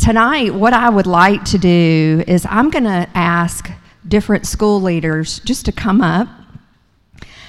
tonight, 0.00 0.54
what 0.54 0.72
I 0.72 0.88
would 0.88 1.06
like 1.06 1.44
to 1.46 1.58
do 1.58 2.24
is 2.26 2.46
I'm 2.48 2.70
going 2.70 2.84
to 2.84 3.06
ask 3.14 3.70
different 4.08 4.46
school 4.46 4.80
leaders 4.80 5.40
just 5.40 5.66
to 5.66 5.72
come 5.72 6.00
up, 6.00 6.26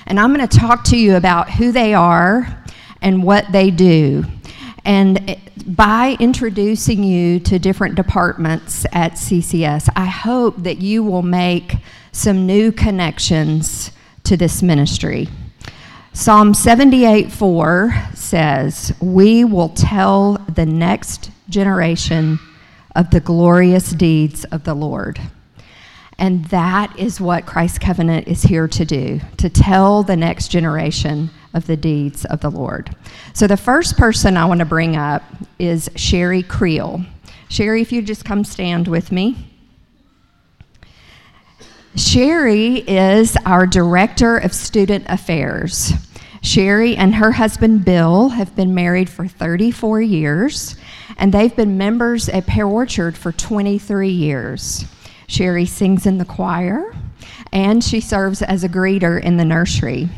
and 0.06 0.20
I'm 0.20 0.34
going 0.34 0.46
to 0.46 0.58
talk 0.60 0.84
to 0.86 0.98
you 0.98 1.16
about 1.16 1.50
who 1.50 1.72
they 1.72 1.94
are 1.94 2.64
and 3.02 3.24
what 3.24 3.52
they 3.52 3.72
do. 3.72 4.26
And 4.84 5.38
by 5.66 6.18
introducing 6.20 7.04
you 7.04 7.40
to 7.40 7.58
different 7.58 7.96
departments 7.96 8.86
at 8.92 9.14
CCS, 9.14 9.88
I 9.96 10.06
hope 10.06 10.58
that 10.58 10.80
you 10.80 11.04
will 11.04 11.22
make 11.22 11.78
some 12.12 12.46
new 12.46 12.74
connections 12.74 13.92
to 14.26 14.36
this 14.36 14.62
ministry. 14.62 15.30
Psalm 16.14 16.54
78 16.54 17.32
4 17.32 17.94
says, 18.14 18.94
We 19.00 19.46
will 19.46 19.70
tell 19.70 20.34
the 20.54 20.66
next 20.66 21.32
generation 21.52 22.40
of 22.96 23.12
the 23.12 23.20
glorious 23.20 23.92
deeds 23.92 24.46
of 24.46 24.64
the 24.64 24.74
Lord. 24.74 25.20
And 26.18 26.46
that 26.46 26.98
is 27.00 27.20
what 27.20 27.46
Christ 27.46 27.82
Covenant 27.82 28.28
is 28.28 28.44
here 28.44 28.68
to 28.68 28.86
do, 28.86 29.20
to 29.38 29.50
tell 29.50 30.04
the 30.04 30.16
next 30.16 30.50
generation 30.50 31.32
of 31.54 31.68
the 31.68 31.78
deeds 31.78 32.26
of 32.26 32.42
the 32.42 32.52
Lord. 32.52 32.96
So 33.34 33.48
the 33.48 33.58
first 33.58 33.98
person 33.98 34.38
I 34.38 34.46
want 34.46 34.60
to 34.60 34.66
bring 34.66 34.96
up 34.96 35.24
is 35.58 35.90
Sherry 35.96 36.44
Creel. 36.44 37.04
Sherry, 37.50 37.82
if 37.82 37.92
you 37.92 38.02
just 38.02 38.24
come 38.24 38.44
stand 38.44 38.88
with 38.88 39.12
me. 39.12 39.48
Sherry 41.96 42.78
is 42.88 43.36
our 43.46 43.68
Director 43.68 44.38
of 44.38 44.54
Student 44.54 45.06
Affairs. 45.10 45.92
Sherry 46.42 46.96
and 46.96 47.14
her 47.16 47.34
husband 47.34 47.84
Bill 47.84 48.30
have 48.30 48.56
been 48.56 48.74
married 48.74 49.10
for 49.10 49.28
34 49.28 50.02
years, 50.02 50.76
and 51.18 51.34
they've 51.34 51.56
been 51.56 51.78
members 51.78 52.30
at 52.30 52.48
Pear 52.48 52.66
Orchard 52.66 53.18
for 53.18 53.32
23 53.32 54.10
years. 54.10 54.86
Sherry 55.28 55.66
sings 55.66 56.06
in 56.06 56.18
the 56.18 56.26
choir, 56.26 56.94
and 57.52 57.84
she 57.84 58.00
serves 58.00 58.42
as 58.42 58.64
a 58.64 58.70
greeter 58.70 59.22
in 59.22 59.38
the 59.38 59.46
nursery. 59.46 60.10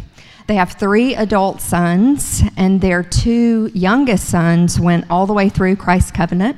They 0.47 0.55
have 0.55 0.73
three 0.73 1.15
adult 1.15 1.61
sons, 1.61 2.41
and 2.57 2.81
their 2.81 3.03
two 3.03 3.71
youngest 3.73 4.27
sons 4.27 4.79
went 4.79 5.05
all 5.09 5.25
the 5.25 5.33
way 5.33 5.49
through 5.49 5.75
Christ 5.77 6.13
Covenant 6.13 6.57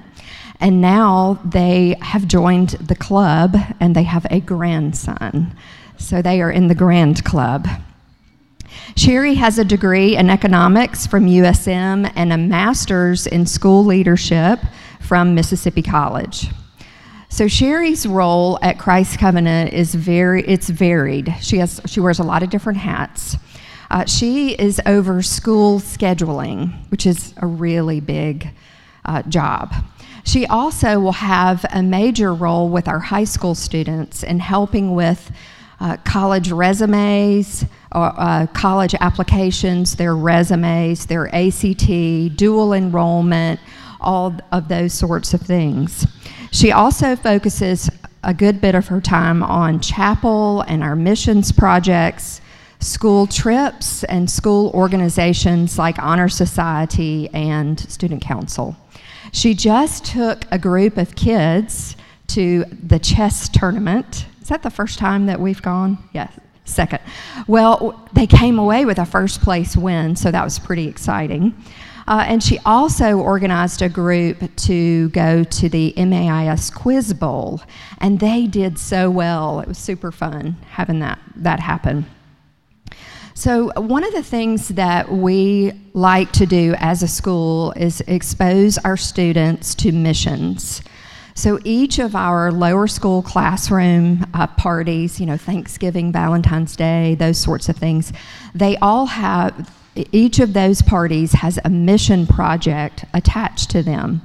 and 0.59 0.81
now 0.81 1.39
they 1.44 1.97
have 2.02 2.27
joined 2.27 2.70
the 2.70 2.95
club 2.95 3.55
and 3.80 3.95
they 3.95 4.03
have 4.03 4.25
a 4.30 4.39
grandson. 4.39 5.55
So 5.97 6.22
they 6.22 6.42
are 6.42 6.52
in 6.52 6.67
the 6.67 6.75
Grand 6.75 7.23
Club. 7.23 7.67
Sherry 8.95 9.35
has 9.35 9.59
a 9.59 9.65
degree 9.65 10.15
in 10.15 10.29
economics 10.29 11.05
from 11.05 11.25
USM 11.25 12.11
and 12.15 12.31
a 12.31 12.37
master's 12.37 13.27
in 13.27 13.45
school 13.45 13.83
leadership 13.83 14.59
from 15.01 15.35
Mississippi 15.35 15.81
College. 15.81 16.47
So 17.29 17.47
Sherry's 17.47 18.07
role 18.07 18.57
at 18.61 18.79
Christ 18.79 19.19
Covenant 19.19 19.73
is 19.73 19.93
very 19.93 20.41
it's 20.43 20.69
varied. 20.69 21.35
She 21.41 21.57
has 21.57 21.81
she 21.85 21.99
wears 21.99 22.19
a 22.19 22.23
lot 22.23 22.43
of 22.43 22.49
different 22.49 22.79
hats. 22.79 23.35
Uh, 23.91 24.05
she 24.05 24.53
is 24.53 24.81
over 24.85 25.21
school 25.21 25.79
scheduling, 25.79 26.73
which 26.89 27.05
is 27.05 27.33
a 27.37 27.45
really 27.45 27.99
big 27.99 28.49
uh, 29.03 29.21
job. 29.23 29.73
She 30.23 30.45
also 30.47 30.99
will 30.99 31.11
have 31.11 31.65
a 31.71 31.83
major 31.83 32.33
role 32.33 32.69
with 32.69 32.87
our 32.87 32.99
high 32.99 33.25
school 33.25 33.53
students 33.53 34.23
in 34.23 34.39
helping 34.39 34.95
with 34.95 35.31
uh, 35.79 35.97
college 36.05 36.51
resumes, 36.51 37.65
or, 37.91 38.13
uh, 38.17 38.47
college 38.53 38.95
applications, 39.01 39.95
their 39.95 40.15
resumes, 40.15 41.05
their 41.05 41.33
ACT, 41.33 42.35
dual 42.35 42.73
enrollment, 42.73 43.59
all 43.99 44.33
of 44.51 44.67
those 44.67 44.93
sorts 44.93 45.33
of 45.33 45.41
things. 45.41 46.07
She 46.51 46.71
also 46.71 47.15
focuses 47.15 47.89
a 48.23 48.33
good 48.33 48.59
bit 48.59 48.75
of 48.75 48.87
her 48.87 49.01
time 49.01 49.43
on 49.43 49.79
chapel 49.79 50.61
and 50.61 50.83
our 50.83 50.95
missions 50.95 51.51
projects, 51.51 52.41
school 52.79 53.27
trips, 53.27 54.03
and 54.05 54.30
school 54.30 54.71
organizations 54.73 55.77
like 55.77 55.97
Honor 55.99 56.30
Society 56.30 57.30
and 57.33 57.80
Student 57.80 58.21
Council. 58.21 58.75
She 59.31 59.53
just 59.53 60.05
took 60.05 60.45
a 60.52 60.58
group 60.58 60.97
of 60.97 61.15
kids 61.15 61.95
to 62.27 62.65
the 62.65 62.99
chess 62.99 63.49
tournament. 63.49 64.25
Is 64.45 64.50
that 64.50 64.61
the 64.61 64.70
first 64.70 65.00
time 65.00 65.26
that 65.26 65.39
we've 65.39 65.64
gone? 65.64 65.98
Yes, 66.14 66.32
second. 66.66 67.00
Well, 67.48 68.08
they 68.14 68.28
came 68.28 68.60
away 68.60 68.86
with 68.86 69.00
a 69.00 69.06
first 69.06 69.42
place 69.42 69.76
win, 69.76 70.16
so 70.16 70.30
that 70.30 70.44
was 70.44 70.60
pretty 70.60 70.88
exciting. 70.88 71.56
Uh, 72.08 72.26
and 72.28 72.44
she 72.44 72.60
also 72.60 73.17
organized 73.17 73.82
a 73.82 73.89
group 73.89 74.56
to 74.58 75.10
go 75.10 75.44
to 75.45 75.67
the 75.67 75.95
MAIS 75.98 76.70
Quiz 76.70 77.11
Bowl, 77.16 77.60
and 77.98 78.20
they 78.20 78.45
did 78.45 78.78
so 78.78 79.10
well. 79.10 79.61
It 79.61 79.67
was 79.67 79.80
super 79.80 80.11
fun 80.11 80.58
having 80.70 81.00
that, 81.00 81.17
that 81.38 81.60
happen. 81.60 82.06
So, 83.33 83.72
one 83.77 84.04
of 84.04 84.14
the 84.14 84.22
things 84.22 84.67
that 84.67 85.12
we 85.12 85.72
like 85.95 86.32
to 86.33 86.45
do 86.45 86.76
as 86.77 87.02
a 87.02 87.08
school 87.08 87.72
is 87.72 88.02
expose 88.02 88.77
our 88.77 88.95
students 88.95 89.73
to 89.73 89.92
missions. 89.92 90.83
So, 91.37 91.59
each 91.65 91.99
of 91.99 92.15
our 92.15 92.49
lower 92.49 92.87
school 92.87 93.21
classroom 93.21 94.25
uh, 94.33 94.47
parties, 94.47 95.19
you 95.19 95.25
know, 95.25 95.35
Thanksgiving, 95.35 96.13
Valentine's 96.13 96.77
Day, 96.77 97.15
those 97.15 97.37
sorts 97.37 97.67
of 97.67 97.75
things, 97.75 98.13
they 98.53 98.77
all 98.77 99.05
have, 99.07 99.69
each 100.13 100.39
of 100.39 100.53
those 100.53 100.81
parties 100.81 101.33
has 101.33 101.59
a 101.65 101.69
mission 101.69 102.25
project 102.25 103.03
attached 103.13 103.69
to 103.71 103.83
them. 103.83 104.21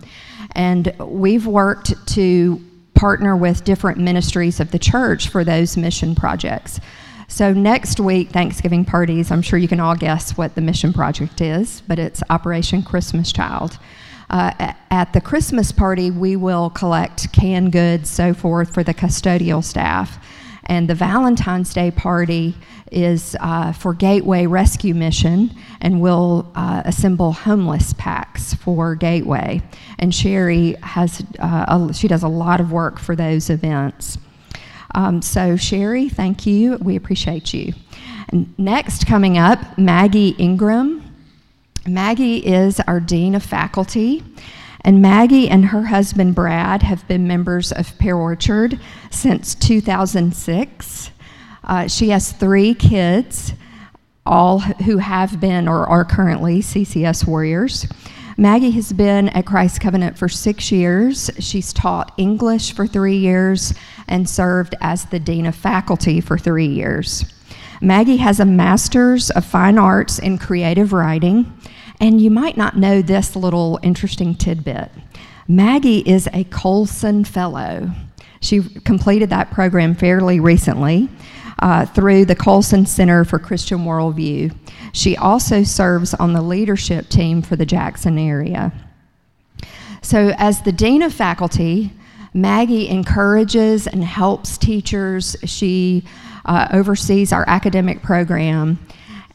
And 0.52 0.94
we've 1.00 1.48
worked 1.48 1.94
to 2.14 2.64
partner 2.94 3.36
with 3.36 3.64
different 3.64 3.98
ministries 3.98 4.60
of 4.60 4.70
the 4.70 4.78
church 4.78 5.28
for 5.28 5.42
those 5.42 5.76
mission 5.76 6.14
projects. 6.14 6.78
So, 7.26 7.52
next 7.52 7.98
week, 7.98 8.30
Thanksgiving 8.30 8.84
parties, 8.84 9.32
I'm 9.32 9.42
sure 9.42 9.58
you 9.58 9.68
can 9.68 9.80
all 9.80 9.96
guess 9.96 10.36
what 10.36 10.54
the 10.54 10.60
mission 10.60 10.92
project 10.92 11.40
is, 11.40 11.82
but 11.88 11.98
it's 11.98 12.22
Operation 12.30 12.84
Christmas 12.84 13.32
Child. 13.32 13.78
Uh, 14.30 14.72
at 14.90 15.12
the 15.12 15.20
Christmas 15.20 15.72
party, 15.72 16.10
we 16.10 16.36
will 16.36 16.70
collect 16.70 17.32
canned 17.32 17.72
goods, 17.72 18.08
so 18.08 18.32
forth, 18.32 18.72
for 18.72 18.84
the 18.84 18.94
custodial 18.94 19.62
staff. 19.62 20.24
And 20.66 20.88
the 20.88 20.94
Valentine's 20.94 21.74
Day 21.74 21.90
party 21.90 22.54
is 22.92 23.36
uh, 23.40 23.72
for 23.72 23.92
Gateway 23.92 24.46
Rescue 24.46 24.94
Mission, 24.94 25.52
and 25.80 26.00
we'll 26.00 26.50
uh, 26.54 26.82
assemble 26.84 27.32
homeless 27.32 27.92
packs 27.94 28.54
for 28.54 28.94
Gateway. 28.94 29.62
And 29.98 30.14
Sherry 30.14 30.76
has, 30.82 31.24
uh, 31.40 31.88
a, 31.90 31.92
she 31.92 32.06
does 32.06 32.22
a 32.22 32.28
lot 32.28 32.60
of 32.60 32.70
work 32.70 33.00
for 33.00 33.16
those 33.16 33.50
events. 33.50 34.16
Um, 34.94 35.22
so, 35.22 35.56
Sherry, 35.56 36.08
thank 36.08 36.46
you. 36.46 36.76
We 36.76 36.94
appreciate 36.94 37.52
you. 37.52 37.72
Next, 38.58 39.08
coming 39.08 39.38
up, 39.38 39.76
Maggie 39.76 40.36
Ingram. 40.38 41.09
Maggie 41.86 42.38
is 42.38 42.80
our 42.80 43.00
Dean 43.00 43.34
of 43.34 43.42
Faculty. 43.42 44.22
And 44.82 45.02
Maggie 45.02 45.48
and 45.48 45.66
her 45.66 45.84
husband 45.84 46.34
Brad 46.34 46.82
have 46.82 47.06
been 47.06 47.28
members 47.28 47.70
of 47.70 47.98
Pear 47.98 48.16
Orchard 48.16 48.80
since 49.10 49.54
2006. 49.54 51.10
Uh, 51.64 51.86
she 51.86 52.08
has 52.10 52.32
three 52.32 52.74
kids, 52.74 53.52
all 54.24 54.60
who 54.60 54.98
have 54.98 55.38
been 55.38 55.68
or 55.68 55.86
are 55.86 56.04
currently 56.04 56.60
CCS 56.60 57.26
warriors. 57.26 57.86
Maggie 58.38 58.70
has 58.70 58.92
been 58.92 59.28
at 59.30 59.44
Christ 59.44 59.82
Covenant 59.82 60.16
for 60.16 60.28
six 60.28 60.72
years. 60.72 61.30
She's 61.38 61.74
taught 61.74 62.14
English 62.16 62.72
for 62.72 62.86
three 62.86 63.18
years 63.18 63.74
and 64.08 64.28
served 64.28 64.74
as 64.80 65.04
the 65.06 65.20
Dean 65.20 65.44
of 65.44 65.54
Faculty 65.54 66.22
for 66.22 66.38
three 66.38 66.66
years. 66.66 67.24
Maggie 67.82 68.18
has 68.18 68.40
a 68.40 68.44
Master's 68.44 69.30
of 69.30 69.44
Fine 69.44 69.78
Arts 69.78 70.18
in 70.18 70.36
Creative 70.36 70.92
Writing, 70.92 71.50
and 71.98 72.20
you 72.20 72.30
might 72.30 72.58
not 72.58 72.76
know 72.76 73.00
this 73.00 73.34
little 73.34 73.80
interesting 73.82 74.34
tidbit. 74.34 74.90
Maggie 75.48 76.00
is 76.00 76.28
a 76.34 76.44
Colson 76.44 77.24
Fellow. 77.24 77.90
She 78.42 78.60
completed 78.60 79.30
that 79.30 79.50
program 79.50 79.94
fairly 79.94 80.40
recently 80.40 81.08
uh, 81.60 81.86
through 81.86 82.26
the 82.26 82.34
Colson 82.34 82.84
Center 82.84 83.24
for 83.24 83.38
Christian 83.38 83.78
Worldview. 83.78 84.54
She 84.92 85.16
also 85.16 85.62
serves 85.62 86.12
on 86.12 86.34
the 86.34 86.42
leadership 86.42 87.08
team 87.08 87.40
for 87.40 87.56
the 87.56 87.66
Jackson 87.66 88.18
area. 88.18 88.72
So, 90.02 90.34
as 90.36 90.60
the 90.62 90.72
Dean 90.72 91.00
of 91.00 91.14
Faculty, 91.14 91.92
Maggie 92.34 92.88
encourages 92.88 93.86
and 93.86 94.04
helps 94.04 94.58
teachers. 94.58 95.34
She 95.44 96.04
uh, 96.50 96.66
oversees 96.72 97.32
our 97.32 97.44
academic 97.46 98.02
program, 98.02 98.76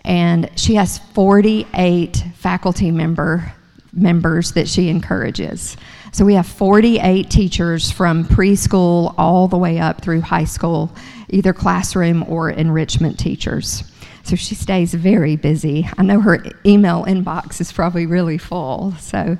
and 0.03 0.49
she 0.57 0.75
has 0.75 0.97
48 1.13 2.23
faculty 2.35 2.91
member 2.91 3.53
members 3.93 4.51
that 4.51 4.67
she 4.67 4.89
encourages. 4.89 5.77
So 6.11 6.25
we 6.25 6.33
have 6.33 6.45
48 6.45 7.29
teachers 7.29 7.89
from 7.89 8.25
preschool 8.25 9.15
all 9.17 9.47
the 9.47 9.57
way 9.57 9.79
up 9.79 10.01
through 10.01 10.19
high 10.19 10.43
school, 10.43 10.93
either 11.29 11.53
classroom 11.53 12.25
or 12.27 12.49
enrichment 12.49 13.17
teachers. 13.17 13.85
So 14.23 14.35
she 14.35 14.53
stays 14.53 14.93
very 14.93 15.37
busy. 15.37 15.87
I 15.97 16.03
know 16.03 16.19
her 16.19 16.43
email 16.65 17.05
inbox 17.05 17.61
is 17.61 17.71
probably 17.71 18.05
really 18.05 18.37
full. 18.37 18.91
So 18.99 19.37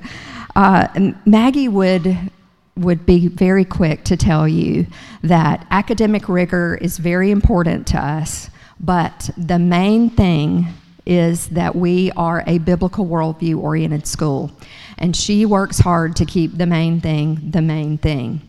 uh, 0.54 1.10
Maggie 1.26 1.68
would 1.68 2.16
would 2.76 3.06
be 3.06 3.28
very 3.28 3.64
quick 3.64 4.04
to 4.04 4.16
tell 4.16 4.46
you 4.46 4.86
that 5.22 5.66
academic 5.70 6.28
rigor 6.28 6.78
is 6.80 6.98
very 6.98 7.30
important 7.30 7.86
to 7.88 7.98
us, 7.98 8.50
but 8.78 9.30
the 9.36 9.58
main 9.58 10.10
thing 10.10 10.66
is 11.06 11.48
that 11.48 11.74
we 11.74 12.10
are 12.12 12.42
a 12.46 12.58
biblical 12.58 13.06
worldview 13.06 13.58
oriented 13.58 14.06
school. 14.06 14.50
And 14.98 15.14
she 15.16 15.46
works 15.46 15.78
hard 15.78 16.16
to 16.16 16.24
keep 16.24 16.58
the 16.58 16.66
main 16.66 17.00
thing 17.00 17.50
the 17.50 17.62
main 17.62 17.98
thing. 17.98 18.42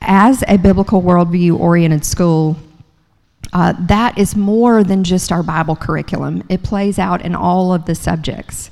As 0.00 0.42
a 0.48 0.56
biblical 0.56 1.00
worldview 1.00 1.58
oriented 1.58 2.04
school, 2.04 2.56
uh, 3.52 3.74
that 3.78 4.18
is 4.18 4.34
more 4.34 4.82
than 4.82 5.04
just 5.04 5.30
our 5.30 5.42
Bible 5.42 5.76
curriculum. 5.76 6.42
It 6.48 6.62
plays 6.62 6.98
out 6.98 7.22
in 7.22 7.34
all 7.34 7.72
of 7.72 7.84
the 7.84 7.94
subjects. 7.94 8.70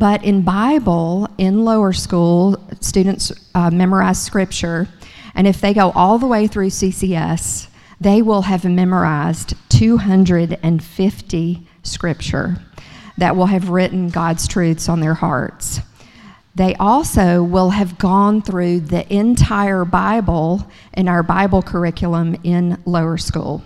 But 0.00 0.24
in 0.24 0.40
Bible, 0.40 1.28
in 1.36 1.66
lower 1.66 1.92
school, 1.92 2.56
students 2.80 3.32
uh, 3.54 3.70
memorize 3.70 4.18
scripture, 4.18 4.88
and 5.34 5.46
if 5.46 5.60
they 5.60 5.74
go 5.74 5.90
all 5.90 6.18
the 6.18 6.26
way 6.26 6.46
through 6.46 6.70
CCS, 6.70 7.68
they 8.00 8.22
will 8.22 8.40
have 8.40 8.64
memorized 8.64 9.52
250 9.68 11.66
scripture 11.82 12.56
that 13.18 13.36
will 13.36 13.44
have 13.44 13.68
written 13.68 14.08
God's 14.08 14.48
truths 14.48 14.88
on 14.88 15.00
their 15.00 15.12
hearts. 15.12 15.80
They 16.54 16.74
also 16.76 17.42
will 17.42 17.68
have 17.68 17.98
gone 17.98 18.40
through 18.40 18.80
the 18.80 19.06
entire 19.12 19.84
Bible 19.84 20.66
in 20.94 21.08
our 21.08 21.22
Bible 21.22 21.60
curriculum 21.60 22.40
in 22.42 22.82
lower 22.86 23.18
school. 23.18 23.62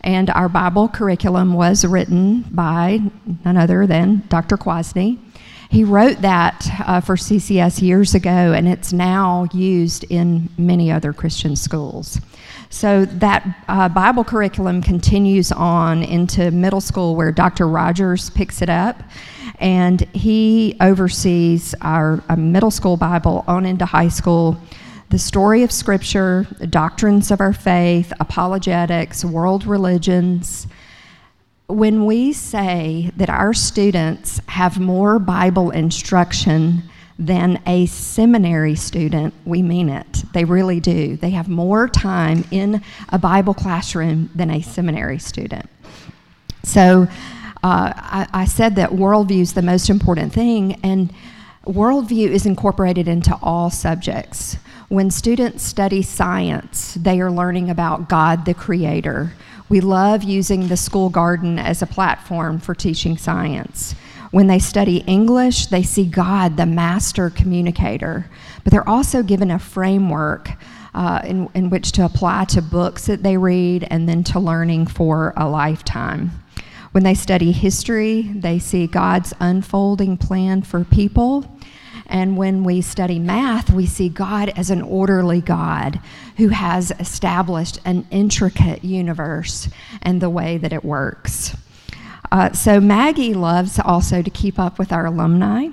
And 0.00 0.28
our 0.30 0.48
Bible 0.48 0.88
curriculum 0.88 1.54
was 1.54 1.84
written 1.84 2.42
by 2.50 2.98
none 3.44 3.56
other 3.56 3.86
than 3.86 4.24
Dr. 4.28 4.56
Quasney. 4.56 5.20
He 5.70 5.84
wrote 5.84 6.22
that 6.22 6.66
uh, 6.86 7.00
for 7.02 7.16
CCS 7.16 7.82
years 7.82 8.14
ago, 8.14 8.30
and 8.30 8.66
it's 8.66 8.92
now 8.92 9.46
used 9.52 10.04
in 10.04 10.48
many 10.56 10.90
other 10.90 11.12
Christian 11.12 11.56
schools. 11.56 12.20
So 12.70 13.04
that 13.04 13.64
uh, 13.68 13.88
Bible 13.90 14.24
curriculum 14.24 14.82
continues 14.82 15.52
on 15.52 16.02
into 16.02 16.50
middle 16.50 16.80
school, 16.80 17.16
where 17.16 17.32
Dr. 17.32 17.68
Rogers 17.68 18.30
picks 18.30 18.62
it 18.62 18.70
up, 18.70 19.02
and 19.58 20.00
he 20.14 20.74
oversees 20.80 21.74
our 21.82 22.22
uh, 22.30 22.36
middle 22.36 22.70
school 22.70 22.96
Bible 22.96 23.44
on 23.46 23.66
into 23.66 23.84
high 23.84 24.08
school. 24.08 24.56
The 25.10 25.18
story 25.18 25.62
of 25.64 25.72
Scripture, 25.72 26.46
the 26.58 26.66
doctrines 26.66 27.30
of 27.30 27.40
our 27.40 27.52
faith, 27.52 28.10
apologetics, 28.20 29.24
world 29.24 29.66
religions, 29.66 30.66
when 31.68 32.06
we 32.06 32.32
say 32.32 33.12
that 33.16 33.28
our 33.28 33.52
students 33.52 34.40
have 34.48 34.80
more 34.80 35.18
Bible 35.18 35.70
instruction 35.70 36.82
than 37.18 37.60
a 37.66 37.84
seminary 37.86 38.74
student, 38.74 39.34
we 39.44 39.60
mean 39.60 39.90
it. 39.90 40.24
They 40.32 40.44
really 40.44 40.80
do. 40.80 41.16
They 41.16 41.30
have 41.30 41.48
more 41.48 41.86
time 41.86 42.44
in 42.50 42.82
a 43.10 43.18
Bible 43.18 43.52
classroom 43.52 44.30
than 44.34 44.50
a 44.50 44.62
seminary 44.62 45.18
student. 45.18 45.68
So 46.62 47.06
uh, 47.62 47.92
I, 47.96 48.26
I 48.32 48.44
said 48.46 48.76
that 48.76 48.90
worldview 48.90 49.40
is 49.40 49.52
the 49.52 49.62
most 49.62 49.90
important 49.90 50.32
thing, 50.32 50.80
and 50.82 51.12
worldview 51.66 52.28
is 52.28 52.46
incorporated 52.46 53.08
into 53.08 53.36
all 53.42 53.68
subjects. 53.68 54.56
When 54.88 55.10
students 55.10 55.64
study 55.64 56.00
science, 56.00 56.94
they 56.94 57.20
are 57.20 57.30
learning 57.30 57.68
about 57.68 58.08
God 58.08 58.46
the 58.46 58.54
Creator 58.54 59.32
we 59.68 59.80
love 59.80 60.22
using 60.22 60.68
the 60.68 60.76
school 60.76 61.10
garden 61.10 61.58
as 61.58 61.82
a 61.82 61.86
platform 61.86 62.58
for 62.58 62.74
teaching 62.74 63.16
science. 63.16 63.94
When 64.30 64.46
they 64.46 64.58
study 64.58 64.98
English, 65.06 65.66
they 65.66 65.82
see 65.82 66.04
God, 66.04 66.56
the 66.56 66.66
master 66.66 67.30
communicator, 67.30 68.26
but 68.62 68.72
they're 68.72 68.88
also 68.88 69.22
given 69.22 69.50
a 69.50 69.58
framework 69.58 70.50
uh, 70.94 71.20
in, 71.24 71.48
in 71.54 71.70
which 71.70 71.92
to 71.92 72.04
apply 72.04 72.44
to 72.46 72.60
books 72.62 73.06
that 73.06 73.22
they 73.22 73.36
read 73.36 73.86
and 73.90 74.08
then 74.08 74.24
to 74.24 74.40
learning 74.40 74.86
for 74.86 75.32
a 75.36 75.48
lifetime. 75.48 76.30
When 76.92 77.04
they 77.04 77.14
study 77.14 77.52
history, 77.52 78.22
they 78.22 78.58
see 78.58 78.86
God's 78.86 79.32
unfolding 79.40 80.16
plan 80.16 80.62
for 80.62 80.84
people 80.84 81.44
and 82.08 82.36
when 82.36 82.64
we 82.64 82.80
study 82.80 83.18
math, 83.18 83.70
we 83.70 83.86
see 83.86 84.08
God 84.08 84.48
as 84.50 84.70
an 84.70 84.82
orderly 84.82 85.40
God 85.40 86.00
who 86.36 86.48
has 86.48 86.90
established 86.98 87.78
an 87.84 88.06
intricate 88.10 88.82
universe 88.82 89.68
and 90.02 90.20
the 90.20 90.30
way 90.30 90.56
that 90.58 90.72
it 90.72 90.84
works. 90.84 91.56
Uh, 92.30 92.52
so 92.52 92.80
Maggie 92.80 93.34
loves 93.34 93.78
also 93.78 94.22
to 94.22 94.30
keep 94.30 94.58
up 94.58 94.78
with 94.78 94.92
our 94.92 95.06
alumni. 95.06 95.68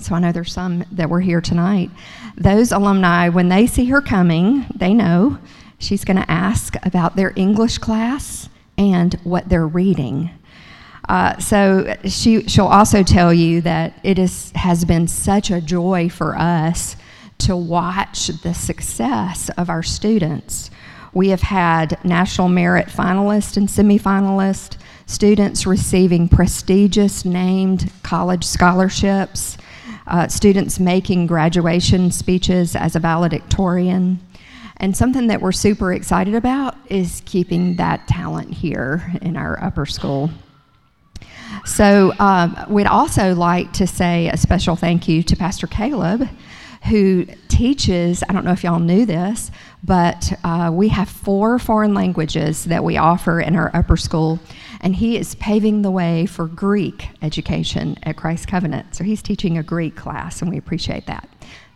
So 0.00 0.14
I 0.14 0.20
know 0.20 0.32
there's 0.32 0.52
some 0.52 0.84
that 0.92 1.10
were 1.10 1.20
here 1.20 1.40
tonight. 1.40 1.90
Those 2.36 2.72
alumni, 2.72 3.28
when 3.28 3.48
they 3.48 3.66
see 3.66 3.86
her 3.86 4.00
coming, 4.00 4.66
they 4.74 4.94
know 4.94 5.38
she's 5.78 6.04
going 6.04 6.16
to 6.16 6.30
ask 6.30 6.74
about 6.84 7.16
their 7.16 7.32
English 7.36 7.78
class 7.78 8.48
and 8.78 9.14
what 9.24 9.48
they're 9.48 9.66
reading. 9.66 10.30
Uh, 11.10 11.36
so 11.40 11.92
she, 12.04 12.46
she'll 12.46 12.66
also 12.66 13.02
tell 13.02 13.34
you 13.34 13.60
that 13.60 13.92
it 14.04 14.16
is, 14.16 14.52
has 14.54 14.84
been 14.84 15.08
such 15.08 15.50
a 15.50 15.60
joy 15.60 16.08
for 16.08 16.38
us 16.38 16.94
to 17.36 17.56
watch 17.56 18.28
the 18.28 18.54
success 18.54 19.50
of 19.58 19.68
our 19.68 19.82
students. 19.82 20.70
We 21.12 21.30
have 21.30 21.40
had 21.40 21.98
national 22.04 22.48
merit 22.48 22.86
finalists 22.86 23.56
and 23.56 23.66
semifinalists, 23.66 24.76
students 25.06 25.66
receiving 25.66 26.28
prestigious 26.28 27.24
named 27.24 27.90
college 28.04 28.44
scholarships, 28.44 29.58
uh, 30.06 30.28
students 30.28 30.78
making 30.78 31.26
graduation 31.26 32.12
speeches 32.12 32.76
as 32.76 32.94
a 32.94 33.00
valedictorian. 33.00 34.20
And 34.76 34.96
something 34.96 35.26
that 35.26 35.42
we're 35.42 35.50
super 35.50 35.92
excited 35.92 36.36
about 36.36 36.76
is 36.88 37.20
keeping 37.26 37.74
that 37.78 38.06
talent 38.06 38.54
here 38.54 39.12
in 39.20 39.36
our 39.36 39.60
upper 39.60 39.86
school. 39.86 40.30
So 41.64 42.12
um, 42.18 42.56
we'd 42.68 42.86
also 42.86 43.34
like 43.34 43.72
to 43.74 43.86
say 43.86 44.28
a 44.28 44.36
special 44.36 44.76
thank 44.76 45.08
you 45.08 45.22
to 45.24 45.36
Pastor 45.36 45.66
Caleb, 45.66 46.28
who 46.88 47.26
teaches. 47.48 48.22
I 48.28 48.32
don't 48.32 48.44
know 48.44 48.52
if 48.52 48.64
y'all 48.64 48.78
knew 48.78 49.04
this, 49.04 49.50
but 49.84 50.32
uh, 50.44 50.70
we 50.72 50.88
have 50.88 51.08
four 51.08 51.58
foreign 51.58 51.94
languages 51.94 52.64
that 52.64 52.82
we 52.84 52.96
offer 52.96 53.40
in 53.40 53.56
our 53.56 53.70
upper 53.74 53.96
school, 53.96 54.38
and 54.80 54.94
he 54.96 55.18
is 55.18 55.34
paving 55.36 55.82
the 55.82 55.90
way 55.90 56.26
for 56.26 56.46
Greek 56.46 57.08
education 57.22 57.96
at 58.02 58.16
Christ 58.16 58.48
Covenant. 58.48 58.94
So 58.94 59.04
he's 59.04 59.22
teaching 59.22 59.58
a 59.58 59.62
Greek 59.62 59.96
class, 59.96 60.40
and 60.40 60.50
we 60.50 60.56
appreciate 60.56 61.06
that. 61.06 61.28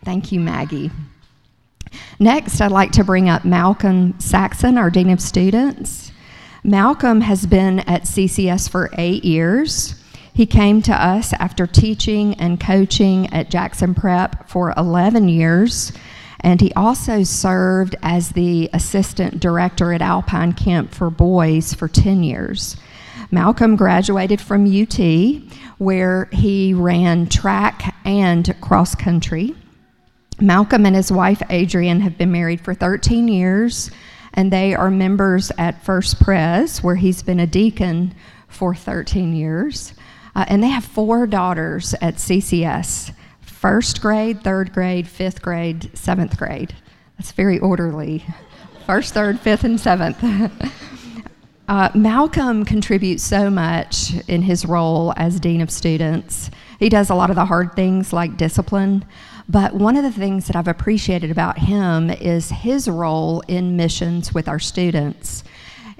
Thank 0.03 0.31
you, 0.31 0.39
Maggie. 0.39 0.91
Next, 2.19 2.59
I'd 2.61 2.71
like 2.71 2.91
to 2.93 3.03
bring 3.03 3.29
up 3.29 3.45
Malcolm 3.45 4.19
Saxon, 4.19 4.77
our 4.77 4.89
Dean 4.89 5.09
of 5.09 5.21
Students. 5.21 6.11
Malcolm 6.65 7.21
has 7.21 7.45
been 7.45 7.81
at 7.81 8.05
CCS 8.05 8.67
for 8.67 8.89
eight 8.97 9.23
years. 9.23 9.93
He 10.33 10.47
came 10.47 10.81
to 10.81 10.93
us 10.93 11.31
after 11.33 11.67
teaching 11.67 12.33
and 12.39 12.59
coaching 12.59 13.31
at 13.31 13.51
Jackson 13.51 13.93
Prep 13.93 14.49
for 14.49 14.73
11 14.75 15.29
years, 15.29 15.93
and 16.39 16.59
he 16.59 16.73
also 16.73 17.21
served 17.21 17.95
as 18.01 18.29
the 18.29 18.67
assistant 18.73 19.39
director 19.39 19.93
at 19.93 20.01
Alpine 20.01 20.53
Camp 20.53 20.91
for 20.91 21.11
boys 21.11 21.75
for 21.75 21.87
10 21.87 22.23
years. 22.23 22.77
Malcolm 23.29 23.75
graduated 23.75 24.41
from 24.41 24.65
UT, 24.65 24.99
where 25.77 26.25
he 26.31 26.73
ran 26.73 27.27
track 27.27 27.95
and 28.05 28.55
cross 28.59 28.95
country. 28.95 29.53
Malcolm 30.41 30.87
and 30.87 30.95
his 30.95 31.11
wife 31.11 31.43
Adrian 31.51 32.01
have 32.01 32.17
been 32.17 32.31
married 32.31 32.59
for 32.59 32.73
13 32.73 33.27
years 33.27 33.91
and 34.35 34.51
they 34.51 34.75
are 34.75 34.91
members 34.91 35.51
at 35.57 35.83
First 35.83 36.19
Pres, 36.21 36.83
where 36.83 36.95
he's 36.95 37.23
been 37.23 37.39
a 37.39 37.47
deacon 37.47 38.13
for 38.47 38.75
13 38.75 39.35
years. 39.35 39.93
Uh, 40.35 40.45
and 40.47 40.61
they 40.61 40.67
have 40.67 40.83
four 40.85 41.25
daughters 41.25 41.93
at 42.01 42.15
CCS 42.15 43.13
first 43.41 43.99
grade, 43.99 44.43
third 44.43 44.71
grade, 44.73 45.07
fifth 45.07 45.41
grade, 45.41 45.89
seventh 45.97 46.37
grade. 46.37 46.75
That's 47.17 47.31
very 47.31 47.57
orderly. 47.57 48.23
First, 48.85 49.15
third, 49.15 49.39
fifth, 49.39 49.63
and 49.63 49.79
seventh. 49.79 50.21
Uh, 51.67 51.89
Malcolm 51.95 52.63
contributes 52.63 53.23
so 53.23 53.49
much 53.49 54.13
in 54.27 54.43
his 54.43 54.65
role 54.65 55.13
as 55.17 55.39
Dean 55.39 55.61
of 55.61 55.71
Students. 55.71 56.51
He 56.77 56.89
does 56.89 57.09
a 57.09 57.15
lot 57.15 57.31
of 57.31 57.35
the 57.35 57.45
hard 57.45 57.75
things 57.75 58.13
like 58.13 58.37
discipline, 58.37 59.03
but 59.47 59.73
one 59.75 59.95
of 59.95 60.03
the 60.03 60.11
things 60.11 60.47
that 60.47 60.55
I've 60.55 60.67
appreciated 60.67 61.31
about 61.31 61.59
him 61.59 62.09
is 62.09 62.49
his 62.49 62.87
role 62.87 63.41
in 63.47 63.77
missions 63.77 64.33
with 64.33 64.47
our 64.47 64.59
students. 64.59 65.43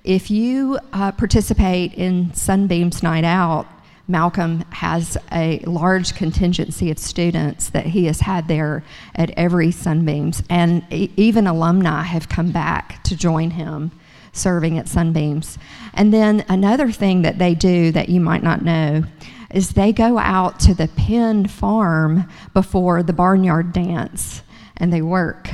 If 0.03 0.31
you 0.31 0.79
uh, 0.93 1.11
participate 1.11 1.93
in 1.93 2.33
Sunbeams 2.33 3.03
Night 3.03 3.23
Out, 3.23 3.67
Malcolm 4.07 4.63
has 4.71 5.17
a 5.31 5.59
large 5.65 6.15
contingency 6.15 6.91
of 6.91 6.99
students 6.99 7.69
that 7.69 7.87
he 7.87 8.05
has 8.05 8.21
had 8.21 8.47
there 8.47 8.83
at 9.15 9.31
every 9.31 9.71
Sunbeams, 9.71 10.43
and 10.49 10.85
even 10.91 11.47
alumni 11.47 12.03
have 12.03 12.29
come 12.29 12.51
back 12.51 13.03
to 13.03 13.15
join 13.15 13.51
him 13.51 13.91
serving 14.31 14.77
at 14.77 14.87
Sunbeams. 14.87 15.57
And 15.93 16.13
then 16.13 16.45
another 16.49 16.91
thing 16.91 17.23
that 17.23 17.39
they 17.39 17.55
do 17.55 17.91
that 17.93 18.09
you 18.09 18.19
might 18.19 18.43
not 18.43 18.63
know 18.63 19.05
is 19.51 19.71
they 19.71 19.91
go 19.91 20.17
out 20.17 20.59
to 20.61 20.73
the 20.73 20.87
Penn 20.87 21.47
farm 21.47 22.29
before 22.53 23.03
the 23.03 23.13
barnyard 23.13 23.73
dance 23.73 24.41
and 24.77 24.91
they 24.91 25.01
work. 25.01 25.49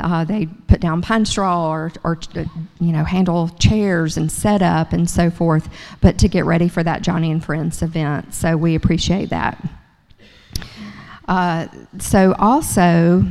Uh, 0.00 0.24
they 0.24 0.46
put 0.46 0.80
down 0.80 1.02
pine 1.02 1.24
straw 1.24 1.70
or, 1.70 1.92
or 2.02 2.18
you 2.80 2.92
know 2.92 3.04
handle 3.04 3.48
chairs 3.60 4.16
and 4.16 4.32
set 4.32 4.62
up 4.62 4.92
and 4.92 5.08
so 5.08 5.30
forth, 5.30 5.68
but 6.00 6.18
to 6.18 6.28
get 6.28 6.44
ready 6.44 6.68
for 6.68 6.82
that 6.82 7.02
Joni 7.02 7.30
and 7.30 7.44
Friends 7.44 7.82
event. 7.82 8.34
So 8.34 8.56
we 8.56 8.74
appreciate 8.74 9.30
that. 9.30 9.62
Uh, 11.28 11.68
so 11.98 12.34
also 12.38 13.24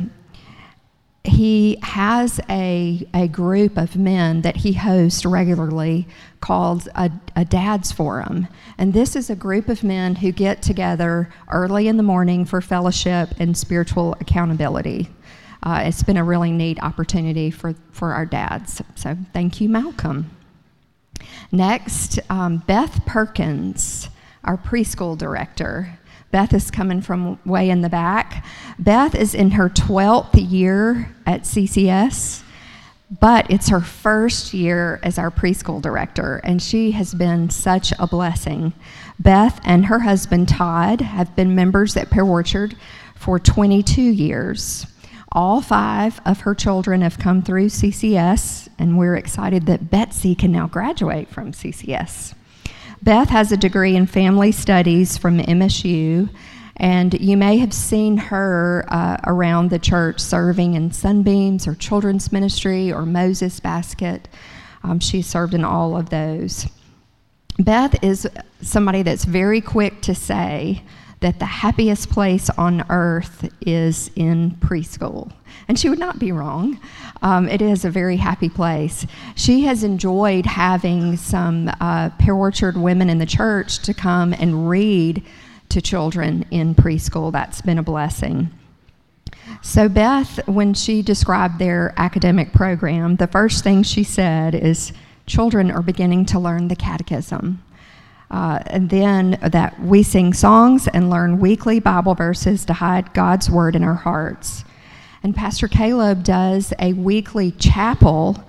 he 1.24 1.78
has 1.82 2.40
a, 2.50 3.06
a 3.14 3.28
group 3.28 3.76
of 3.76 3.96
men 3.96 4.42
that 4.42 4.56
he 4.56 4.72
hosts 4.72 5.24
regularly 5.24 6.08
called 6.40 6.88
a, 6.96 7.12
a 7.36 7.44
dad's 7.44 7.92
forum. 7.92 8.48
And 8.76 8.92
this 8.92 9.14
is 9.14 9.30
a 9.30 9.36
group 9.36 9.68
of 9.68 9.84
men 9.84 10.16
who 10.16 10.32
get 10.32 10.62
together 10.62 11.32
early 11.50 11.86
in 11.86 11.96
the 11.96 12.02
morning 12.02 12.44
for 12.44 12.60
fellowship 12.60 13.30
and 13.38 13.56
spiritual 13.56 14.16
accountability. 14.20 15.08
Uh, 15.62 15.84
it's 15.84 16.02
been 16.02 16.16
a 16.16 16.24
really 16.24 16.50
neat 16.50 16.82
opportunity 16.82 17.52
for, 17.52 17.76
for 17.92 18.12
our 18.12 18.26
dads. 18.26 18.82
So 18.96 19.16
thank 19.32 19.60
you 19.60 19.68
malcolm. 19.68 20.30
Next 21.52 22.18
um, 22.30 22.64
beth 22.66 23.06
perkins 23.06 24.08
our 24.42 24.56
preschool 24.56 25.16
director 25.16 26.00
Beth 26.32 26.54
is 26.54 26.70
coming 26.70 27.02
from 27.02 27.38
way 27.44 27.68
in 27.68 27.82
the 27.82 27.90
back. 27.90 28.44
Beth 28.78 29.14
is 29.14 29.34
in 29.34 29.52
her 29.52 29.68
12th 29.68 30.50
year 30.50 31.14
at 31.26 31.42
CCS, 31.42 32.42
but 33.20 33.48
it's 33.50 33.68
her 33.68 33.82
first 33.82 34.54
year 34.54 34.98
as 35.02 35.18
our 35.18 35.30
preschool 35.30 35.82
director, 35.82 36.40
and 36.42 36.62
she 36.62 36.92
has 36.92 37.12
been 37.12 37.50
such 37.50 37.92
a 37.98 38.06
blessing. 38.06 38.72
Beth 39.20 39.60
and 39.62 39.86
her 39.86 40.00
husband 40.00 40.48
Todd 40.48 41.02
have 41.02 41.36
been 41.36 41.54
members 41.54 41.98
at 41.98 42.10
Pear 42.10 42.24
Orchard 42.24 42.76
for 43.14 43.38
22 43.38 44.00
years. 44.00 44.86
All 45.32 45.60
five 45.60 46.18
of 46.24 46.40
her 46.40 46.54
children 46.54 47.02
have 47.02 47.18
come 47.18 47.42
through 47.42 47.66
CCS, 47.66 48.68
and 48.78 48.96
we're 48.96 49.16
excited 49.16 49.66
that 49.66 49.90
Betsy 49.90 50.34
can 50.34 50.50
now 50.50 50.66
graduate 50.66 51.28
from 51.28 51.52
CCS. 51.52 52.34
Beth 53.02 53.30
has 53.30 53.50
a 53.50 53.56
degree 53.56 53.96
in 53.96 54.06
family 54.06 54.52
studies 54.52 55.18
from 55.18 55.40
MSU, 55.40 56.30
and 56.76 57.12
you 57.14 57.36
may 57.36 57.58
have 57.58 57.72
seen 57.72 58.16
her 58.16 58.84
uh, 58.88 59.16
around 59.26 59.70
the 59.70 59.80
church 59.80 60.20
serving 60.20 60.74
in 60.74 60.92
Sunbeams 60.92 61.66
or 61.66 61.74
Children's 61.74 62.30
Ministry 62.30 62.92
or 62.92 63.04
Moses 63.04 63.58
Basket. 63.58 64.28
Um, 64.84 65.00
she 65.00 65.20
served 65.20 65.52
in 65.52 65.64
all 65.64 65.96
of 65.96 66.10
those. 66.10 66.68
Beth 67.58 68.00
is 68.04 68.28
somebody 68.60 69.02
that's 69.02 69.24
very 69.24 69.60
quick 69.60 70.00
to 70.02 70.14
say 70.14 70.84
that 71.22 71.38
the 71.38 71.46
happiest 71.46 72.10
place 72.10 72.50
on 72.50 72.84
earth 72.90 73.48
is 73.60 74.10
in 74.14 74.52
preschool. 74.60 75.32
And 75.68 75.78
she 75.78 75.88
would 75.88 75.98
not 75.98 76.18
be 76.18 76.32
wrong. 76.32 76.78
Um, 77.22 77.48
it 77.48 77.62
is 77.62 77.84
a 77.84 77.90
very 77.90 78.16
happy 78.16 78.48
place. 78.48 79.06
She 79.36 79.62
has 79.62 79.84
enjoyed 79.84 80.44
having 80.44 81.16
some 81.16 81.70
uh, 81.80 82.10
Pear 82.18 82.34
Orchard 82.34 82.76
women 82.76 83.08
in 83.08 83.18
the 83.18 83.26
church 83.26 83.78
to 83.80 83.94
come 83.94 84.34
and 84.34 84.68
read 84.68 85.24
to 85.70 85.80
children 85.80 86.44
in 86.50 86.74
preschool. 86.74 87.32
That's 87.32 87.62
been 87.62 87.78
a 87.78 87.82
blessing. 87.82 88.50
So, 89.62 89.88
Beth, 89.88 90.46
when 90.48 90.74
she 90.74 91.02
described 91.02 91.58
their 91.58 91.94
academic 91.96 92.52
program, 92.52 93.16
the 93.16 93.26
first 93.26 93.62
thing 93.62 93.82
she 93.82 94.04
said 94.04 94.54
is 94.54 94.92
children 95.26 95.70
are 95.70 95.82
beginning 95.82 96.26
to 96.26 96.38
learn 96.38 96.68
the 96.68 96.76
catechism. 96.76 97.62
Uh, 98.32 98.60
and 98.68 98.88
then 98.88 99.38
that 99.42 99.78
we 99.78 100.02
sing 100.02 100.32
songs 100.32 100.88
and 100.88 101.10
learn 101.10 101.38
weekly 101.38 101.78
Bible 101.78 102.14
verses 102.14 102.64
to 102.64 102.72
hide 102.72 103.12
God's 103.12 103.50
word 103.50 103.76
in 103.76 103.84
our 103.84 103.94
hearts. 103.94 104.64
And 105.22 105.36
Pastor 105.36 105.68
Caleb 105.68 106.24
does 106.24 106.72
a 106.78 106.94
weekly 106.94 107.50
chapel 107.52 108.42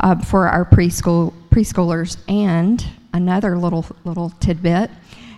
uh, 0.00 0.16
for 0.16 0.48
our 0.48 0.64
preschool 0.64 1.32
preschoolers. 1.50 2.18
And 2.28 2.84
another 3.14 3.56
little 3.56 3.86
little 4.04 4.30
tidbit: 4.40 4.90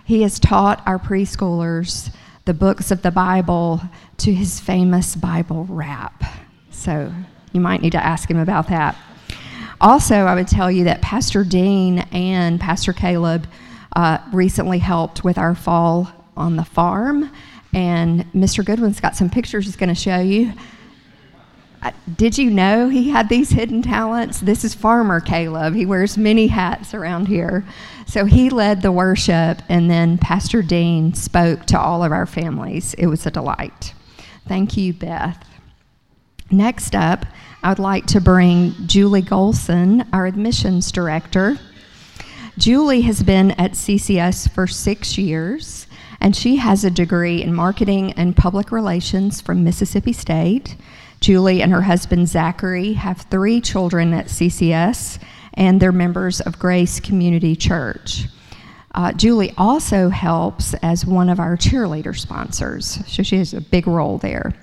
he 0.03 0.23
has 0.23 0.39
taught 0.39 0.81
our 0.87 0.97
preschoolers 0.97 2.11
the 2.45 2.55
books 2.55 2.89
of 2.89 3.03
the 3.03 3.11
Bible 3.11 3.81
to 4.17 4.33
his 4.33 4.59
famous 4.59 5.15
Bible 5.15 5.65
rap. 5.65 6.23
So 6.71 7.13
you 7.53 7.61
might 7.61 7.81
need 7.81 7.91
to 7.91 8.03
ask 8.03 8.29
him 8.29 8.39
about 8.39 8.67
that. 8.69 8.97
Also, 9.79 10.15
I 10.15 10.35
would 10.35 10.47
tell 10.47 10.71
you 10.71 10.85
that 10.85 11.01
Pastor 11.01 11.43
Dean 11.43 11.99
and 12.11 12.59
Pastor 12.59 12.93
Caleb 12.93 13.47
uh, 13.95 14.19
recently 14.31 14.79
helped 14.79 15.23
with 15.23 15.37
our 15.37 15.55
fall 15.55 16.11
on 16.37 16.55
the 16.55 16.65
farm. 16.65 17.31
And 17.73 18.25
Mr. 18.33 18.65
Goodwin's 18.65 18.99
got 18.99 19.15
some 19.15 19.29
pictures 19.29 19.65
he's 19.65 19.75
going 19.75 19.89
to 19.89 19.95
show 19.95 20.19
you 20.19 20.53
did 22.15 22.37
you 22.37 22.49
know 22.51 22.89
he 22.89 23.09
had 23.09 23.29
these 23.29 23.49
hidden 23.49 23.81
talents? 23.81 24.39
This 24.39 24.63
is 24.63 24.75
Farmer 24.75 25.19
Caleb. 25.19 25.73
He 25.73 25.85
wears 25.85 26.17
many 26.17 26.47
hats 26.47 26.93
around 26.93 27.27
here. 27.27 27.65
So 28.05 28.25
he 28.25 28.49
led 28.49 28.81
the 28.81 28.91
worship, 28.91 29.61
and 29.67 29.89
then 29.89 30.17
Pastor 30.17 30.61
Dean 30.61 31.13
spoke 31.13 31.65
to 31.67 31.79
all 31.79 32.03
of 32.03 32.11
our 32.11 32.25
families. 32.25 32.93
It 32.95 33.07
was 33.07 33.25
a 33.25 33.31
delight. 33.31 33.93
Thank 34.47 34.77
you, 34.77 34.93
Beth. 34.93 35.47
Next 36.51 36.95
up, 36.95 37.25
I 37.63 37.69
would 37.69 37.79
like 37.79 38.05
to 38.07 38.21
bring 38.21 38.75
Julie 38.85 39.21
Golson, 39.21 40.07
our 40.13 40.25
admissions 40.25 40.91
director. 40.91 41.57
Julie 42.57 43.01
has 43.01 43.23
been 43.23 43.51
at 43.51 43.73
CCS 43.73 44.51
for 44.51 44.67
six 44.67 45.17
years, 45.17 45.87
and 46.19 46.35
she 46.35 46.57
has 46.57 46.83
a 46.83 46.91
degree 46.91 47.41
in 47.41 47.53
marketing 47.53 48.11
and 48.13 48.35
public 48.35 48.71
relations 48.71 49.39
from 49.39 49.63
Mississippi 49.63 50.11
State. 50.11 50.75
Julie 51.21 51.61
and 51.61 51.71
her 51.71 51.83
husband 51.83 52.27
Zachary 52.27 52.93
have 52.93 53.21
three 53.21 53.61
children 53.61 54.13
at 54.13 54.25
CCS, 54.25 55.19
and 55.53 55.79
they're 55.79 55.91
members 55.93 56.41
of 56.41 56.59
Grace 56.59 56.99
Community 56.99 57.55
Church. 57.55 58.25
Uh, 58.93 59.13
Julie 59.13 59.53
also 59.57 60.09
helps 60.09 60.73
as 60.75 61.05
one 61.05 61.29
of 61.29 61.39
our 61.39 61.55
cheerleader 61.55 62.17
sponsors, 62.17 62.99
so 63.07 63.23
she 63.23 63.37
has 63.37 63.53
a 63.53 63.61
big 63.61 63.87
role 63.87 64.17
there. 64.17 64.53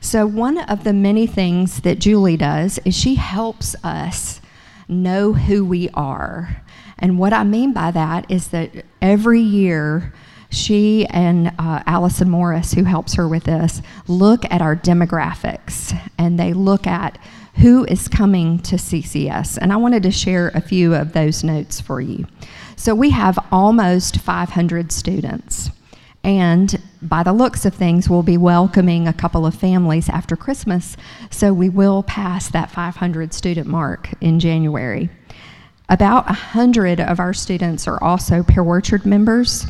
So, 0.00 0.26
one 0.26 0.58
of 0.58 0.84
the 0.84 0.92
many 0.94 1.26
things 1.26 1.80
that 1.82 1.98
Julie 1.98 2.38
does 2.38 2.78
is 2.84 2.96
she 2.96 3.16
helps 3.16 3.74
us 3.84 4.40
know 4.88 5.32
who 5.34 5.64
we 5.64 5.90
are. 5.90 6.62
And 6.98 7.18
what 7.18 7.32
I 7.32 7.44
mean 7.44 7.72
by 7.72 7.90
that 7.90 8.30
is 8.30 8.48
that 8.48 8.70
every 9.02 9.40
year 9.40 10.12
she 10.50 11.06
and 11.06 11.48
uh, 11.58 11.82
Allison 11.86 12.30
Morris, 12.30 12.72
who 12.72 12.84
helps 12.84 13.14
her 13.14 13.28
with 13.28 13.44
this, 13.44 13.82
look 14.06 14.44
at 14.50 14.62
our 14.62 14.76
demographics 14.76 15.98
and 16.18 16.38
they 16.38 16.52
look 16.52 16.86
at 16.86 17.18
who 17.56 17.84
is 17.86 18.08
coming 18.08 18.58
to 18.60 18.76
CCS. 18.76 19.58
And 19.60 19.72
I 19.72 19.76
wanted 19.76 20.02
to 20.04 20.10
share 20.10 20.48
a 20.54 20.60
few 20.60 20.94
of 20.94 21.12
those 21.12 21.42
notes 21.42 21.80
for 21.80 22.00
you. 22.00 22.26
So 22.76 22.94
we 22.94 23.10
have 23.10 23.38
almost 23.50 24.18
500 24.18 24.92
students. 24.92 25.70
And 26.22 26.82
by 27.02 27.22
the 27.22 27.32
looks 27.32 27.64
of 27.64 27.74
things, 27.74 28.10
we'll 28.10 28.22
be 28.22 28.36
welcoming 28.36 29.06
a 29.06 29.12
couple 29.12 29.46
of 29.46 29.54
families 29.54 30.08
after 30.08 30.36
Christmas. 30.36 30.96
So 31.30 31.52
we 31.52 31.68
will 31.68 32.02
pass 32.02 32.50
that 32.50 32.70
500 32.70 33.32
student 33.32 33.66
mark 33.66 34.10
in 34.20 34.40
January. 34.40 35.08
About 35.88 36.26
100 36.26 37.00
of 37.00 37.20
our 37.20 37.32
students 37.32 37.86
are 37.86 38.02
also 38.02 38.42
Pear 38.42 38.64
Orchard 38.64 39.06
members 39.06 39.66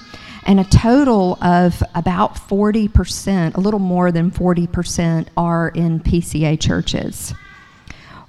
and 0.47 0.59
a 0.59 0.65
total 0.65 1.37
of 1.43 1.83
about 1.95 2.37
40%, 2.37 3.55
a 3.55 3.61
little 3.61 3.81
more 3.81 4.11
than 4.11 4.31
40%, 4.31 5.29
are 5.37 5.69
in 5.69 6.01
PCA 6.01 6.59
churches. 6.59 7.35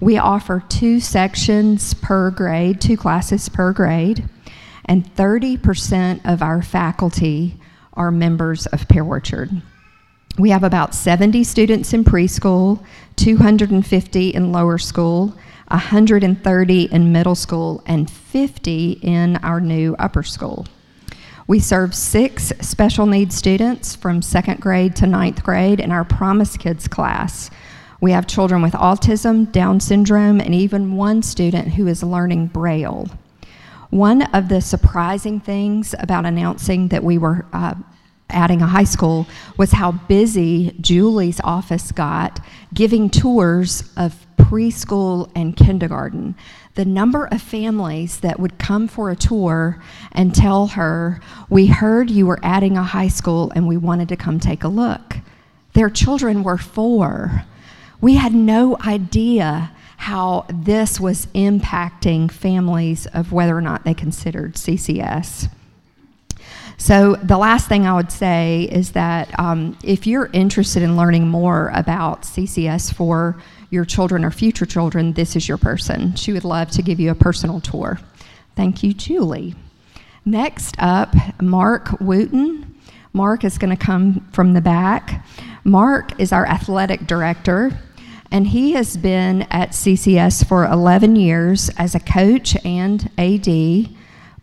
We 0.01 0.17
offer 0.17 0.63
two 0.67 0.99
sections 0.99 1.93
per 1.93 2.29
grade, 2.29 2.81
two 2.81 2.97
classes 2.97 3.47
per 3.47 3.71
grade, 3.71 4.27
and 4.85 5.05
30% 5.15 6.21
of 6.25 6.41
our 6.41 6.61
faculty 6.61 7.57
are 7.93 8.11
members 8.11 8.65
of 8.67 8.87
Pear 8.89 9.05
Orchard. 9.05 9.61
We 10.37 10.49
have 10.49 10.63
about 10.63 10.93
70 10.93 11.43
students 11.45 11.93
in 11.93 12.03
preschool, 12.03 12.83
250 13.17 14.29
in 14.29 14.51
lower 14.51 14.77
school, 14.77 15.35
130 15.67 16.83
in 16.83 17.11
middle 17.11 17.35
school, 17.35 17.83
and 17.85 18.09
50 18.09 18.99
in 19.01 19.35
our 19.37 19.59
new 19.59 19.95
upper 19.99 20.23
school. 20.23 20.65
We 21.47 21.59
serve 21.59 21.95
six 21.95 22.51
special 22.61 23.05
needs 23.05 23.35
students 23.35 23.95
from 23.95 24.21
second 24.21 24.59
grade 24.59 24.95
to 24.97 25.07
ninth 25.07 25.43
grade 25.43 25.79
in 25.79 25.91
our 25.91 26.03
Promise 26.03 26.57
Kids 26.57 26.87
class. 26.87 27.49
We 27.99 28.11
have 28.11 28.27
children 28.27 28.61
with 28.61 28.73
autism, 28.73 29.51
Down 29.51 29.79
syndrome, 29.79 30.39
and 30.39 30.53
even 30.53 30.95
one 30.95 31.23
student 31.23 31.69
who 31.69 31.87
is 31.87 32.03
learning 32.03 32.47
Braille. 32.47 33.07
One 33.89 34.23
of 34.33 34.49
the 34.49 34.61
surprising 34.61 35.39
things 35.39 35.95
about 35.99 36.25
announcing 36.25 36.89
that 36.89 37.03
we 37.03 37.17
were 37.17 37.45
uh, 37.53 37.75
adding 38.29 38.61
a 38.61 38.67
high 38.67 38.83
school 38.83 39.27
was 39.57 39.71
how 39.71 39.91
busy 39.91 40.75
Julie's 40.81 41.39
office 41.43 41.91
got 41.91 42.39
giving 42.73 43.09
tours 43.09 43.89
of 43.95 44.25
preschool 44.37 45.31
and 45.35 45.55
kindergarten 45.55 46.35
the 46.77 46.85
number 46.85 47.25
of 47.25 47.41
families 47.41 48.19
that 48.19 48.39
would 48.39 48.59
come 48.59 48.87
for 48.87 49.09
a 49.09 49.15
tour 49.15 49.81
and 50.11 50.33
tell 50.33 50.67
her, 50.67 51.19
We 51.49 51.65
heard 51.65 52.11
you 52.11 52.27
were 52.27 52.39
adding 52.43 52.77
a 52.77 52.83
high 52.83 53.07
school 53.07 53.51
and 53.55 53.67
we 53.67 53.77
wanted 53.77 54.09
to 54.09 54.15
come 54.15 54.39
take 54.39 54.63
a 54.63 54.67
look. 54.67 55.17
Their 55.73 55.89
children 55.89 56.43
were 56.43 56.59
four. 56.59 57.45
We 57.99 58.15
had 58.15 58.35
no 58.35 58.77
idea 58.85 59.71
how 59.97 60.45
this 60.53 60.99
was 60.99 61.25
impacting 61.33 62.31
families 62.31 63.07
of 63.07 63.31
whether 63.31 63.57
or 63.57 63.61
not 63.61 63.83
they 63.83 63.95
considered 63.95 64.53
CCS. 64.53 65.49
So, 66.79 67.15
the 67.15 67.37
last 67.37 67.67
thing 67.67 67.87
I 67.87 67.93
would 67.93 68.11
say 68.11 68.69
is 68.71 68.91
that 68.91 69.37
um, 69.39 69.75
if 69.83 70.05
you're 70.05 70.29
interested 70.31 70.83
in 70.83 70.95
learning 70.95 71.27
more 71.27 71.71
about 71.73 72.21
CCS 72.21 72.93
for 72.93 73.41
your 73.71 73.83
children 73.83 74.23
or 74.23 74.29
future 74.29 74.65
children, 74.65 75.13
this 75.13 75.35
is 75.35 75.47
your 75.47 75.57
person. 75.57 76.15
She 76.15 76.33
would 76.33 76.43
love 76.45 76.69
to 76.71 76.83
give 76.83 76.99
you 76.99 77.09
a 77.09 77.15
personal 77.15 77.59
tour. 77.59 77.99
Thank 78.55 78.83
you, 78.83 78.93
Julie. 78.93 79.55
Next 80.23 80.75
up, 80.77 81.15
Mark 81.41 81.99
Wooten. 81.99 82.75
Mark 83.11 83.43
is 83.43 83.57
going 83.57 83.75
to 83.75 83.83
come 83.83 84.27
from 84.31 84.53
the 84.53 84.61
back. 84.61 85.25
Mark 85.63 86.19
is 86.19 86.31
our 86.31 86.45
athletic 86.45 87.07
director, 87.07 87.71
and 88.31 88.47
he 88.47 88.73
has 88.73 88.97
been 88.97 89.41
at 89.49 89.71
CCS 89.71 90.47
for 90.47 90.65
11 90.65 91.15
years 91.15 91.69
as 91.77 91.95
a 91.95 91.99
coach 91.99 92.55
and 92.63 93.09
AD, 93.17 93.89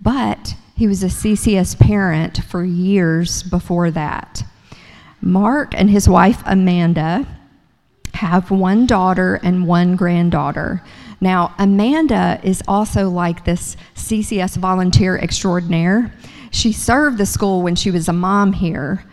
but 0.03 0.57
he 0.75 0.87
was 0.87 1.03
a 1.03 1.07
CCS 1.07 1.79
parent 1.79 2.43
for 2.45 2.65
years 2.65 3.43
before 3.45 3.91
that. 3.93 4.43
Mark 5.21 5.73
and 5.75 5.89
his 5.89 6.09
wife 6.09 6.43
Amanda 6.45 7.27
have 8.15 8.51
one 8.51 8.87
daughter 8.87 9.41
and 9.43 9.67
one 9.67 9.97
granddaughter. 9.97 10.83
Now, 11.21 11.55
Amanda 11.59 12.41
is 12.43 12.63
also 12.69 13.09
like 13.09 13.45
this 13.45 13.77
CCS 13.95 14.57
volunteer 14.57 15.17
extraordinaire. 15.17 16.13
She 16.51 16.73
served 16.73 17.19
the 17.19 17.27
school 17.27 17.63
when 17.63 17.77
she 17.77 17.91
was 17.91 18.09
a 18.09 18.13
mom 18.13 18.53
here, 18.53 19.05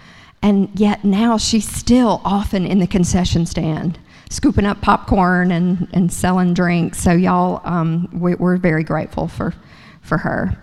and 0.42 0.70
yet 0.74 1.04
now 1.04 1.38
she's 1.38 1.70
still 1.70 2.22
often 2.26 2.66
in 2.66 2.80
the 2.80 2.88
concession 2.88 3.46
stand, 3.46 4.00
scooping 4.30 4.66
up 4.66 4.82
popcorn 4.82 5.52
and, 5.52 5.88
and 5.94 6.12
selling 6.12 6.54
drinks. 6.54 7.00
So, 7.00 7.14
y'all, 7.14 7.62
um, 7.64 8.10
we, 8.12 8.34
are 8.34 8.58
very 8.58 8.84
grateful 8.84 9.28
for, 9.28 9.54
for 10.02 10.18
her. 10.18 10.58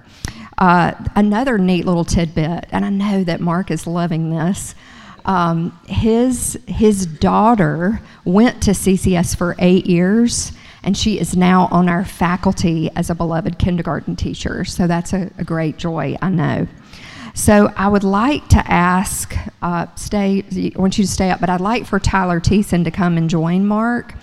Uh, 0.58 0.92
another 1.14 1.56
neat 1.56 1.86
little 1.86 2.04
tidbit, 2.04 2.66
and 2.72 2.84
I 2.84 2.90
know 2.90 3.22
that 3.22 3.40
Mark 3.40 3.70
is 3.70 3.86
loving 3.86 4.30
this. 4.30 4.74
Um, 5.24 5.78
his 5.86 6.58
his 6.66 7.06
daughter 7.06 8.00
went 8.24 8.62
to 8.64 8.72
CCS 8.72 9.36
for 9.36 9.54
eight 9.60 9.86
years, 9.86 10.52
and 10.82 10.96
she 10.96 11.20
is 11.20 11.36
now 11.36 11.68
on 11.70 11.88
our 11.88 12.04
faculty 12.04 12.90
as 12.96 13.08
a 13.08 13.14
beloved 13.14 13.58
kindergarten 13.58 14.16
teacher. 14.16 14.64
So 14.64 14.88
that's 14.88 15.12
a, 15.12 15.30
a 15.38 15.44
great 15.44 15.76
joy, 15.76 16.16
I 16.20 16.28
know. 16.30 16.66
So 17.34 17.72
I 17.76 17.86
would 17.86 18.02
like 18.02 18.48
to 18.48 18.58
ask, 18.68 19.36
uh, 19.62 19.86
stay. 19.94 20.42
I 20.50 20.78
want 20.78 20.98
you 20.98 21.04
to 21.04 21.10
stay 21.10 21.30
up, 21.30 21.38
but 21.38 21.50
I'd 21.50 21.60
like 21.60 21.86
for 21.86 22.00
Tyler 22.00 22.40
Thiessen 22.40 22.82
to 22.82 22.90
come 22.90 23.16
and 23.16 23.30
join 23.30 23.64
Mark. 23.64 24.14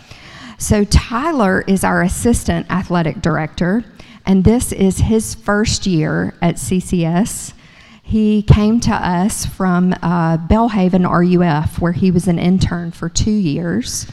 So 0.58 0.84
Tyler 0.84 1.64
is 1.66 1.86
our 1.86 2.02
assistant 2.02 2.70
athletic 2.70 3.22
director 3.22 3.86
and 4.26 4.44
this 4.44 4.72
is 4.72 4.98
his 4.98 5.36
first 5.36 5.86
year 5.86 6.34
at 6.42 6.56
CCS. 6.56 7.54
He 8.02 8.44
came 8.44 8.80
to 8.82 8.94
us 8.94 9.46
from 9.46 9.94
uh, 10.02 10.38
Belhaven 10.38 11.06
RUF, 11.10 11.80
where 11.80 11.92
he 11.92 12.12
was 12.12 12.28
an 12.28 12.40
intern 12.40 12.92
for 12.92 13.10
two 13.10 13.32
years. 13.32 14.08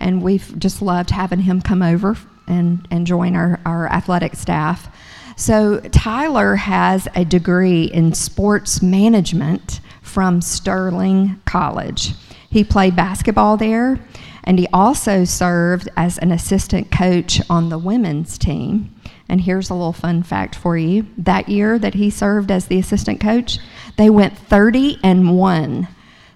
And 0.00 0.22
we've 0.22 0.58
just 0.58 0.82
loved 0.82 1.10
having 1.10 1.40
him 1.40 1.60
come 1.60 1.82
over 1.82 2.16
and, 2.46 2.86
and 2.90 3.06
join 3.06 3.34
our, 3.34 3.60
our 3.64 3.86
athletic 3.88 4.34
staff. 4.34 4.94
So, 5.36 5.80
Tyler 5.80 6.56
has 6.56 7.08
a 7.14 7.24
degree 7.24 7.84
in 7.84 8.14
sports 8.14 8.82
management 8.82 9.80
from 10.00 10.40
Sterling 10.40 11.40
College. 11.44 12.14
He 12.48 12.64
played 12.64 12.96
basketball 12.96 13.58
there, 13.58 14.00
and 14.44 14.58
he 14.58 14.66
also 14.72 15.24
served 15.24 15.88
as 15.96 16.16
an 16.18 16.32
assistant 16.32 16.90
coach 16.90 17.42
on 17.50 17.68
the 17.68 17.78
women's 17.78 18.38
team. 18.38 18.94
And 19.28 19.40
here's 19.40 19.70
a 19.70 19.74
little 19.74 19.92
fun 19.92 20.22
fact 20.22 20.54
for 20.54 20.76
you. 20.76 21.06
That 21.18 21.48
year 21.48 21.78
that 21.78 21.94
he 21.94 22.10
served 22.10 22.50
as 22.50 22.66
the 22.66 22.78
assistant 22.78 23.20
coach, 23.20 23.58
they 23.96 24.10
went 24.10 24.38
30 24.38 24.98
and 25.02 25.36
1. 25.36 25.88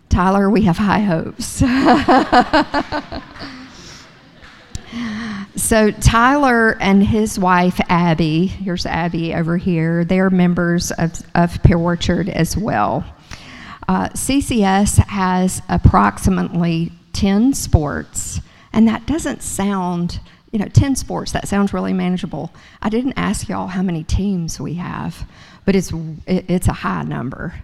Tyler, 0.08 0.50
we 0.50 0.62
have 0.62 0.76
high 0.76 1.00
hopes. 1.00 1.46
so, 5.56 5.92
Tyler 5.92 6.76
and 6.80 7.04
his 7.04 7.38
wife, 7.38 7.80
Abby, 7.88 8.46
here's 8.46 8.86
Abby 8.86 9.34
over 9.34 9.56
here, 9.56 10.04
they're 10.04 10.30
members 10.30 10.90
of, 10.90 11.12
of 11.36 11.62
Pear 11.62 11.78
Orchard 11.78 12.28
as 12.28 12.56
well. 12.56 13.04
Uh, 13.88 14.08
CCS 14.10 14.98
has 15.06 15.62
approximately 15.68 16.90
10 17.12 17.54
sports, 17.54 18.40
and 18.72 18.88
that 18.88 19.06
doesn't 19.06 19.42
sound 19.42 20.18
you 20.50 20.58
know, 20.58 20.66
10 20.66 20.96
sports, 20.96 21.32
that 21.32 21.46
sounds 21.46 21.72
really 21.72 21.92
manageable. 21.92 22.52
I 22.82 22.88
didn't 22.88 23.14
ask 23.16 23.48
y'all 23.48 23.68
how 23.68 23.82
many 23.82 24.02
teams 24.02 24.60
we 24.60 24.74
have, 24.74 25.24
but 25.64 25.76
it's, 25.76 25.92
it's 26.26 26.68
a 26.68 26.72
high 26.72 27.04
number. 27.04 27.54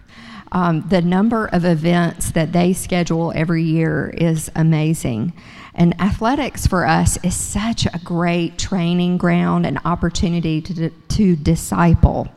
Um, 0.51 0.87
the 0.87 1.01
number 1.01 1.47
of 1.47 1.65
events 1.65 2.31
that 2.31 2.53
they 2.53 2.71
schedule 2.71 3.33
every 3.35 3.63
year 3.63 4.09
is 4.09 4.49
amazing. 4.55 5.33
And 5.75 5.99
athletics 6.01 6.65
for 6.65 6.85
us 6.85 7.21
is 7.23 7.35
such 7.35 7.85
a 7.85 7.99
great 8.03 8.57
training 8.57 9.17
ground 9.17 9.65
and 9.65 9.79
opportunity 9.83 10.61
to, 10.61 10.89
to 10.89 11.35
disciple. 11.35 12.29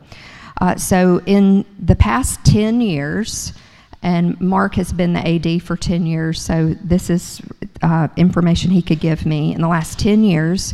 Uh, 0.59 0.75
so, 0.75 1.21
in 1.25 1.65
the 1.79 1.95
past 1.95 2.43
10 2.45 2.81
years, 2.81 3.53
and 4.03 4.39
Mark 4.41 4.75
has 4.75 4.91
been 4.91 5.13
the 5.13 5.27
AD 5.27 5.61
for 5.63 5.77
10 5.77 6.05
years, 6.05 6.41
so 6.41 6.75
this 6.83 7.09
is 7.09 7.41
uh, 7.81 8.07
information 8.17 8.71
he 8.71 8.81
could 8.81 8.99
give 8.99 9.25
me. 9.25 9.53
In 9.53 9.61
the 9.61 9.67
last 9.67 9.99
10 9.99 10.23
years, 10.23 10.73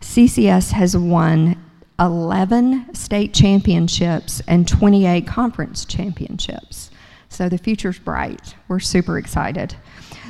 CCS 0.00 0.72
has 0.72 0.96
won 0.96 1.56
11 2.00 2.94
state 2.94 3.34
championships 3.34 4.42
and 4.48 4.66
28 4.66 5.26
conference 5.26 5.84
championships. 5.84 6.90
So 7.28 7.48
the 7.48 7.58
future's 7.58 7.98
bright. 7.98 8.54
We're 8.68 8.80
super 8.80 9.18
excited. 9.18 9.76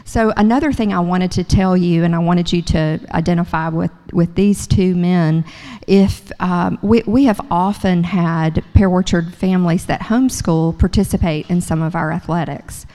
So 0.05 0.33
another 0.37 0.73
thing 0.73 0.93
I 0.93 1.01
wanted 1.01 1.31
to 1.33 1.45
tell 1.45 1.77
you, 1.77 2.05
and 2.05 2.15
I 2.15 2.19
wanted 2.19 2.53
you 2.53 2.63
to 2.63 3.01
identify 3.13 3.69
with, 3.69 3.93
with 4.13 4.35
these 4.35 4.67
two 4.67 4.95
men, 4.95 5.45
if 5.87 6.31
um, 6.41 6.79
we, 6.83 7.03
we 7.07 7.25
have 7.25 7.41
often 7.51 8.05
had 8.05 8.65
Pear 8.75 8.89
Orchard 8.89 9.35
families 9.35 9.87
that 9.87 10.01
homeschool 10.01 10.79
participate 10.79 11.49
in 11.51 11.61
some 11.61 11.83
of 11.83 11.95
our 11.95 12.13
athletics. 12.13 12.87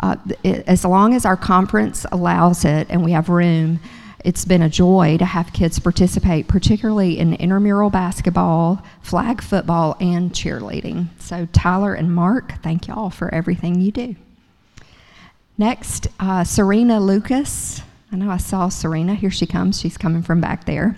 Uh, 0.00 0.16
it, 0.42 0.66
as 0.66 0.84
long 0.84 1.14
as 1.14 1.24
our 1.24 1.36
conference 1.36 2.06
allows 2.10 2.64
it 2.64 2.86
and 2.90 3.04
we 3.04 3.12
have 3.12 3.28
room, 3.28 3.78
it's 4.24 4.44
been 4.44 4.62
a 4.62 4.68
joy 4.68 5.16
to 5.18 5.24
have 5.24 5.52
kids 5.52 5.78
participate, 5.78 6.46
particularly 6.46 7.18
in 7.18 7.34
intramural 7.34 7.90
basketball, 7.90 8.84
flag 9.00 9.42
football, 9.42 9.96
and 10.00 10.32
cheerleading. 10.32 11.08
So, 11.20 11.46
Tyler 11.52 11.94
and 11.94 12.14
Mark, 12.14 12.62
thank 12.62 12.86
y'all 12.86 13.10
for 13.10 13.32
everything 13.34 13.80
you 13.80 13.90
do. 13.90 14.16
Next, 15.58 16.08
uh, 16.18 16.44
Serena 16.44 16.98
Lucas. 17.00 17.82
I 18.10 18.16
know 18.16 18.30
I 18.30 18.38
saw 18.38 18.68
Serena. 18.68 19.14
Here 19.14 19.30
she 19.30 19.46
comes. 19.46 19.80
She's 19.80 19.98
coming 19.98 20.22
from 20.22 20.40
back 20.40 20.64
there. 20.64 20.96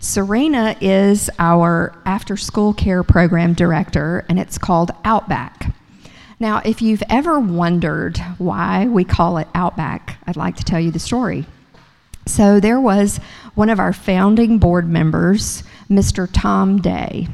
Serena 0.00 0.76
is 0.80 1.30
our 1.38 1.94
after 2.04 2.36
school 2.36 2.74
care 2.74 3.02
program 3.02 3.54
director, 3.54 4.24
and 4.28 4.38
it's 4.38 4.58
called 4.58 4.90
Outback. 5.04 5.74
Now, 6.38 6.60
if 6.64 6.82
you've 6.82 7.02
ever 7.08 7.40
wondered 7.40 8.18
why 8.36 8.86
we 8.86 9.04
call 9.04 9.38
it 9.38 9.48
Outback, 9.54 10.18
I'd 10.26 10.36
like 10.36 10.56
to 10.56 10.64
tell 10.64 10.80
you 10.80 10.90
the 10.90 10.98
story. 10.98 11.46
So, 12.26 12.60
there 12.60 12.80
was 12.80 13.18
one 13.54 13.70
of 13.70 13.80
our 13.80 13.92
founding 13.94 14.58
board 14.58 14.88
members, 14.88 15.62
Mr. 15.88 16.28
Tom 16.30 16.80
Day. 16.82 17.28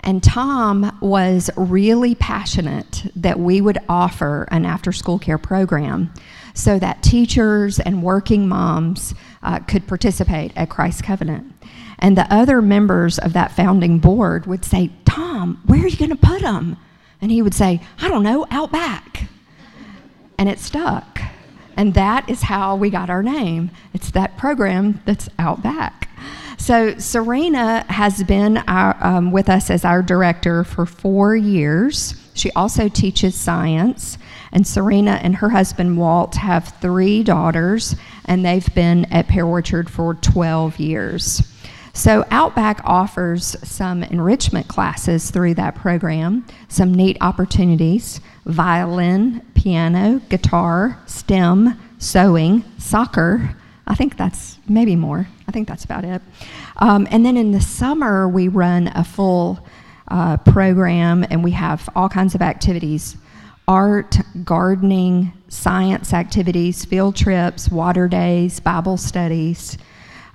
And 0.00 0.22
Tom 0.22 0.96
was 1.00 1.50
really 1.56 2.14
passionate 2.14 3.10
that 3.16 3.38
we 3.38 3.60
would 3.60 3.78
offer 3.88 4.46
an 4.50 4.64
after 4.64 4.92
school 4.92 5.18
care 5.18 5.38
program 5.38 6.12
so 6.54 6.78
that 6.78 7.02
teachers 7.02 7.78
and 7.78 8.02
working 8.02 8.48
moms 8.48 9.14
uh, 9.42 9.58
could 9.60 9.86
participate 9.86 10.52
at 10.56 10.70
Christ 10.70 11.02
Covenant. 11.02 11.52
And 11.98 12.16
the 12.16 12.32
other 12.32 12.62
members 12.62 13.18
of 13.18 13.32
that 13.32 13.52
founding 13.52 13.98
board 13.98 14.46
would 14.46 14.64
say, 14.64 14.90
Tom, 15.04 15.60
where 15.66 15.82
are 15.82 15.88
you 15.88 15.96
going 15.96 16.10
to 16.10 16.16
put 16.16 16.42
them? 16.42 16.76
And 17.20 17.30
he 17.30 17.42
would 17.42 17.54
say, 17.54 17.80
I 18.00 18.08
don't 18.08 18.22
know, 18.22 18.46
out 18.50 18.70
back. 18.70 19.28
And 20.38 20.48
it 20.48 20.60
stuck. 20.60 21.20
And 21.76 21.94
that 21.94 22.28
is 22.28 22.42
how 22.42 22.76
we 22.76 22.90
got 22.90 23.10
our 23.10 23.22
name. 23.22 23.70
It's 23.92 24.10
that 24.12 24.36
program 24.36 25.00
that's 25.04 25.28
out 25.38 25.62
back. 25.62 26.07
So 26.58 26.98
Serena 26.98 27.84
has 27.88 28.22
been 28.24 28.58
our, 28.68 28.96
um, 29.00 29.30
with 29.30 29.48
us 29.48 29.70
as 29.70 29.84
our 29.84 30.02
director 30.02 30.64
for 30.64 30.84
four 30.84 31.34
years. 31.34 32.14
She 32.34 32.50
also 32.52 32.88
teaches 32.88 33.34
science. 33.34 34.18
And 34.52 34.66
Serena 34.66 35.20
and 35.22 35.36
her 35.36 35.50
husband 35.50 35.96
Walt 35.96 36.34
have 36.36 36.74
three 36.80 37.22
daughters, 37.22 37.96
and 38.24 38.44
they've 38.44 38.74
been 38.74 39.04
at 39.06 39.28
Pear 39.28 39.46
Orchard 39.46 39.90
for 39.90 40.14
12 40.14 40.78
years. 40.78 41.42
So, 41.92 42.24
Outback 42.30 42.80
offers 42.84 43.56
some 43.68 44.04
enrichment 44.04 44.68
classes 44.68 45.30
through 45.30 45.54
that 45.54 45.74
program, 45.74 46.46
some 46.68 46.94
neat 46.94 47.16
opportunities 47.20 48.20
violin, 48.44 49.42
piano, 49.54 50.20
guitar, 50.30 50.98
STEM, 51.06 51.78
sewing, 51.98 52.64
soccer, 52.78 53.54
I 53.88 53.94
think 53.94 54.16
that's 54.16 54.58
maybe 54.68 54.94
more. 54.94 55.26
I 55.48 55.52
think 55.52 55.66
that's 55.66 55.84
about 55.84 56.04
it. 56.04 56.22
Um, 56.76 57.08
and 57.10 57.24
then 57.24 57.36
in 57.36 57.52
the 57.52 57.60
summer, 57.60 58.28
we 58.28 58.48
run 58.48 58.88
a 58.94 59.02
full 59.02 59.58
uh, 60.08 60.36
program 60.36 61.24
and 61.30 61.42
we 61.42 61.50
have 61.52 61.88
all 61.96 62.08
kinds 62.08 62.34
of 62.34 62.42
activities 62.42 63.16
art, 63.66 64.16
gardening, 64.44 65.30
science 65.48 66.14
activities, 66.14 66.86
field 66.86 67.14
trips, 67.14 67.68
water 67.68 68.08
days, 68.08 68.60
Bible 68.60 68.96
studies. 68.96 69.76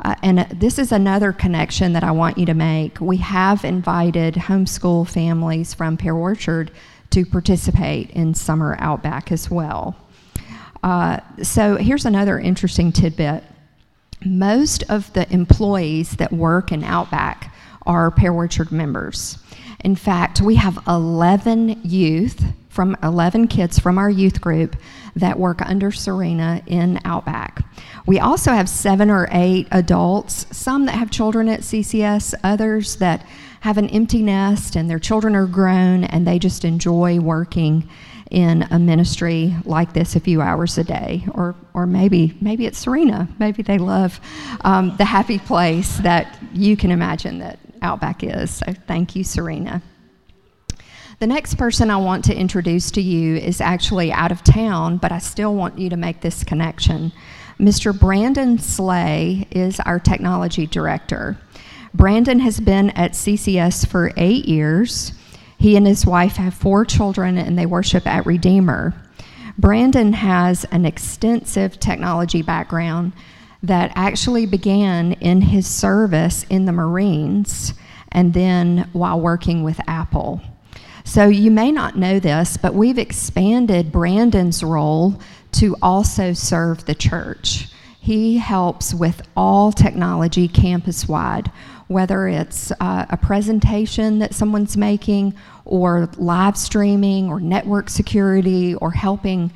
Uh, 0.05 0.13
and 0.21 0.39
uh, 0.39 0.45
this 0.53 0.77
is 0.77 0.91
another 0.91 1.31
connection 1.33 1.93
that 1.93 2.03
I 2.03 2.11
want 2.11 2.37
you 2.37 2.45
to 2.45 2.53
make. 2.53 3.01
We 3.01 3.17
have 3.17 3.63
invited 3.63 4.35
homeschool 4.35 5.07
families 5.07 5.73
from 5.73 5.97
Pear 5.97 6.13
Orchard 6.15 6.71
to 7.09 7.25
participate 7.25 8.11
in 8.11 8.35
Summer 8.35 8.75
Outback 8.79 9.31
as 9.31 9.49
well. 9.49 9.95
Uh, 10.83 11.19
so 11.41 11.77
here's 11.77 12.05
another 12.05 12.37
interesting 12.37 12.91
tidbit. 12.91 13.43
Most 14.25 14.83
of 14.89 15.11
the 15.13 15.31
employees 15.33 16.17
that 16.17 16.31
work 16.31 16.71
in 16.71 16.83
Outback 16.83 17.55
are 17.85 18.11
Pear 18.11 18.33
Orchard 18.33 18.71
members. 18.71 19.37
In 19.79 19.95
fact, 19.95 20.41
we 20.41 20.55
have 20.55 20.79
11 20.87 21.81
youth 21.83 22.43
from 22.69 22.97
11 23.03 23.47
kids 23.47 23.77
from 23.77 23.97
our 23.97 24.09
youth 24.09 24.41
group 24.41 24.75
that 25.15 25.37
work 25.37 25.61
under 25.61 25.91
Serena 25.91 26.61
in 26.65 26.99
Outback. 27.05 27.63
We 28.05 28.19
also 28.19 28.51
have 28.51 28.67
seven 28.67 29.09
or 29.09 29.27
eight 29.31 29.67
adults, 29.71 30.47
some 30.51 30.85
that 30.87 30.95
have 30.95 31.11
children 31.11 31.49
at 31.49 31.61
CCS, 31.61 32.33
others 32.43 32.95
that 32.95 33.25
have 33.59 33.77
an 33.77 33.89
empty 33.89 34.21
nest 34.21 34.75
and 34.75 34.89
their 34.89 34.99
children 34.99 35.35
are 35.35 35.45
grown 35.45 36.03
and 36.05 36.25
they 36.25 36.39
just 36.39 36.65
enjoy 36.65 37.19
working 37.19 37.87
in 38.31 38.63
a 38.71 38.79
ministry 38.79 39.55
like 39.65 39.93
this 39.93 40.15
a 40.15 40.19
few 40.19 40.41
hours 40.41 40.77
a 40.77 40.83
day 40.83 41.23
or 41.33 41.55
or 41.73 41.85
maybe 41.85 42.35
maybe 42.41 42.65
it's 42.65 42.79
serena 42.79 43.27
maybe 43.39 43.61
they 43.61 43.77
love 43.77 44.19
um, 44.61 44.95
the 44.97 45.05
happy 45.05 45.39
place 45.39 45.97
that 45.97 46.37
you 46.53 46.75
can 46.75 46.91
imagine 46.91 47.39
that 47.39 47.59
outback 47.81 48.23
is 48.23 48.51
so 48.51 48.73
thank 48.87 49.15
you 49.15 49.23
serena 49.23 49.81
the 51.19 51.27
next 51.27 51.55
person 51.55 51.89
I 51.89 51.97
want 51.97 52.25
to 52.25 52.35
introduce 52.35 52.91
to 52.91 53.01
you 53.01 53.37
is 53.37 53.61
actually 53.61 54.11
out 54.11 54.33
of 54.33 54.43
town, 54.43 54.97
but 54.97 55.13
I 55.13 55.19
still 55.19 55.55
want 55.55 55.79
you 55.79 55.89
to 55.89 55.95
make 55.95 56.19
this 56.19 56.43
connection. 56.43 57.13
Mr. 57.57 57.97
Brandon 57.97 58.57
Slay 58.57 59.47
is 59.51 59.79
our 59.79 59.99
technology 59.99 60.67
director. 60.67 61.37
Brandon 61.93 62.39
has 62.39 62.59
been 62.59 62.89
at 62.89 63.11
CCS 63.11 63.87
for 63.87 64.11
eight 64.17 64.45
years. 64.45 65.13
He 65.63 65.77
and 65.77 65.87
his 65.87 66.05
wife 66.05 66.35
have 66.35 66.53
four 66.53 66.83
children 66.83 67.37
and 67.37 67.57
they 67.57 67.65
worship 67.65 68.05
at 68.05 68.25
Redeemer. 68.25 68.93
Brandon 69.57 70.11
has 70.11 70.65
an 70.65 70.85
extensive 70.85 71.79
technology 71.79 72.41
background 72.41 73.13
that 73.61 73.93
actually 73.95 74.45
began 74.45 75.13
in 75.13 75.39
his 75.39 75.65
service 75.65 76.43
in 76.49 76.65
the 76.65 76.73
Marines 76.73 77.73
and 78.11 78.33
then 78.33 78.89
while 78.91 79.21
working 79.21 79.63
with 79.63 79.79
Apple. 79.87 80.41
So 81.05 81.29
you 81.29 81.49
may 81.49 81.71
not 81.71 81.97
know 81.97 82.19
this, 82.19 82.57
but 82.57 82.73
we've 82.73 82.97
expanded 82.97 83.89
Brandon's 83.89 84.65
role 84.65 85.17
to 85.53 85.77
also 85.81 86.33
serve 86.33 86.83
the 86.83 86.95
church. 86.95 87.69
He 88.01 88.37
helps 88.37 88.93
with 88.93 89.21
all 89.37 89.71
technology 89.71 90.49
campus 90.49 91.07
wide, 91.07 91.49
whether 91.93 92.27
it's 92.27 92.71
uh, 92.79 93.05
a 93.09 93.15
presentation 93.15 94.19
that 94.19 94.33
someone's 94.33 94.75
making, 94.75 95.33
or 95.63 96.09
live 96.17 96.57
streaming, 96.57 97.29
or 97.29 97.39
network 97.39 97.89
security, 97.89 98.75
or 98.75 98.91
helping 98.91 99.51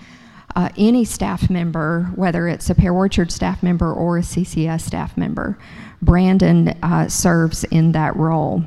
uh, 0.55 0.69
any 0.77 1.03
staff 1.03 1.49
member, 1.49 2.09
whether 2.15 2.47
it's 2.47 2.69
a 2.69 2.75
Pear 2.75 2.93
Orchard 2.93 3.31
staff 3.31 3.61
member 3.61 3.93
or 3.93 4.17
a 4.17 4.21
CCS 4.21 4.81
staff 4.81 5.17
member. 5.17 5.57
Brandon 6.01 6.69
uh, 6.81 7.07
serves 7.07 7.63
in 7.65 7.91
that 7.91 8.15
role. 8.15 8.63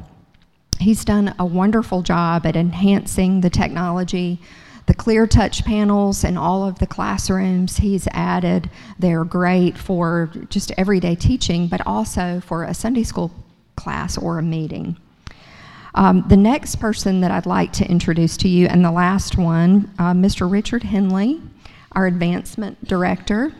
He's 0.78 1.04
done 1.04 1.34
a 1.38 1.44
wonderful 1.44 2.02
job 2.02 2.46
at 2.46 2.56
enhancing 2.56 3.40
the 3.40 3.50
technology, 3.50 4.40
the 4.86 4.94
clear 4.94 5.26
touch 5.26 5.64
panels 5.64 6.24
in 6.24 6.36
all 6.36 6.66
of 6.66 6.78
the 6.78 6.86
classrooms 6.86 7.76
he's 7.76 8.08
added. 8.12 8.70
They're 8.98 9.24
great 9.24 9.76
for 9.76 10.30
just 10.48 10.72
everyday 10.78 11.14
teaching, 11.14 11.68
but 11.68 11.86
also 11.86 12.40
for 12.40 12.64
a 12.64 12.74
Sunday 12.74 13.02
school 13.02 13.30
class 13.80 14.18
or 14.18 14.38
a 14.38 14.42
meeting. 14.42 14.96
Um, 15.94 16.24
the 16.28 16.36
next 16.36 16.76
person 16.76 17.20
that 17.22 17.30
I'd 17.30 17.46
like 17.46 17.72
to 17.74 17.88
introduce 17.88 18.36
to 18.38 18.48
you, 18.48 18.66
and 18.66 18.84
the 18.84 18.90
last 18.90 19.38
one, 19.38 19.90
uh, 19.98 20.12
Mr. 20.12 20.50
Richard 20.50 20.82
Henley, 20.84 21.40
our 21.92 22.06
advancement 22.06 22.84
director. 22.84 23.52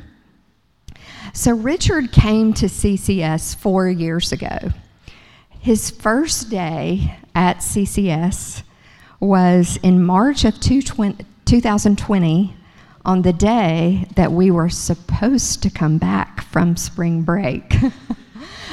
So, 1.33 1.55
Richard 1.55 2.13
came 2.13 2.53
to 2.55 2.67
CCS 2.67 3.57
four 3.57 3.89
years 3.89 4.33
ago. 4.33 4.71
His 5.59 5.91
first 5.91 6.51
day 6.51 7.17
at 7.35 7.59
CCS 7.59 8.63
was 9.19 9.79
in 9.83 10.03
March 10.03 10.45
of 10.45 10.61
2020 10.61 12.57
on 13.05 13.23
the 13.23 13.33
day 13.33 14.07
that 14.17 14.33
we 14.33 14.51
were 14.51 14.69
supposed 14.69 15.63
to 15.63 15.71
come 15.71 15.99
back 15.99 16.43
from 16.45 16.77
spring 16.77 17.23
break. 17.23 17.75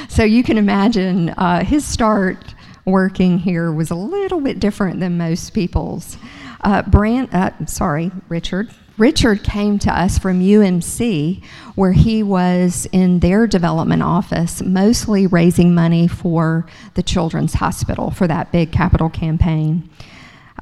so 0.08 0.24
you 0.24 0.44
can 0.44 0.58
imagine 0.58 1.30
uh, 1.30 1.64
his 1.64 1.86
start 1.86 2.56
working 2.86 3.38
here 3.38 3.72
was 3.72 3.92
a 3.92 3.96
little 3.96 4.40
bit 4.40 4.60
different 4.60 5.00
than 5.00 5.18
most 5.18 5.54
people's. 5.54 6.18
Uh, 6.62 6.82
Brand, 6.84 7.30
uh, 7.34 7.52
sorry, 7.66 8.12
Richard. 8.30 8.70
Richard 8.98 9.44
came 9.44 9.78
to 9.80 9.92
us 9.92 10.18
from 10.18 10.42
UMC, 10.42 11.44
where 11.76 11.92
he 11.92 12.24
was 12.24 12.88
in 12.92 13.20
their 13.20 13.46
development 13.46 14.02
office, 14.02 14.64
mostly 14.64 15.28
raising 15.28 15.76
money 15.76 16.08
for 16.08 16.66
the 16.96 17.04
Children's 17.04 17.54
Hospital 17.54 18.10
for 18.10 18.26
that 18.28 18.52
big 18.52 18.72
capital 18.72 19.10
campaign. 19.10 19.88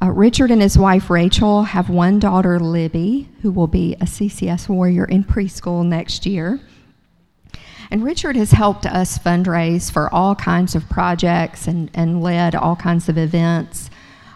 Uh, 0.02 0.12
Richard 0.12 0.52
and 0.52 0.62
his 0.62 0.78
wife 0.78 1.10
Rachel 1.10 1.64
have 1.64 1.90
one 1.90 2.20
daughter, 2.20 2.60
Libby, 2.60 3.30
who 3.42 3.52
will 3.52 3.68
be 3.68 3.94
a 4.02 4.06
CCS 4.06 4.68
warrior 4.68 5.06
in 5.06 5.24
preschool 5.24 5.86
next 5.86 6.26
year. 6.26 6.60
And 7.92 8.04
Richard 8.04 8.36
has 8.36 8.52
helped 8.52 8.86
us 8.86 9.18
fundraise 9.18 9.92
for 9.92 10.14
all 10.14 10.36
kinds 10.36 10.76
of 10.76 10.90
projects 10.90 11.68
and, 11.68 11.90
and 11.94 12.22
led 12.22 12.56
all 12.56 12.76
kinds 12.76 13.10
of 13.10 13.18
events. 13.18 13.90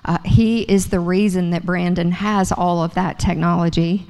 Uh, 0.06 0.18
he 0.26 0.62
is 0.64 0.88
the 0.88 1.00
reason 1.00 1.50
that 1.52 1.66
Brandon 1.66 2.12
has 2.12 2.52
all 2.52 2.84
of 2.84 2.94
that 2.94 3.20
technology 3.20 4.08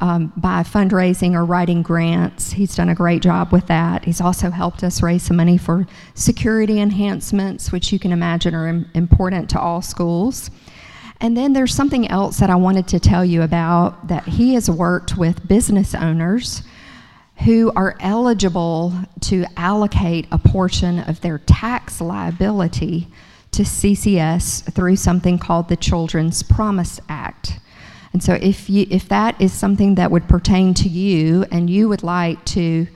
um, 0.00 0.32
by 0.36 0.62
fundraising 0.62 1.34
or 1.34 1.44
writing 1.44 1.82
grants. 1.82 2.52
He's 2.52 2.74
done 2.74 2.88
a 2.88 2.94
great 2.94 3.22
job 3.22 3.52
with 3.52 3.66
that. 3.66 4.04
He's 4.04 4.20
also 4.20 4.50
helped 4.50 4.82
us 4.82 5.02
raise 5.02 5.22
some 5.22 5.36
money 5.36 5.58
for 5.58 5.86
security 6.14 6.80
enhancements, 6.80 7.70
which 7.70 7.92
you 7.92 7.98
can 7.98 8.12
imagine 8.12 8.54
are 8.54 8.68
Im- 8.68 8.90
important 8.94 9.50
to 9.50 9.60
all 9.60 9.82
schools. 9.82 10.50
And 11.20 11.36
then 11.36 11.52
there's 11.52 11.74
something 11.74 12.08
else 12.08 12.38
that 12.38 12.48
I 12.48 12.56
wanted 12.56 12.88
to 12.88 13.00
tell 13.00 13.24
you 13.24 13.42
about 13.42 14.08
that 14.08 14.24
he 14.24 14.54
has 14.54 14.70
worked 14.70 15.18
with 15.18 15.46
business 15.46 15.94
owners 15.94 16.62
who 17.44 17.72
are 17.74 17.96
eligible 18.00 18.92
to 19.20 19.46
allocate 19.56 20.26
a 20.30 20.38
portion 20.38 20.98
of 21.00 21.20
their 21.20 21.38
tax 21.38 22.00
liability 22.00 23.08
to 23.52 23.62
CCS 23.62 24.72
through 24.72 24.96
something 24.96 25.38
called 25.38 25.68
the 25.68 25.76
Children's 25.76 26.42
Promise 26.42 27.00
Act. 27.08 27.58
And 28.12 28.22
so 28.22 28.34
if 28.34 28.68
you 28.68 28.86
if 28.90 29.08
that 29.08 29.40
is 29.40 29.52
something 29.52 29.94
that 29.94 30.10
would 30.10 30.28
pertain 30.28 30.74
to 30.74 30.88
you 30.88 31.44
and 31.50 31.70
you 31.70 31.88
would 31.88 32.02
like 32.02 32.44
to 32.46 32.86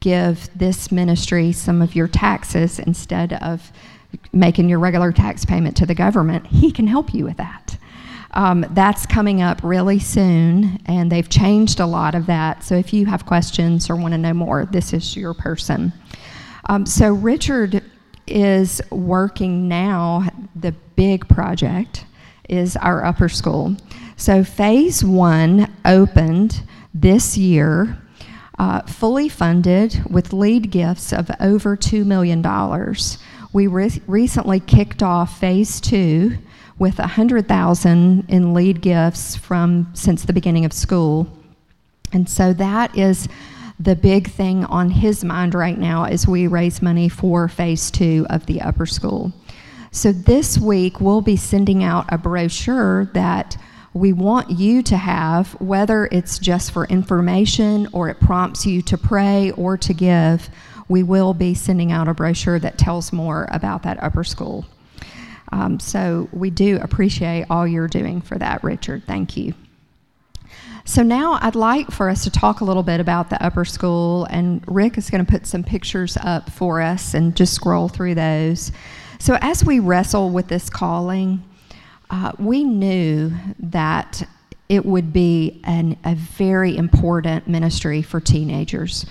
give 0.00 0.48
this 0.56 0.90
ministry 0.90 1.52
some 1.52 1.80
of 1.80 1.94
your 1.94 2.08
taxes 2.08 2.78
instead 2.78 3.34
of 3.34 3.70
making 4.32 4.68
your 4.68 4.78
regular 4.78 5.12
tax 5.12 5.44
payment 5.44 5.76
to 5.76 5.86
the 5.86 5.94
government, 5.94 6.46
he 6.46 6.72
can 6.72 6.86
help 6.86 7.14
you 7.14 7.24
with 7.24 7.36
that. 7.36 7.78
Um, 8.34 8.64
that's 8.70 9.04
coming 9.04 9.42
up 9.42 9.60
really 9.62 9.98
soon, 9.98 10.80
and 10.86 11.12
they've 11.12 11.28
changed 11.28 11.80
a 11.80 11.86
lot 11.86 12.14
of 12.14 12.26
that. 12.26 12.64
So 12.64 12.76
if 12.76 12.92
you 12.92 13.06
have 13.06 13.26
questions 13.26 13.90
or 13.90 13.96
want 13.96 14.12
to 14.12 14.18
know 14.18 14.32
more, 14.32 14.64
this 14.64 14.92
is 14.92 15.16
your 15.16 15.34
person. 15.34 15.92
Um, 16.66 16.86
so 16.86 17.12
Richard 17.12 17.82
is 18.26 18.80
working 18.90 19.68
now, 19.68 20.28
the 20.56 20.72
big 20.96 21.28
project 21.28 22.06
is 22.48 22.76
our 22.76 23.04
upper 23.04 23.28
school. 23.28 23.76
So 24.16 24.44
phase 24.44 25.04
one 25.04 25.72
opened 25.84 26.62
this 26.94 27.36
year, 27.36 27.98
uh, 28.58 28.82
fully 28.82 29.28
funded 29.28 30.02
with 30.08 30.32
lead 30.32 30.70
gifts 30.70 31.12
of 31.12 31.30
over 31.40 31.76
$2 31.76 32.04
million. 32.06 32.42
We 33.52 33.66
re- 33.66 34.02
recently 34.06 34.60
kicked 34.60 35.02
off 35.02 35.38
phase 35.38 35.80
two 35.80 36.38
with 36.82 36.98
100,000 36.98 38.24
in 38.28 38.54
lead 38.54 38.80
gifts 38.80 39.36
from 39.36 39.88
since 39.94 40.24
the 40.24 40.32
beginning 40.32 40.64
of 40.64 40.72
school. 40.72 41.28
And 42.12 42.28
so 42.28 42.52
that 42.54 42.98
is 42.98 43.28
the 43.78 43.94
big 43.94 44.28
thing 44.28 44.64
on 44.64 44.90
his 44.90 45.22
mind 45.22 45.54
right 45.54 45.78
now 45.78 46.06
as 46.06 46.26
we 46.26 46.48
raise 46.48 46.82
money 46.82 47.08
for 47.08 47.46
phase 47.46 47.88
two 47.88 48.26
of 48.30 48.46
the 48.46 48.60
upper 48.60 48.84
school. 48.84 49.32
So 49.92 50.10
this 50.10 50.58
week, 50.58 51.00
we'll 51.00 51.20
be 51.20 51.36
sending 51.36 51.84
out 51.84 52.06
a 52.08 52.18
brochure 52.18 53.04
that 53.14 53.56
we 53.94 54.12
want 54.12 54.50
you 54.50 54.82
to 54.82 54.96
have, 54.96 55.52
whether 55.60 56.08
it's 56.10 56.40
just 56.40 56.72
for 56.72 56.86
information 56.86 57.86
or 57.92 58.08
it 58.08 58.18
prompts 58.18 58.66
you 58.66 58.82
to 58.82 58.98
pray 58.98 59.52
or 59.52 59.76
to 59.76 59.94
give, 59.94 60.50
we 60.88 61.04
will 61.04 61.32
be 61.32 61.54
sending 61.54 61.92
out 61.92 62.08
a 62.08 62.14
brochure 62.14 62.58
that 62.58 62.76
tells 62.76 63.12
more 63.12 63.46
about 63.52 63.84
that 63.84 64.02
upper 64.02 64.24
school. 64.24 64.66
Um, 65.52 65.78
so 65.78 66.28
we 66.32 66.50
do 66.50 66.78
appreciate 66.80 67.46
all 67.50 67.66
you're 67.66 67.88
doing 67.88 68.22
for 68.22 68.38
that, 68.38 68.64
Richard. 68.64 69.04
Thank 69.06 69.36
you. 69.36 69.54
So 70.84 71.02
now 71.02 71.38
I'd 71.40 71.54
like 71.54 71.90
for 71.92 72.08
us 72.08 72.24
to 72.24 72.30
talk 72.30 72.60
a 72.60 72.64
little 72.64 72.82
bit 72.82 72.98
about 72.98 73.30
the 73.30 73.42
upper 73.42 73.64
school, 73.64 74.24
and 74.24 74.64
Rick 74.66 74.98
is 74.98 75.10
going 75.10 75.24
to 75.24 75.30
put 75.30 75.46
some 75.46 75.62
pictures 75.62 76.16
up 76.20 76.50
for 76.50 76.80
us 76.80 77.14
and 77.14 77.36
just 77.36 77.54
scroll 77.54 77.88
through 77.88 78.16
those. 78.16 78.72
So 79.20 79.38
as 79.40 79.64
we 79.64 79.78
wrestle 79.78 80.30
with 80.30 80.48
this 80.48 80.68
calling, 80.68 81.44
uh, 82.10 82.32
we 82.38 82.64
knew 82.64 83.32
that 83.60 84.26
it 84.68 84.84
would 84.84 85.12
be 85.12 85.60
an, 85.64 85.96
a 86.04 86.14
very 86.14 86.76
important 86.76 87.46
ministry 87.46 88.02
for 88.02 88.20
teenagers. 88.20 89.06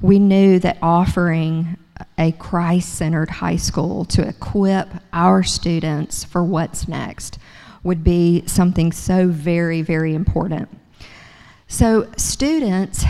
We 0.00 0.18
knew 0.18 0.58
that 0.60 0.78
offering 0.82 1.76
a 2.18 2.32
Christ 2.32 2.94
centered 2.94 3.30
high 3.30 3.56
school 3.56 4.04
to 4.06 4.26
equip 4.26 4.88
our 5.12 5.42
students 5.42 6.24
for 6.24 6.42
what's 6.44 6.88
next 6.88 7.38
would 7.82 8.02
be 8.02 8.42
something 8.46 8.92
so 8.92 9.28
very, 9.28 9.82
very 9.82 10.14
important. 10.14 10.68
So, 11.68 12.08
students 12.16 13.04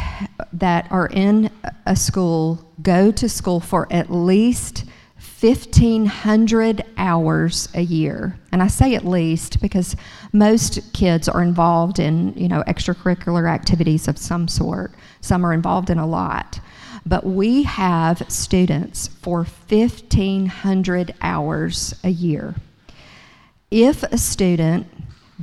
that 0.53 0.91
are 0.91 1.09
in 1.09 1.51
a 1.85 1.95
school 1.95 2.67
go 2.81 3.11
to 3.11 3.29
school 3.29 3.61
for 3.61 3.87
at 3.91 4.11
least 4.11 4.85
1,500 5.41 6.85
hours 6.97 7.69
a 7.75 7.83
year. 7.83 8.39
And 8.53 8.63
I 8.63 8.69
say 8.69 8.95
at 8.95 9.05
least 9.05 9.61
because 9.61 9.95
most 10.33 10.93
kids 10.95 11.29
are 11.29 11.43
involved 11.43 11.99
in, 11.99 12.33
you 12.35 12.49
know, 12.49 12.63
extracurricular 12.67 13.51
activities 13.51 14.09
of 14.09 14.17
some 14.17 14.49
sort. 14.49 14.93
Some 15.21 15.45
are 15.45 15.53
involved 15.53 15.91
in 15.91 15.99
a 15.99 16.07
lot. 16.07 16.59
But 17.07 17.25
we 17.25 17.63
have 17.63 18.25
students 18.29 19.07
for 19.07 19.47
1,500 19.69 21.15
hours 21.21 21.95
a 22.03 22.09
year. 22.11 22.57
If 23.71 24.03
a 24.03 24.19
student 24.19 24.89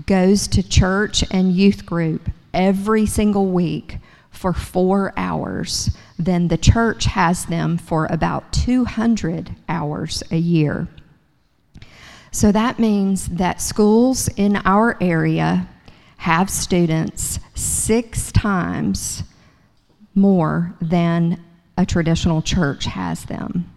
goes 0.06 0.48
to 0.50 0.68
church 0.68 1.24
and 1.32 1.54
youth 1.54 1.86
group 1.86 2.30
every 2.54 3.06
single 3.06 3.48
week 3.48 3.98
for 4.30 4.52
four 4.52 5.14
hours, 5.16 5.96
then 6.20 6.50
the 6.50 6.58
church 6.58 7.06
has 7.06 7.46
them 7.46 7.78
for 7.78 8.08
about 8.10 8.52
200 8.52 9.56
hours 9.70 10.22
a 10.32 10.38
year. 10.38 10.88
So 12.32 12.52
that 12.52 12.80
means 12.80 13.28
that 13.28 13.62
schools 13.62 14.28
in 14.36 14.58
our 14.58 14.98
area 15.00 15.70
have 16.18 16.50
students 16.50 17.40
six 17.54 18.32
times 18.32 19.24
more 20.16 20.74
than 20.82 21.40
a 21.78 21.86
traditional 21.86 22.42
church 22.42 22.86
has 22.86 23.26
them. 23.26 23.70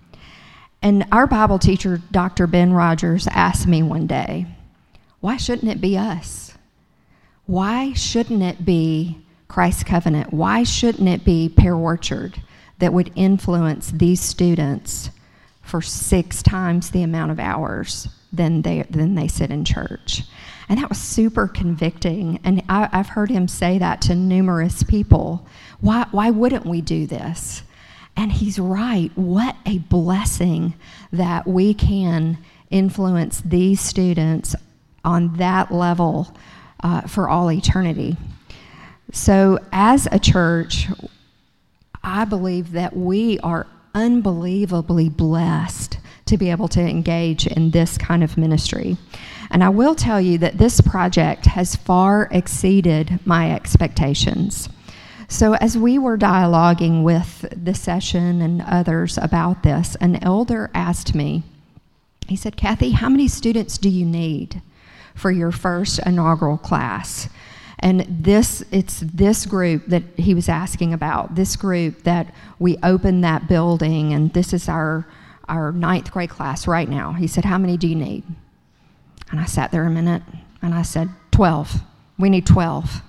And 0.83 1.07
our 1.11 1.27
Bible 1.27 1.59
teacher, 1.59 2.01
Dr. 2.11 2.47
Ben 2.47 2.73
Rogers, 2.73 3.27
asked 3.29 3.67
me 3.67 3.83
one 3.83 4.07
day, 4.07 4.47
why 5.21 5.37
shouldn't 5.37 5.71
it 5.71 5.81
be 5.81 5.97
us? 5.97 6.47
why 7.47 7.93
shouldn't 7.93 8.43
it 8.43 8.65
be 8.65 9.19
Christ 9.49 9.87
Covenant? 9.87 10.33
Why 10.33 10.65
shouldn't 10.65 11.09
it 11.09 11.25
be 11.25 11.49
Pear 11.49 11.75
Orchard 11.75 12.43
that 12.79 12.93
would 12.93 13.13
influence 13.15 13.93
these 13.93 14.21
students 14.21 15.11
for 15.63 15.81
six 15.81 16.43
times 16.43 16.91
the 16.91 17.03
amount 17.03 17.31
of 17.31 17.41
hours 17.41 18.09
than 18.33 18.63
they, 18.63 18.83
than 18.91 19.15
they 19.15 19.29
sit 19.29 19.51
in 19.51 19.65
church? 19.65 20.23
And 20.69 20.81
that 20.81 20.89
was 20.89 20.99
super 20.99 21.47
convicting. 21.47 22.41
And 22.43 22.65
I, 22.69 22.89
have 22.93 23.09
heard 23.09 23.31
him 23.31 23.47
say 23.47 23.79
that 23.79 24.03
to 24.03 24.17
numerous 24.17 24.83
people. 24.83 25.47
Why, 25.81 26.07
why 26.11 26.31
wouldn't 26.31 26.67
we 26.67 26.81
do 26.81 27.07
this? 27.07 27.63
And 28.17 28.33
he's 28.33 28.59
right. 28.59 29.11
What 29.15 29.57
a 29.67 29.79
blessing 29.79 30.75
that 31.13 31.47
we 31.47 31.75
can 31.75 32.39
influence 32.71 33.43
these 33.43 33.81
students 33.81 34.55
on 35.05 35.37
that 35.37 35.71
level 35.71 36.35
uh, 36.83 37.03
for 37.03 37.29
all 37.29 37.51
eternity. 37.51 38.17
So, 39.13 39.59
as 39.73 40.09
a 40.11 40.19
church, 40.19 40.89
I 42.03 42.25
believe 42.25 42.73
that 42.73 42.97
we 42.97 43.39
are 43.41 43.67
unbelievably 43.95 45.11
blessed 45.11 45.99
to 46.27 46.37
be 46.37 46.51
able 46.51 46.69
to 46.69 46.81
engage 46.81 47.47
in 47.47 47.71
this 47.71 47.97
kind 47.97 48.23
of 48.23 48.37
ministry. 48.37 48.97
And 49.51 49.63
I 49.63 49.69
will 49.69 49.95
tell 49.95 50.21
you 50.21 50.39
that 50.39 50.59
this 50.59 50.81
project 50.81 51.47
has 51.47 51.77
far 51.77 52.29
exceeded 52.33 53.21
my 53.25 53.53
expectations. 53.53 54.69
So, 55.29 55.55
as 55.55 55.77
we 55.77 55.99
were 55.99 56.17
dialoguing 56.17 57.03
with 57.03 57.47
the 57.53 57.75
session 57.75 58.41
and 58.41 58.63
others 58.63 59.19
about 59.19 59.63
this, 59.63 59.97
an 59.97 60.23
elder 60.23 60.71
asked 60.73 61.15
me, 61.15 61.43
he 62.29 62.37
said, 62.37 62.57
Cathy, 62.57 62.93
how 62.93 63.09
many 63.09 63.27
students 63.29 63.79
do 63.79 63.89
you 63.89 64.07
need? 64.07 64.63
for 65.17 65.31
your 65.31 65.51
first 65.51 65.99
inaugural 66.07 66.59
class. 66.59 67.29
And 67.81 68.07
this, 68.09 68.65
it's 68.71 69.01
this 69.01 69.45
group 69.45 69.87
that 69.87 70.03
he 70.17 70.35
was 70.35 70.49
asking 70.49 70.93
about, 70.93 71.35
this 71.35 71.57
group 71.57 72.05
that 72.05 72.33
we 72.59 72.79
opened 72.83 73.25
that 73.25 73.49
building, 73.49 74.13
and 74.13 74.33
this 74.33 74.53
is 74.53 74.69
our, 74.69 75.07
our 75.49 75.73
ninth 75.73 76.13
grade 76.13 76.31
class 76.31 76.67
right 76.67 76.89
now. 76.89 77.13
He 77.13 77.27
said, 77.27 77.45
How 77.45 77.59
many 77.59 77.77
do 77.77 77.89
you 77.89 77.97
need? 77.97 78.25
And 79.31 79.41
I 79.41 79.47
sat 79.47 79.73
there 79.73 79.85
a 79.85 79.91
minute 79.91 80.23
and 80.63 80.75
I 80.75 80.83
said, 80.83 81.09
12. 81.33 81.81
We 82.19 82.31
need 82.31 82.47
12. 82.47 83.03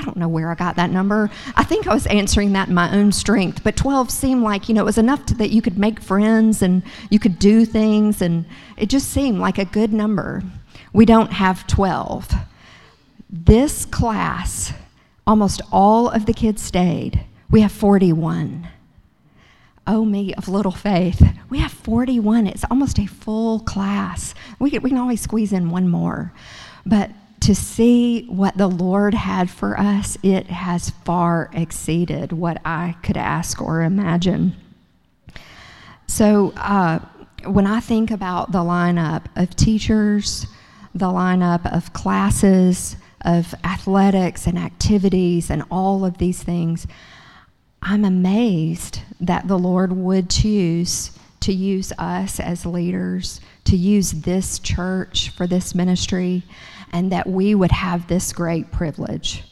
I 0.00 0.04
don't 0.04 0.16
know 0.16 0.28
where 0.28 0.50
I 0.50 0.54
got 0.54 0.76
that 0.76 0.90
number. 0.90 1.30
I 1.54 1.64
think 1.64 1.86
I 1.86 1.94
was 1.94 2.06
answering 2.06 2.52
that 2.54 2.68
in 2.68 2.74
my 2.74 2.94
own 2.96 3.12
strength, 3.12 3.62
but 3.62 3.76
12 3.76 4.10
seemed 4.10 4.42
like, 4.42 4.68
you 4.68 4.74
know, 4.74 4.82
it 4.82 4.86
was 4.86 4.98
enough 4.98 5.26
to, 5.26 5.34
that 5.34 5.50
you 5.50 5.60
could 5.60 5.78
make 5.78 6.00
friends 6.00 6.62
and 6.62 6.82
you 7.10 7.18
could 7.18 7.38
do 7.38 7.64
things, 7.64 8.22
and 8.22 8.46
it 8.76 8.88
just 8.88 9.10
seemed 9.10 9.38
like 9.38 9.58
a 9.58 9.64
good 9.64 9.92
number 9.92 10.42
we 10.92 11.04
don't 11.04 11.32
have 11.32 11.66
12. 11.66 12.34
This 13.28 13.84
class, 13.84 14.72
almost 15.26 15.62
all 15.70 16.08
of 16.08 16.26
the 16.26 16.32
kids 16.32 16.62
stayed. 16.62 17.24
We 17.50 17.60
have 17.60 17.72
41. 17.72 18.68
Oh, 19.86 20.04
me 20.04 20.34
of 20.34 20.48
little 20.48 20.72
faith. 20.72 21.22
We 21.48 21.58
have 21.58 21.72
41. 21.72 22.46
It's 22.46 22.64
almost 22.70 22.98
a 22.98 23.06
full 23.06 23.60
class. 23.60 24.34
We 24.58 24.70
can, 24.70 24.82
we 24.82 24.90
can 24.90 24.98
always 24.98 25.20
squeeze 25.20 25.52
in 25.52 25.70
one 25.70 25.88
more. 25.88 26.32
But 26.84 27.10
to 27.40 27.54
see 27.54 28.24
what 28.26 28.56
the 28.56 28.68
Lord 28.68 29.14
had 29.14 29.48
for 29.50 29.78
us, 29.78 30.18
it 30.22 30.48
has 30.48 30.90
far 30.90 31.50
exceeded 31.52 32.32
what 32.32 32.60
I 32.64 32.96
could 33.02 33.16
ask 33.16 33.60
or 33.62 33.82
imagine. 33.82 34.54
So, 36.06 36.52
uh, 36.56 36.98
when 37.44 37.66
I 37.66 37.80
think 37.80 38.10
about 38.10 38.52
the 38.52 38.58
lineup 38.58 39.24
of 39.36 39.56
teachers, 39.56 40.46
the 40.94 41.06
lineup 41.06 41.64
of 41.74 41.92
classes, 41.94 42.96
of 43.22 43.54
athletics 43.64 44.46
and 44.46 44.58
activities, 44.58 45.50
and 45.50 45.62
all 45.70 46.04
of 46.04 46.18
these 46.18 46.42
things, 46.42 46.86
I'm 47.82 48.04
amazed 48.04 49.00
that 49.20 49.48
the 49.48 49.58
Lord 49.58 49.92
would 49.92 50.28
choose 50.28 51.12
to 51.40 51.52
use 51.52 51.92
us 51.98 52.38
as 52.38 52.66
leaders, 52.66 53.40
to 53.64 53.76
use 53.76 54.12
this 54.12 54.58
church 54.58 55.30
for 55.30 55.46
this 55.46 55.74
ministry, 55.74 56.42
and 56.90 57.12
that 57.12 57.26
we 57.26 57.54
would 57.54 57.72
have 57.72 58.06
this 58.06 58.32
great 58.32 58.70
privilege. 58.72 59.44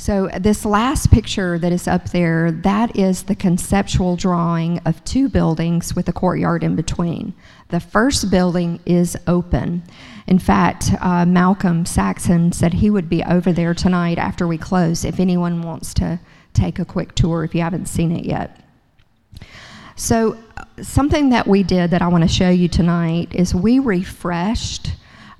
So, 0.00 0.30
this 0.40 0.64
last 0.64 1.10
picture 1.10 1.58
that 1.58 1.72
is 1.72 1.86
up 1.86 2.08
there, 2.08 2.50
that 2.50 2.96
is 2.96 3.24
the 3.24 3.34
conceptual 3.34 4.16
drawing 4.16 4.78
of 4.86 5.04
two 5.04 5.28
buildings 5.28 5.94
with 5.94 6.08
a 6.08 6.12
courtyard 6.12 6.64
in 6.64 6.74
between. 6.74 7.34
The 7.68 7.80
first 7.80 8.30
building 8.30 8.80
is 8.86 9.14
open. 9.26 9.82
In 10.26 10.38
fact, 10.38 10.92
uh, 11.02 11.26
Malcolm 11.26 11.84
Saxon 11.84 12.50
said 12.52 12.72
he 12.72 12.88
would 12.88 13.10
be 13.10 13.22
over 13.24 13.52
there 13.52 13.74
tonight 13.74 14.16
after 14.16 14.46
we 14.46 14.56
close 14.56 15.04
if 15.04 15.20
anyone 15.20 15.60
wants 15.60 15.92
to 15.94 16.18
take 16.54 16.78
a 16.78 16.84
quick 16.86 17.14
tour 17.14 17.44
if 17.44 17.54
you 17.54 17.60
haven't 17.60 17.86
seen 17.86 18.10
it 18.10 18.24
yet. 18.24 18.64
So, 19.96 20.38
something 20.80 21.28
that 21.28 21.46
we 21.46 21.62
did 21.62 21.90
that 21.90 22.00
I 22.00 22.08
want 22.08 22.22
to 22.22 22.28
show 22.28 22.48
you 22.48 22.68
tonight 22.68 23.34
is 23.34 23.54
we 23.54 23.80
refreshed 23.80 24.92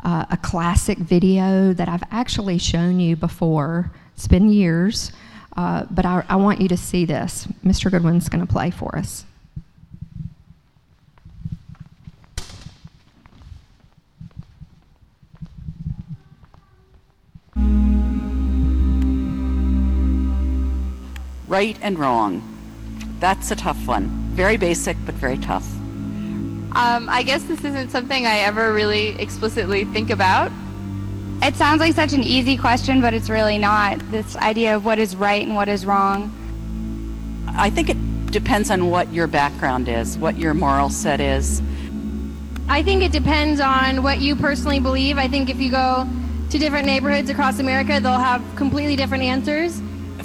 uh, 0.05 0.27
a 0.31 0.37
classic 0.37 0.99
video 0.99 1.73
that 1.73 1.89
I've 1.89 2.05
actually 2.11 2.59
shown 2.59 3.01
you 3.01 3.17
before 3.17 3.91
it's 4.15 4.29
been 4.29 4.51
years, 4.53 5.13
uh, 5.57 5.87
but 5.91 6.05
I, 6.05 6.25
I 6.29 6.37
want 6.37 6.61
you 6.61 6.69
to 6.69 6.77
see 6.77 7.05
this. 7.05 7.47
Mr. 7.65 7.91
Goodwin's 7.91 8.29
going 8.29 8.47
to 8.47 8.53
play 8.53 8.71
for 8.71 8.97
us. 8.97 9.25
Right 21.49 21.77
and 21.83 21.99
wrong. 21.99 22.43
That's 23.19 23.51
a 23.51 23.57
tough 23.57 23.87
one. 23.87 24.07
Very 24.35 24.57
basic, 24.57 24.97
but 25.05 25.15
very 25.17 25.37
tough. 25.39 25.80
Um, 26.73 27.09
I 27.09 27.23
guess 27.25 27.43
this 27.45 27.65
isn't 27.65 27.91
something 27.91 28.27
I 28.27 28.39
ever 28.39 28.73
really 28.73 29.19
explicitly 29.21 29.85
think 29.85 30.11
about 30.11 30.53
It 31.43 31.57
sounds 31.57 31.81
like 31.81 31.95
such 31.95 32.13
an 32.13 32.23
easy 32.23 32.57
question, 32.57 33.01
but 33.01 33.15
it's 33.15 33.31
really 33.31 33.57
not. 33.57 33.99
This 34.11 34.37
idea 34.37 34.77
of 34.77 34.85
what 34.85 34.99
is 34.99 35.17
right 35.17 35.45
and 35.45 35.57
what 35.57 35.69
is 35.69 35.87
wrong. 35.87 36.31
I 37.49 37.71
think 37.71 37.89
it 37.89 37.97
depends 38.31 38.71
on 38.71 38.91
what 38.91 39.11
your 39.13 39.27
background 39.27 39.89
is, 39.89 40.19
what 40.19 40.37
your 40.37 40.53
moral 40.53 40.91
set 40.91 41.19
is. 41.19 41.63
I 42.69 42.83
think 42.83 43.03
it 43.03 43.11
depends 43.11 43.59
on 43.59 44.03
what 44.03 44.21
you 44.21 44.37
personally 44.37 44.81
believe. 44.81 45.17
I 45.17 45.29
think 45.29 45.49
if 45.49 45.59
you 45.61 45.71
go 45.71 46.07
to 46.51 46.59
different 46.59 46.87
neighborhoods 46.87 47.31
across 47.31 47.59
America, 47.59 47.99
they'll 48.01 48.19
have 48.19 48.45
completely 48.55 48.95
different 48.95 49.25
answers. 49.25 49.81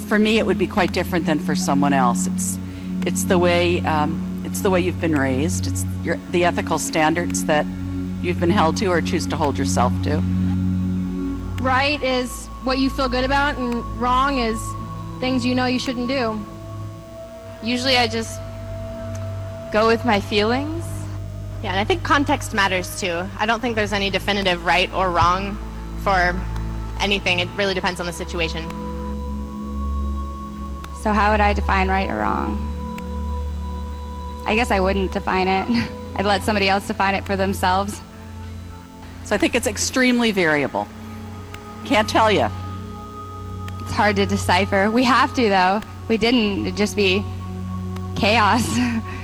For 0.08 0.18
me, 0.18 0.38
it 0.38 0.44
would 0.44 0.58
be 0.58 0.66
quite 0.66 0.92
different 0.92 1.24
than 1.24 1.38
for 1.38 1.56
someone 1.56 1.94
else. 1.94 2.26
It's 2.26 2.58
it's 3.06 3.24
the 3.24 3.38
way 3.38 3.80
um, 3.86 4.35
it's 4.46 4.60
the 4.60 4.70
way 4.70 4.80
you've 4.80 5.00
been 5.00 5.18
raised. 5.18 5.66
It's 5.66 5.84
your, 6.04 6.16
the 6.30 6.44
ethical 6.44 6.78
standards 6.78 7.44
that 7.46 7.66
you've 8.22 8.38
been 8.38 8.50
held 8.50 8.76
to 8.78 8.86
or 8.86 9.02
choose 9.02 9.26
to 9.26 9.36
hold 9.36 9.58
yourself 9.58 9.92
to. 10.04 10.22
Right 11.60 12.00
is 12.00 12.46
what 12.62 12.78
you 12.78 12.88
feel 12.88 13.08
good 13.08 13.24
about, 13.24 13.58
and 13.58 13.84
wrong 14.00 14.38
is 14.38 14.60
things 15.20 15.44
you 15.44 15.54
know 15.54 15.66
you 15.66 15.80
shouldn't 15.80 16.08
do. 16.08 16.40
Usually 17.62 17.96
I 17.96 18.06
just 18.06 18.40
go 19.72 19.88
with 19.88 20.04
my 20.04 20.20
feelings. 20.20 20.84
Yeah, 21.62 21.70
and 21.70 21.80
I 21.80 21.84
think 21.84 22.04
context 22.04 22.54
matters 22.54 23.00
too. 23.00 23.24
I 23.38 23.46
don't 23.46 23.60
think 23.60 23.74
there's 23.74 23.92
any 23.92 24.10
definitive 24.10 24.64
right 24.64 24.92
or 24.92 25.10
wrong 25.10 25.58
for 26.04 26.40
anything. 27.00 27.40
It 27.40 27.48
really 27.56 27.74
depends 27.74 27.98
on 27.98 28.06
the 28.06 28.12
situation. 28.12 28.68
So, 31.02 31.12
how 31.12 31.32
would 31.32 31.40
I 31.40 31.52
define 31.52 31.88
right 31.88 32.08
or 32.08 32.18
wrong? 32.18 32.75
I 34.46 34.54
guess 34.54 34.70
I 34.70 34.80
wouldn't 34.80 35.12
define 35.12 35.48
it. 35.48 35.68
I'd 36.16 36.24
let 36.24 36.42
somebody 36.42 36.68
else 36.68 36.86
define 36.86 37.14
it 37.14 37.24
for 37.26 37.36
themselves. 37.36 38.00
So 39.24 39.34
I 39.34 39.38
think 39.38 39.54
it's 39.54 39.66
extremely 39.66 40.30
variable. 40.30 40.88
Can't 41.84 42.08
tell 42.08 42.30
you. 42.30 42.48
It's 43.80 43.92
hard 43.92 44.16
to 44.16 44.24
decipher. 44.24 44.90
We 44.90 45.04
have 45.04 45.34
to, 45.34 45.48
though. 45.48 45.80
We 46.08 46.16
didn't, 46.16 46.62
it'd 46.62 46.76
just 46.76 46.96
be 46.96 47.24
chaos. 48.14 48.66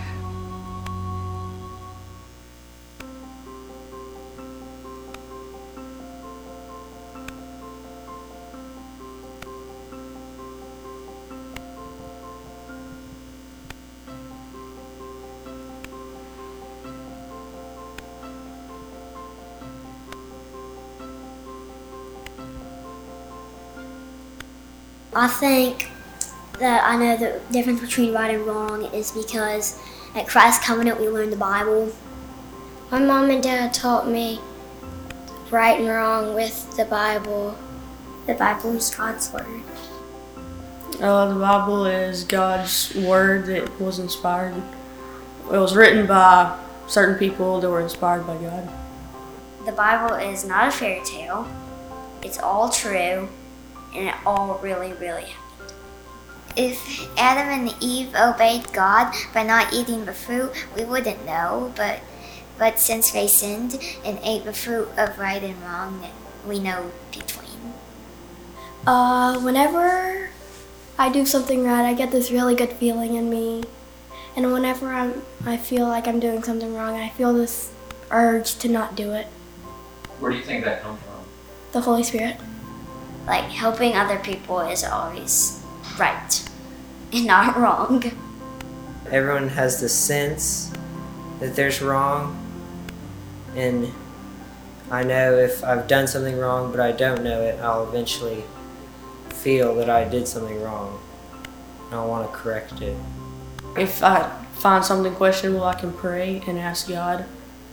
I 25.14 25.28
think 25.28 25.90
that 26.58 26.84
I 26.84 26.96
know 26.96 27.16
the 27.16 27.40
difference 27.52 27.80
between 27.80 28.14
right 28.14 28.34
and 28.34 28.46
wrong 28.46 28.84
is 28.94 29.10
because 29.10 29.78
at 30.14 30.26
Christ's 30.26 30.64
Covenant 30.64 31.00
we 31.00 31.08
learn 31.08 31.30
the 31.30 31.36
Bible. 31.36 31.92
My 32.90 32.98
mom 32.98 33.30
and 33.30 33.42
dad 33.42 33.74
taught 33.74 34.08
me 34.08 34.40
right 35.50 35.78
and 35.78 35.88
wrong 35.88 36.34
with 36.34 36.76
the 36.78 36.86
Bible. 36.86 37.56
The 38.26 38.34
Bible 38.34 38.74
is 38.74 38.90
God's 38.90 39.30
word. 39.32 39.62
Uh, 40.98 41.34
the 41.34 41.40
Bible 41.40 41.84
is 41.84 42.24
God's 42.24 42.94
word 42.94 43.46
that 43.46 43.80
was 43.80 43.98
inspired. 43.98 44.54
It 45.46 45.58
was 45.58 45.76
written 45.76 46.06
by 46.06 46.58
certain 46.86 47.18
people 47.18 47.60
that 47.60 47.68
were 47.68 47.80
inspired 47.80 48.26
by 48.26 48.36
God. 48.38 48.68
The 49.66 49.72
Bible 49.72 50.14
is 50.14 50.46
not 50.46 50.68
a 50.68 50.70
fairy 50.70 51.02
tale. 51.04 51.46
It's 52.22 52.38
all 52.38 52.70
true, 52.70 53.28
and 53.94 54.08
it 54.08 54.14
all 54.24 54.58
really, 54.62 54.92
really 54.94 55.24
happened. 55.24 55.76
If 56.56 57.08
Adam 57.16 57.48
and 57.48 57.74
Eve 57.80 58.14
obeyed 58.14 58.72
God 58.72 59.14
by 59.32 59.42
not 59.42 59.72
eating 59.72 60.04
the 60.04 60.12
fruit, 60.12 60.52
we 60.76 60.84
wouldn't 60.84 61.24
know, 61.24 61.72
but 61.76 62.00
but 62.58 62.78
since 62.78 63.10
they 63.10 63.26
sinned 63.26 63.82
and 64.04 64.18
ate 64.22 64.44
the 64.44 64.52
fruit 64.52 64.88
of 64.96 65.18
right 65.18 65.42
and 65.42 65.60
wrong, 65.62 66.06
we 66.46 66.58
know 66.58 66.92
between. 67.10 67.72
Uh, 68.86 69.40
whenever 69.40 70.30
I 70.98 71.10
do 71.10 71.24
something 71.24 71.64
right, 71.64 71.84
I 71.84 71.94
get 71.94 72.10
this 72.10 72.30
really 72.30 72.54
good 72.54 72.72
feeling 72.72 73.14
in 73.14 73.30
me. 73.30 73.64
And 74.36 74.52
whenever 74.52 74.92
I'm, 74.92 75.22
I 75.44 75.56
feel 75.56 75.88
like 75.88 76.06
I'm 76.06 76.20
doing 76.20 76.42
something 76.42 76.74
wrong, 76.74 76.94
I 76.94 77.08
feel 77.08 77.32
this 77.32 77.72
urge 78.10 78.54
to 78.58 78.68
not 78.68 78.94
do 78.94 79.12
it. 79.12 79.26
Where 80.20 80.30
do 80.30 80.36
you 80.36 80.44
think 80.44 80.64
that 80.64 80.82
comes 80.82 81.00
from? 81.00 81.24
The 81.72 81.80
Holy 81.80 82.02
Spirit. 82.02 82.36
Like 83.26 83.44
helping 83.44 83.94
other 83.94 84.18
people 84.18 84.60
is 84.60 84.84
always 84.84 85.62
right 85.98 86.50
and 87.12 87.26
not 87.26 87.56
wrong. 87.60 88.04
Everyone 89.10 89.48
has 89.48 89.80
the 89.80 89.88
sense 89.88 90.72
that 91.40 91.56
there's 91.56 91.82
wrong, 91.82 92.38
and 93.54 93.92
I 94.90 95.02
know 95.02 95.36
if 95.36 95.64
I've 95.64 95.88
done 95.88 96.06
something 96.06 96.36
wrong 96.36 96.70
but 96.70 96.80
I 96.80 96.92
don't 96.92 97.22
know 97.22 97.40
it, 97.42 97.58
I'll 97.60 97.88
eventually 97.88 98.44
feel 99.30 99.74
that 99.76 99.88
I 99.88 100.04
did 100.04 100.28
something 100.28 100.60
wrong 100.62 101.00
and 101.86 101.94
I 101.94 102.04
want 102.04 102.30
to 102.30 102.36
correct 102.36 102.80
it. 102.80 102.96
If 103.76 104.02
I 104.02 104.28
find 104.52 104.84
something 104.84 105.14
questionable, 105.14 105.64
I 105.64 105.74
can 105.74 105.92
pray 105.92 106.42
and 106.46 106.58
ask 106.58 106.88
God 106.88 107.24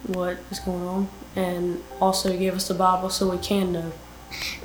what 0.08 0.38
is 0.50 0.60
going 0.60 0.88
on 0.88 1.10
and 1.36 1.84
also 2.02 2.36
give 2.38 2.56
us 2.56 2.68
the 2.68 2.74
Bible 2.74 3.10
so 3.10 3.30
we 3.30 3.38
can 3.38 3.74
know. 3.74 3.92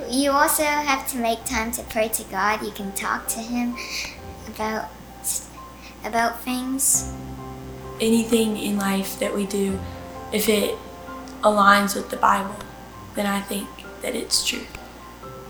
You 0.09 0.31
also 0.33 0.63
have 0.63 1.09
to 1.09 1.17
make 1.17 1.45
time 1.45 1.73
to 1.73 1.83
pray 1.83 2.09
to 2.09 2.25
God. 2.25 2.63
You 2.63 2.71
can 2.71 2.93
talk 2.93 3.27
to 3.29 3.41
Him 3.41 3.77
about 4.49 4.89
about 6.05 6.41
things. 6.41 7.13
Anything 8.01 8.57
in 8.57 8.77
life 8.77 9.19
that 9.19 9.35
we 9.35 9.47
do, 9.47 9.79
if 10.33 10.49
it 10.49 10.77
aligns 11.43 11.95
with 11.95 12.11
the 12.11 12.17
Bible, 12.17 12.57
then 13.15 13.27
I 13.27 13.41
think 13.41 13.69
that 14.03 14.15
it's 14.15 14.45
true. 14.47 14.67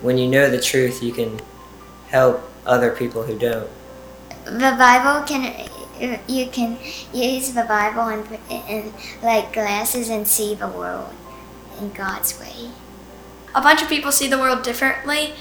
When 0.03 0.19
you 0.19 0.29
know 0.29 0.51
the 0.51 0.61
truth, 0.61 1.03
you 1.03 1.13
can 1.13 1.41
help 2.09 2.43
other 2.67 2.91
people 2.91 3.23
who 3.23 3.39
don't. 3.39 3.71
The 4.45 4.77
Bible 4.79 5.27
can 5.27 5.69
you 6.27 6.47
can 6.49 6.77
use 7.13 7.53
the 7.53 7.65
Bible 7.65 8.09
and, 8.09 8.27
and 8.51 8.93
like 9.23 9.53
glasses 9.53 10.11
and 10.11 10.27
see 10.27 10.55
the 10.55 10.69
world 10.69 11.15
in 11.81 11.91
God's 11.93 12.39
way. 12.41 12.71
A 13.55 13.61
bunch 13.61 13.83
of 13.83 13.89
people 13.89 14.11
see 14.11 14.29
the 14.29 14.39
world 14.39 14.63
differently, 14.63 15.35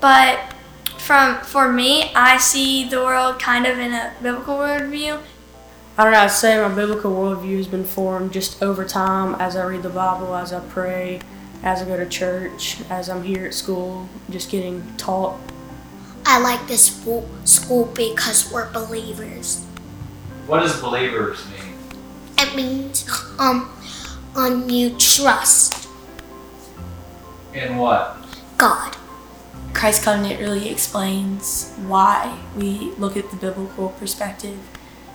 but 0.00 0.54
from 0.98 1.40
for 1.40 1.72
me, 1.72 2.12
I 2.14 2.38
see 2.38 2.88
the 2.88 2.98
world 2.98 3.38
kind 3.38 3.66
of 3.66 3.78
in 3.78 3.92
a 3.92 4.14
biblical 4.22 4.56
worldview. 4.56 5.20
I 5.96 6.04
don't 6.04 6.12
know, 6.12 6.20
I'd 6.20 6.30
say 6.30 6.60
my 6.60 6.72
biblical 6.72 7.10
worldview 7.10 7.56
has 7.56 7.66
been 7.66 7.84
formed 7.84 8.32
just 8.32 8.62
over 8.62 8.84
time 8.84 9.34
as 9.40 9.56
I 9.56 9.64
read 9.64 9.82
the 9.82 9.90
Bible, 9.90 10.34
as 10.36 10.52
I 10.52 10.60
pray, 10.60 11.20
as 11.64 11.82
I 11.82 11.86
go 11.86 11.96
to 11.96 12.06
church, 12.06 12.78
as 12.88 13.08
I'm 13.08 13.22
here 13.22 13.46
at 13.46 13.54
school, 13.54 14.08
just 14.30 14.48
getting 14.48 14.84
taught. 14.96 15.40
I 16.24 16.38
like 16.38 16.68
this 16.68 16.86
school, 16.86 17.28
school 17.44 17.86
because 17.94 18.52
we're 18.52 18.70
believers. 18.72 19.64
What 20.46 20.60
does 20.60 20.80
believers 20.80 21.44
mean? 21.50 21.74
It 22.38 22.54
means 22.54 23.08
um, 23.38 23.68
um, 24.36 24.70
you 24.70 24.90
trust 24.98 25.87
In 27.54 27.76
what? 27.76 28.16
God. 28.56 28.96
Christ 29.72 30.02
Covenant 30.02 30.40
really 30.40 30.68
explains 30.70 31.72
why 31.86 32.38
we 32.56 32.92
look 32.98 33.16
at 33.16 33.30
the 33.30 33.36
biblical 33.36 33.90
perspective 33.90 34.58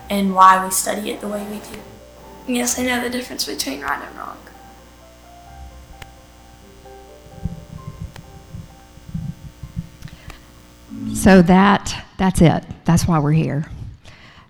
and 0.09 0.33
why 0.33 0.63
we 0.63 0.71
study 0.71 1.11
it 1.11 1.21
the 1.21 1.27
way 1.27 1.45
we 1.49 1.59
do. 1.59 1.79
Yes, 2.47 2.79
I 2.79 2.83
know 2.83 3.01
the 3.01 3.09
difference 3.09 3.45
between 3.45 3.81
right 3.81 4.01
and 4.01 4.17
wrong. 4.17 4.37
So 11.15 11.41
that 11.41 12.05
that's 12.17 12.41
it. 12.41 12.63
That's 12.85 13.07
why 13.07 13.19
we're 13.19 13.31
here. 13.31 13.65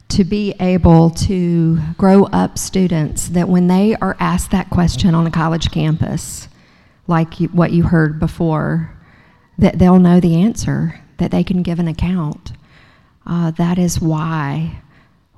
To 0.09 0.23
be 0.23 0.53
able 0.59 1.09
to 1.11 1.79
grow 1.97 2.25
up 2.25 2.57
students 2.57 3.29
that 3.29 3.49
when 3.49 3.67
they 3.67 3.95
are 3.95 4.15
asked 4.19 4.51
that 4.51 4.69
question 4.69 5.15
on 5.15 5.25
a 5.25 5.31
college 5.31 5.71
campus, 5.71 6.47
like 7.07 7.39
you, 7.39 7.47
what 7.49 7.71
you 7.71 7.83
heard 7.83 8.19
before, 8.19 8.95
that 9.57 9.79
they'll 9.79 9.99
know 9.99 10.19
the 10.19 10.41
answer, 10.41 10.99
that 11.17 11.31
they 11.31 11.43
can 11.43 11.63
give 11.63 11.79
an 11.79 11.87
account. 11.87 12.53
Uh, 13.25 13.51
that 13.51 13.77
is 13.77 14.01
why 14.01 14.81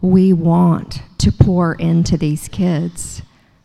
we 0.02 0.34
want 0.34 1.02
to 1.18 1.32
pour 1.32 1.76
into 1.76 2.18
these 2.18 2.48
kids 2.48 3.22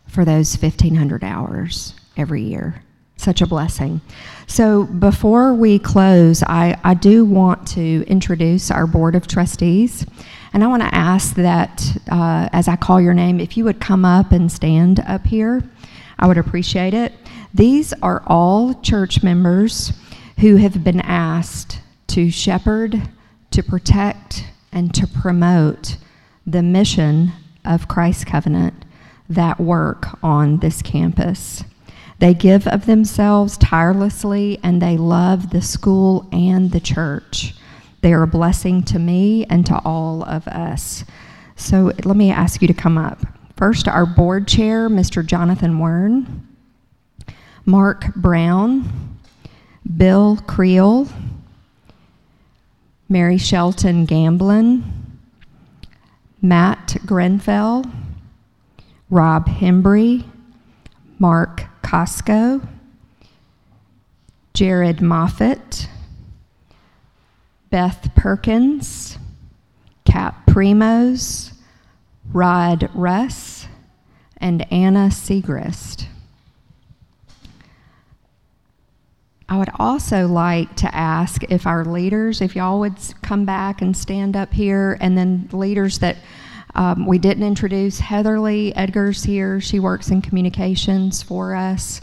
for 0.07 0.25
those 0.25 0.61
1,500 0.61 1.23
hours 1.23 1.95
every 2.17 2.43
year. 2.43 2.83
Such 3.17 3.43
a 3.43 3.47
blessing. 3.47 4.01
So, 4.47 4.85
before 4.85 5.53
we 5.53 5.79
close, 5.79 6.43
I, 6.43 6.79
I 6.83 6.95
do 6.95 7.25
want 7.25 7.69
to 7.69 8.05
introduce 8.07 8.71
our 8.71 8.87
Board 8.87 9.15
of 9.15 9.27
Trustees. 9.27 10.07
And 10.53 10.65
I 10.65 10.67
want 10.67 10.83
to 10.83 10.95
ask 10.95 11.35
that 11.37 11.97
uh, 12.11 12.49
as 12.53 12.67
I 12.67 12.77
call 12.77 13.01
your 13.01 13.15
name, 13.15 13.39
if 13.39 13.57
you 13.57 13.65
would 13.65 13.79
come 13.79 14.05
up 14.05 14.33
and 14.33 14.51
stand 14.51 15.01
up 15.01 15.27
here, 15.27 15.63
I 16.19 16.27
would 16.27 16.39
appreciate 16.39 16.95
it. 16.95 17.13
These 17.53 17.93
are 18.03 18.23
all 18.27 18.75
church 18.75 19.23
members 19.23 19.93
who 20.39 20.57
have 20.57 20.85
been 20.85 21.01
asked 21.01 21.81
to 22.09 22.31
shepherd, 22.31 23.09
to 23.51 23.63
protect, 23.63 24.45
and 24.73 24.95
to 24.95 25.07
promote 25.07 25.97
the 26.47 26.63
mission 26.63 27.33
of 27.65 27.89
Christ 27.89 28.27
Covenant 28.27 28.85
that 29.29 29.61
work 29.61 30.19
on 30.23 30.59
this 30.59 30.81
campus. 30.83 31.65
They 32.19 32.35
give 32.35 32.67
of 32.69 32.87
themselves 32.87 33.57
tirelessly 33.57 34.59
and 34.63 34.81
they 34.81 34.97
love 34.97 35.51
the 35.51 35.63
school 35.63 36.29
and 36.33 36.71
the 36.71 36.81
church. 36.81 37.55
They 38.03 38.13
are 38.13 38.23
a 38.23 38.29
blessing 38.29 38.83
to 38.85 38.99
me 38.99 39.45
and 39.47 39.65
to 39.67 39.81
all 39.85 40.23
of 40.25 40.47
us. 40.49 41.05
So 41.57 41.93
let 42.05 42.17
me 42.17 42.31
ask 42.31 42.63
you 42.63 42.69
to 42.69 42.75
come 42.75 42.97
up. 42.97 43.21
First, 43.57 43.89
our 43.89 44.07
board 44.07 44.49
chair, 44.49 44.89
Mr. 44.89 45.25
Jonathan 45.25 45.79
Wern, 45.79 46.43
Mark 47.71 48.13
Brown, 48.17 49.17
Bill 49.97 50.39
Creel, 50.49 51.07
Mary 53.09 53.39
Shelton 53.39 54.07
Gamblin, 54.07 54.83
Matt 56.43 56.97
Grenfell, 57.07 57.85
Rob 59.09 59.47
Hembry, 59.47 60.25
Mark 61.21 61.63
Costco, 61.85 62.67
Jared 64.53 64.97
Moffett, 64.97 65.87
Beth 67.71 68.11
Perkins, 68.17 69.17
Cap 70.05 70.45
Primos, 70.47 71.53
Rod 72.33 72.91
Russ, 72.95 73.69
and 74.39 74.67
Anna 74.73 75.07
Segrist. 75.11 76.09
I 79.51 79.59
would 79.59 79.71
also 79.81 80.29
like 80.29 80.77
to 80.77 80.95
ask 80.95 81.43
if 81.51 81.67
our 81.67 81.85
leaders, 81.85 82.41
if 82.41 82.55
y'all 82.55 82.79
would 82.79 82.95
come 83.21 83.45
back 83.45 83.83
and 83.83 83.97
stand 83.97 84.37
up 84.37 84.53
here, 84.53 84.97
and 85.01 85.19
then 85.19 85.49
leaders 85.53 85.99
that 85.99 86.19
um, 86.77 87.05
we 87.05 87.19
didn't 87.19 87.43
introduce, 87.43 87.99
Heatherly 87.99 88.73
Edgar's 88.77 89.25
here. 89.25 89.61
She 89.61 89.81
works 89.81 90.11
in 90.11 90.23
communications 90.23 91.21
for 91.21 91.57
us. 91.57 92.01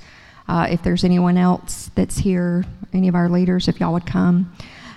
Uh, 0.49 0.67
if 0.69 0.83
there's 0.83 1.05
anyone 1.05 1.37
else 1.37 1.89
that's 1.95 2.17
here, 2.17 2.65
any 2.93 3.07
of 3.07 3.15
our 3.15 3.29
leaders, 3.29 3.69
if 3.69 3.79
y'all 3.79 3.93
would 3.93 4.05
come. 4.05 4.51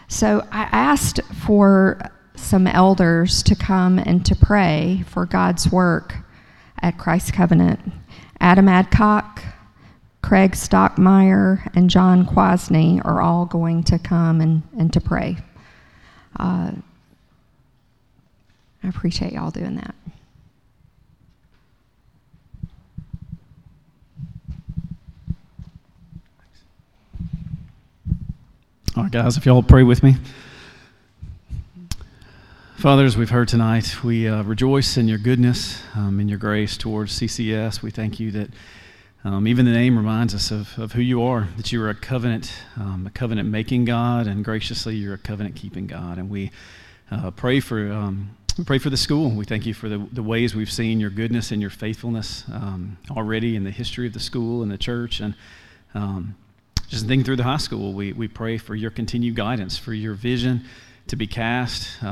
So 0.08 0.44
I 0.50 0.62
asked 0.72 1.20
for 1.46 2.00
some 2.34 2.66
elders 2.66 3.44
to 3.44 3.54
come 3.54 4.00
and 4.00 4.26
to 4.26 4.34
pray 4.34 5.04
for 5.06 5.24
God's 5.24 5.70
work 5.70 6.16
at 6.82 6.98
Christ 6.98 7.32
Covenant. 7.32 7.78
Adam 8.40 8.68
Adcock, 8.68 9.44
Craig 10.22 10.52
Stockmeyer, 10.52 11.70
and 11.74 11.90
John 11.90 12.26
Quasney 12.26 13.04
are 13.04 13.20
all 13.20 13.46
going 13.46 13.82
to 13.84 13.98
come 13.98 14.40
and, 14.40 14.62
and 14.78 14.92
to 14.92 15.00
pray. 15.00 15.38
Uh, 16.38 16.72
I 18.82 18.88
appreciate 18.88 19.32
y'all 19.32 19.50
doing 19.50 19.76
that. 19.76 19.94
All 28.96 29.04
right, 29.04 29.12
guys, 29.12 29.36
if 29.36 29.46
y'all 29.46 29.62
pray 29.62 29.82
with 29.82 30.02
me. 30.02 30.16
Father, 32.76 33.04
as 33.04 33.16
we've 33.16 33.30
heard 33.30 33.46
tonight, 33.46 34.02
we 34.02 34.26
uh, 34.26 34.42
rejoice 34.42 34.96
in 34.96 35.06
your 35.06 35.18
goodness, 35.18 35.82
um, 35.94 36.18
in 36.18 36.28
your 36.28 36.38
grace 36.38 36.76
towards 36.76 37.18
CCS. 37.18 37.82
We 37.82 37.90
thank 37.90 38.18
you 38.18 38.30
that 38.30 38.50
um, 39.24 39.46
even 39.46 39.66
the 39.66 39.72
name 39.72 39.96
reminds 39.96 40.34
us 40.34 40.50
of, 40.50 40.78
of 40.78 40.92
who 40.92 41.02
you 41.02 41.22
are, 41.22 41.48
that 41.56 41.72
you 41.72 41.82
are 41.82 41.90
a 41.90 41.94
covenant, 41.94 42.52
um, 42.76 43.06
a 43.06 43.10
covenant 43.10 43.48
making 43.48 43.84
God, 43.84 44.26
and 44.26 44.44
graciously 44.44 44.96
you're 44.96 45.14
a 45.14 45.18
covenant 45.18 45.56
keeping 45.56 45.86
God. 45.86 46.16
And 46.16 46.30
we 46.30 46.50
uh, 47.10 47.30
pray 47.30 47.60
for 47.60 47.92
um, 47.92 48.36
we 48.58 48.64
pray 48.64 48.78
for 48.78 48.90
the 48.90 48.96
school. 48.96 49.30
We 49.30 49.44
thank 49.44 49.64
you 49.64 49.74
for 49.74 49.88
the, 49.88 50.06
the 50.12 50.22
ways 50.22 50.54
we've 50.54 50.70
seen 50.70 51.00
your 51.00 51.10
goodness 51.10 51.50
and 51.50 51.60
your 51.60 51.70
faithfulness 51.70 52.44
um, 52.52 52.98
already 53.10 53.56
in 53.56 53.64
the 53.64 53.70
history 53.70 54.06
of 54.06 54.12
the 54.12 54.20
school 54.20 54.62
and 54.62 54.70
the 54.70 54.78
church. 54.78 55.20
And 55.20 55.34
um, 55.94 56.34
just 56.88 57.06
thinking 57.06 57.24
through 57.24 57.36
the 57.36 57.44
high 57.44 57.58
school, 57.58 57.92
we, 57.92 58.12
we 58.12 58.28
pray 58.28 58.58
for 58.58 58.74
your 58.74 58.90
continued 58.90 59.34
guidance, 59.34 59.78
for 59.78 59.94
your 59.94 60.14
vision 60.14 60.64
to 61.06 61.16
be 61.16 61.26
cast. 61.26 62.02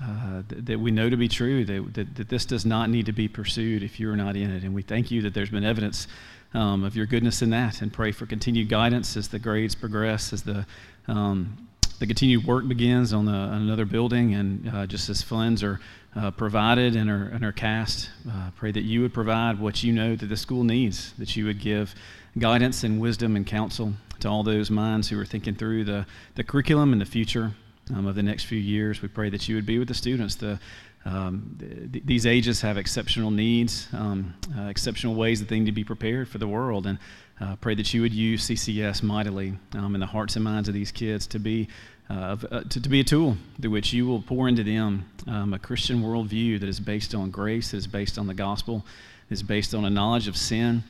Uh, 0.00 0.42
th- 0.48 0.64
that 0.64 0.78
we 0.78 0.92
know 0.92 1.10
to 1.10 1.16
be 1.16 1.26
true, 1.26 1.64
that, 1.64 1.92
that, 1.92 2.14
that, 2.14 2.28
this 2.28 2.44
does 2.44 2.64
not 2.64 2.88
need 2.88 3.06
to 3.06 3.12
be 3.12 3.26
pursued 3.26 3.82
if 3.82 3.98
you're 3.98 4.14
not 4.14 4.36
in 4.36 4.48
it. 4.54 4.62
And 4.62 4.72
we 4.72 4.82
thank 4.82 5.10
you 5.10 5.22
that 5.22 5.34
there's 5.34 5.50
been 5.50 5.64
evidence 5.64 6.06
um, 6.54 6.84
of 6.84 6.94
your 6.94 7.06
goodness 7.06 7.42
in 7.42 7.50
that 7.50 7.82
and 7.82 7.92
pray 7.92 8.12
for 8.12 8.24
continued 8.24 8.68
guidance 8.68 9.16
as 9.16 9.26
the 9.26 9.40
grades 9.40 9.74
progress, 9.74 10.32
as 10.32 10.42
the, 10.42 10.64
um, 11.08 11.68
the 11.98 12.06
continued 12.06 12.46
work 12.46 12.68
begins 12.68 13.12
on, 13.12 13.24
the, 13.24 13.32
on 13.32 13.62
another 13.62 13.84
building, 13.84 14.34
and 14.34 14.70
uh, 14.72 14.86
just 14.86 15.08
as 15.08 15.20
funds 15.20 15.64
are 15.64 15.80
uh, 16.14 16.30
provided 16.30 16.94
and 16.94 17.10
are, 17.10 17.28
and 17.28 17.44
are 17.44 17.52
cast. 17.52 18.08
Uh, 18.30 18.50
pray 18.56 18.70
that 18.70 18.84
you 18.84 19.02
would 19.02 19.12
provide 19.12 19.58
what 19.58 19.82
you 19.82 19.92
know 19.92 20.14
that 20.14 20.26
the 20.26 20.36
school 20.36 20.62
needs, 20.62 21.12
that 21.14 21.36
you 21.36 21.44
would 21.44 21.60
give 21.60 21.94
guidance 22.38 22.84
and 22.84 23.00
wisdom 23.00 23.34
and 23.34 23.46
counsel 23.46 23.94
to 24.20 24.28
all 24.28 24.44
those 24.44 24.70
minds 24.70 25.08
who 25.08 25.18
are 25.18 25.24
thinking 25.24 25.56
through 25.56 25.84
the, 25.84 26.06
the 26.36 26.44
curriculum 26.44 26.92
and 26.92 27.00
the 27.00 27.06
future 27.06 27.52
um, 27.94 28.06
of 28.06 28.14
the 28.14 28.22
next 28.22 28.44
few 28.44 28.58
years. 28.58 29.02
We 29.02 29.08
pray 29.08 29.30
that 29.30 29.48
you 29.48 29.54
would 29.56 29.66
be 29.66 29.78
with 29.78 29.88
the 29.88 29.94
students. 29.94 30.34
The, 30.36 30.58
um, 31.04 31.56
th- 31.92 32.04
these 32.04 32.26
ages 32.26 32.60
have 32.60 32.76
exceptional 32.76 33.30
needs, 33.30 33.88
um, 33.92 34.34
uh, 34.56 34.62
exceptional 34.62 35.14
ways 35.14 35.40
that 35.40 35.48
they 35.48 35.58
need 35.58 35.66
to 35.66 35.72
be 35.72 35.84
prepared 35.84 36.28
for 36.28 36.38
the 36.38 36.48
world, 36.48 36.86
and 36.86 36.98
uh, 37.40 37.56
pray 37.56 37.74
that 37.74 37.94
you 37.94 38.02
would 38.02 38.12
use 38.12 38.48
CCS 38.48 39.02
mightily 39.02 39.54
um, 39.74 39.94
in 39.94 40.00
the 40.00 40.06
hearts 40.06 40.36
and 40.36 40.44
minds 40.44 40.68
of 40.68 40.74
these 40.74 40.90
kids 40.90 41.26
to 41.28 41.38
be 41.38 41.68
uh, 42.10 42.36
uh, 42.50 42.60
to, 42.62 42.80
to, 42.80 42.88
be 42.88 43.00
a 43.00 43.04
tool 43.04 43.36
through 43.60 43.70
which 43.70 43.92
you 43.92 44.06
will 44.06 44.22
pour 44.22 44.48
into 44.48 44.64
them 44.64 45.04
um, 45.26 45.52
a 45.52 45.58
Christian 45.58 46.02
worldview 46.02 46.58
that 46.58 46.68
is 46.68 46.80
based 46.80 47.14
on 47.14 47.30
grace, 47.30 47.72
that 47.72 47.76
is 47.76 47.86
based 47.86 48.16
on 48.16 48.26
the 48.26 48.32
gospel, 48.32 48.82
that 49.28 49.34
is 49.34 49.42
based 49.42 49.74
on 49.74 49.84
a 49.84 49.90
knowledge 49.90 50.26
of 50.26 50.34
sin, 50.34 50.84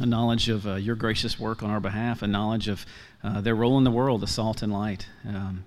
a 0.00 0.06
knowledge 0.06 0.48
of 0.48 0.66
uh, 0.66 0.76
your 0.76 0.96
gracious 0.96 1.38
work 1.38 1.62
on 1.62 1.70
our 1.70 1.80
behalf, 1.80 2.22
a 2.22 2.26
knowledge 2.26 2.66
of 2.68 2.86
uh, 3.22 3.42
their 3.42 3.54
role 3.54 3.76
in 3.76 3.84
the 3.84 3.90
world, 3.90 4.22
the 4.22 4.26
salt 4.26 4.62
and 4.62 4.72
light. 4.72 5.06
Um, 5.28 5.64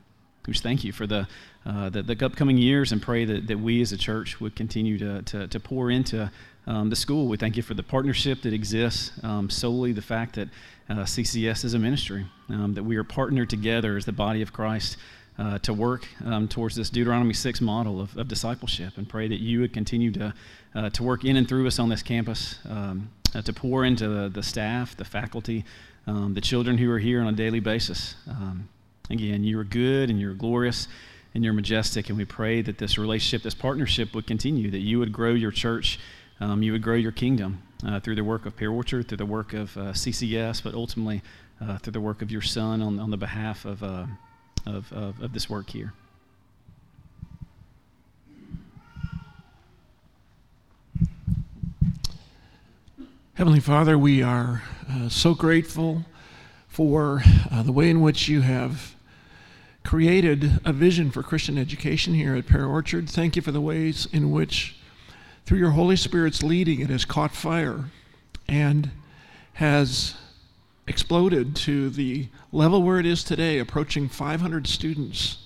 we 0.47 0.53
just 0.53 0.63
thank 0.63 0.83
you 0.83 0.91
for 0.91 1.07
the, 1.07 1.27
uh, 1.65 1.89
the, 1.89 2.03
the, 2.03 2.25
upcoming 2.25 2.57
years 2.57 2.91
and 2.91 3.01
pray 3.01 3.25
that, 3.25 3.47
that 3.47 3.59
we 3.59 3.81
as 3.81 3.91
a 3.91 3.97
church 3.97 4.39
would 4.39 4.55
continue 4.55 4.97
to, 4.97 5.21
to, 5.23 5.47
to 5.47 5.59
pour 5.59 5.89
into 5.89 6.31
um, 6.67 6.89
the 6.89 6.95
school. 6.95 7.27
We 7.27 7.37
thank 7.37 7.57
you 7.57 7.63
for 7.63 7.73
the 7.73 7.83
partnership 7.83 8.41
that 8.43 8.53
exists, 8.53 9.11
um, 9.23 9.49
solely 9.49 9.91
the 9.91 10.01
fact 10.01 10.35
that 10.35 10.49
uh, 10.89 10.97
CCS 10.97 11.65
is 11.65 11.73
a 11.73 11.79
ministry, 11.79 12.25
um, 12.49 12.73
that 12.73 12.83
we 12.83 12.95
are 12.97 13.03
partnered 13.03 13.49
together 13.49 13.97
as 13.97 14.05
the 14.05 14.11
body 14.11 14.41
of 14.41 14.53
Christ 14.53 14.97
uh, 15.37 15.59
to 15.59 15.73
work 15.73 16.07
um, 16.23 16.47
towards 16.47 16.75
this 16.75 16.89
Deuteronomy 16.89 17.33
6 17.33 17.61
model 17.61 17.99
of, 17.99 18.15
of, 18.17 18.27
discipleship 18.27 18.93
and 18.97 19.07
pray 19.09 19.27
that 19.27 19.41
you 19.41 19.59
would 19.59 19.73
continue 19.73 20.11
to, 20.11 20.33
uh, 20.75 20.89
to 20.91 21.03
work 21.03 21.25
in 21.25 21.35
and 21.35 21.47
through 21.47 21.67
us 21.67 21.77
on 21.77 21.89
this 21.89 22.01
campus, 22.01 22.59
um, 22.69 23.09
uh, 23.33 23.41
to 23.41 23.51
pour 23.51 23.83
into 23.83 24.07
the, 24.07 24.29
the 24.29 24.43
staff, 24.43 24.95
the 24.95 25.03
faculty, 25.03 25.65
um, 26.07 26.33
the 26.33 26.41
children 26.41 26.77
who 26.77 26.89
are 26.89 26.99
here 26.99 27.19
on 27.19 27.27
a 27.27 27.33
daily 27.33 27.59
basis. 27.59 28.15
Again, 29.09 29.43
you 29.43 29.59
are 29.59 29.63
good 29.63 30.09
and 30.09 30.19
you're 30.19 30.33
glorious 30.33 30.87
and 31.35 31.43
you're 31.43 31.53
majestic, 31.53 32.07
and 32.09 32.17
we 32.17 32.23
pray 32.23 32.61
that 32.61 32.77
this 32.77 32.97
relationship, 32.97 33.43
this 33.43 33.53
partnership 33.53 34.15
would 34.15 34.25
continue, 34.25 34.71
that 34.71 34.79
you 34.79 34.99
would 34.99 35.11
grow 35.11 35.31
your 35.31 35.51
church, 35.51 35.99
um, 36.39 36.63
you 36.63 36.71
would 36.71 36.81
grow 36.81 36.95
your 36.95 37.11
kingdom 37.11 37.61
uh, 37.85 37.99
through 37.99 38.15
the 38.15 38.23
work 38.23 38.45
of 38.45 38.55
Pear 38.55 38.71
Orchard, 38.71 39.09
through 39.09 39.17
the 39.17 39.25
work 39.25 39.53
of 39.53 39.75
uh, 39.77 39.81
CCS, 39.91 40.63
but 40.63 40.73
ultimately 40.73 41.21
uh, 41.61 41.77
through 41.77 41.91
the 41.91 41.99
work 41.99 42.21
of 42.21 42.31
your 42.31 42.41
Son 42.41 42.81
on, 42.81 42.99
on 42.99 43.11
the 43.11 43.17
behalf 43.17 43.65
of, 43.65 43.83
uh, 43.83 44.05
of, 44.65 44.91
of, 44.93 45.21
of 45.21 45.33
this 45.33 45.49
work 45.49 45.69
here. 45.69 45.93
Heavenly 53.33 53.59
Father, 53.59 53.97
we 53.97 54.23
are 54.23 54.63
uh, 54.89 55.09
so 55.09 55.33
grateful 55.33 56.05
for 56.69 57.21
uh, 57.51 57.63
the 57.63 57.73
way 57.73 57.89
in 57.89 57.99
which 57.99 58.29
you 58.29 58.39
have 58.39 58.94
created 59.85 60.59
a 60.65 60.73
vision 60.73 61.11
for 61.11 61.21
Christian 61.21 61.57
education 61.57 62.15
here 62.15 62.35
at 62.35 62.47
Pear 62.47 62.65
Orchard. 62.65 63.07
Thank 63.07 63.35
you 63.35 63.41
for 63.43 63.51
the 63.51 63.61
ways 63.61 64.07
in 64.11 64.31
which, 64.31 64.75
through 65.45 65.59
your 65.59 65.71
Holy 65.71 65.95
Spirit's 65.95 66.41
leading, 66.41 66.81
it 66.81 66.89
has 66.89 67.05
caught 67.05 67.35
fire 67.35 67.85
and 68.47 68.89
has 69.53 70.15
exploded 70.87 71.55
to 71.55 71.91
the 71.91 72.27
level 72.51 72.81
where 72.81 72.99
it 72.99 73.05
is 73.05 73.23
today, 73.23 73.59
approaching 73.59 74.09
500 74.09 74.65
students. 74.65 75.37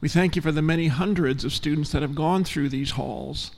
We 0.00 0.08
thank 0.08 0.34
you 0.34 0.42
for 0.42 0.52
the 0.52 0.62
many 0.62 0.88
hundreds 0.88 1.44
of 1.44 1.52
students 1.52 1.92
that 1.92 2.02
have 2.02 2.16
gone 2.16 2.42
through 2.42 2.70
these 2.70 2.92
halls. 2.92 3.52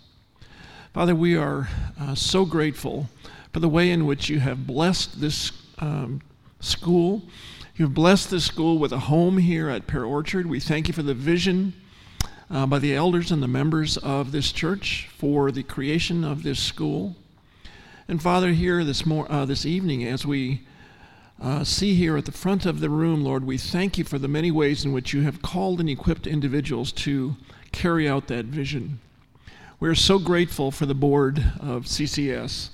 Father, 0.93 1.15
we 1.15 1.37
are 1.37 1.69
uh, 1.99 2.15
so 2.15 2.45
grateful 2.45 3.09
for 3.53 3.61
the 3.61 3.69
way 3.69 3.91
in 3.91 4.05
which 4.05 4.29
you 4.29 4.41
have 4.41 4.67
blessed 4.67 5.23
this 5.23 5.53
um, 5.79 6.21
school 6.61 7.23
You've 7.79 7.95
blessed 7.95 8.33
this 8.33 8.45
school 8.45 8.77
with 8.77 8.91
a 8.91 8.99
home 8.99 9.39
here 9.39 9.69
at 9.69 9.87
Pear 9.87 10.05
Orchard. 10.05 10.47
We 10.47 10.59
thank 10.59 10.89
you 10.89 10.95
for 10.95 11.05
the 11.05 11.15
vision 11.15 11.75
uh, 12.51 12.67
by 12.67 12.81
the 12.81 12.93
elders 12.93 13.31
and 13.31 13.41
the 13.41 13.47
members 13.47 13.97
of 13.99 14.33
this 14.33 14.51
church 14.51 15.09
for 15.17 15.53
the 15.53 15.63
creation 15.63 16.25
of 16.25 16.43
this 16.43 16.59
school. 16.59 17.15
And 18.09 18.21
Father, 18.21 18.51
here 18.51 18.83
this, 18.83 19.07
mor- 19.07 19.31
uh, 19.31 19.45
this 19.45 19.65
evening, 19.65 20.05
as 20.05 20.27
we 20.27 20.67
uh, 21.41 21.63
see 21.63 21.95
here 21.95 22.17
at 22.17 22.25
the 22.25 22.33
front 22.33 22.67
of 22.67 22.81
the 22.81 22.91
room, 22.91 23.23
Lord, 23.23 23.45
we 23.45 23.57
thank 23.57 23.97
you 23.97 24.03
for 24.03 24.19
the 24.19 24.27
many 24.27 24.51
ways 24.51 24.85
in 24.85 24.91
which 24.91 25.13
you 25.13 25.23
have 25.23 25.41
called 25.41 25.79
and 25.79 25.89
equipped 25.89 26.27
individuals 26.27 26.91
to 26.91 27.37
carry 27.71 28.09
out 28.09 28.27
that 28.27 28.47
vision. 28.47 28.99
We're 29.79 29.95
so 29.95 30.19
grateful 30.19 30.73
for 30.73 30.87
the 30.87 30.95
board 30.95 31.39
of 31.61 31.85
CCS, 31.85 32.71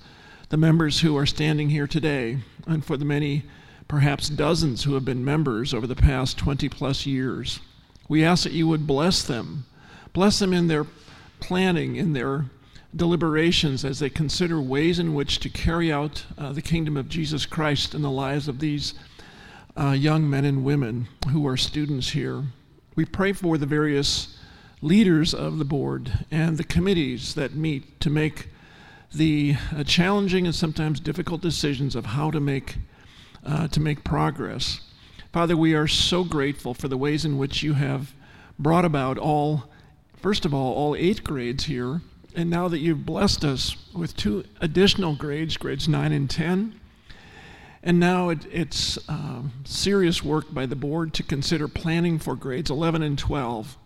the 0.49 0.57
members 0.57 1.01
who 1.01 1.15
are 1.19 1.27
standing 1.27 1.69
here 1.69 1.87
today, 1.87 2.39
and 2.67 2.83
for 2.83 2.97
the 2.97 3.05
many, 3.05 3.43
perhaps 3.89 4.29
dozens, 4.29 4.85
who 4.85 4.95
have 4.95 5.05
been 5.05 5.25
members 5.25 5.75
over 5.75 5.87
the 5.87 5.95
past 5.95 6.39
20 6.39 6.69
plus 6.69 7.07
years. 7.07 7.61
We 8.09 8.25
ask 8.25 8.45
that 8.45 8.53
you 8.53 8.69
would 8.69 8.87
bless 8.87 9.23
them, 9.23 9.67
bless 10.13 10.39
them 10.39 10.53
in 10.53 10.69
their 10.69 10.87
planning, 11.41 11.97
in 11.97 12.13
their 12.13 12.47
deliberations 12.95 13.85
as 13.85 13.99
they 13.99 14.11
consider 14.11 14.61
ways 14.61 14.99
in 14.99 15.15
which 15.15 15.41
to 15.41 15.49
carry 15.49 15.93
out 15.93 16.25
uh, 16.39 16.53
the 16.53 16.63
kingdom 16.63 16.97
of 16.97 17.09
Jesus 17.09 17.47
Christ 17.47 17.95
in 17.95 18.03
the 18.03 18.11
lives 18.11 18.47
of 18.47 18.61
these 18.61 18.95
uh, 19.77 19.91
young 19.91 20.29
men 20.29 20.45
and 20.45 20.65
women 20.65 21.09
who 21.31 21.47
are 21.47 21.57
students 21.57 22.11
here. 22.11 22.45
We 22.95 23.05
pray 23.05 23.33
for 23.33 23.59
the 23.59 23.67
various 23.67 24.39
leaders 24.81 25.35
of 25.35 25.59
the 25.59 25.65
board 25.65 26.27
and 26.31 26.57
the 26.57 26.65
committees 26.65 27.35
that 27.35 27.55
meet 27.55 27.99
to 28.01 28.11
make 28.11 28.49
the 29.13 29.57
uh, 29.75 29.83
challenging 29.85 30.47
and 30.47 30.55
sometimes 30.55 31.01
difficult 31.01 31.41
decisions 31.41 31.97
of 31.97 32.07
how 32.07 32.31
to 32.31 32.41
make 32.41 32.77
uh, 33.45 33.69
to 33.69 33.81
make 33.81 34.05
progress. 34.05 34.81
Father, 35.33 35.57
we 35.57 35.75
are 35.75 35.89
so 35.89 36.25
grateful 36.25 36.75
for 36.75 36.89
the 36.89 36.97
ways 36.97 37.25
in 37.25 37.39
which 37.39 37.63
you 37.63 37.75
have 37.75 38.13
brought 38.59 38.85
about 38.85 39.19
all, 39.19 39.65
first 40.17 40.45
of 40.45 40.55
all, 40.55 40.75
all 40.75 40.95
eight 40.97 41.25
grades 41.25 41.65
here 41.65 42.01
and 42.35 42.51
now 42.51 42.69
that 42.69 42.79
you've 42.79 43.07
blessed 43.07 43.45
us 43.45 43.77
with 43.95 44.17
two 44.17 44.45
additional 44.61 45.15
grades, 45.15 45.57
grades 45.57 45.89
9 45.89 46.13
and 46.13 46.29
10, 46.29 46.81
and 47.83 48.01
now 48.01 48.31
it, 48.31 48.47
it's 48.51 48.99
uh, 49.09 49.43
serious 49.65 50.23
work 50.23 50.53
by 50.53 50.67
the 50.67 50.77
board 50.77 51.15
to 51.15 51.23
consider 51.23 51.69
planning 51.69 52.19
for 52.19 52.35
grades 52.35 52.71
11 52.71 53.03
and 53.03 53.19
12. 53.19 53.77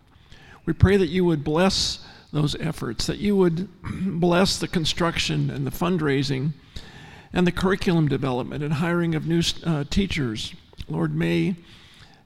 We 0.65 0.73
pray 0.73 0.97
that 0.97 1.09
you 1.09 1.25
would 1.25 1.45
bless 1.45 2.05
those 2.33 2.55
efforts, 2.57 3.07
that 3.07 3.19
you 3.19 3.37
would 3.37 3.69
bless 4.21 4.59
the 4.59 4.69
construction 4.69 5.51
and 5.51 5.67
the 5.67 5.71
fundraising 5.71 6.53
and 7.33 7.47
the 7.47 7.53
curriculum 7.53 8.09
development 8.09 8.63
and 8.63 8.75
hiring 8.75 9.15
of 9.15 9.27
new 9.27 9.43
uh, 9.65 9.85
teachers. 9.91 10.55
Lord, 10.89 11.15
may 11.15 11.57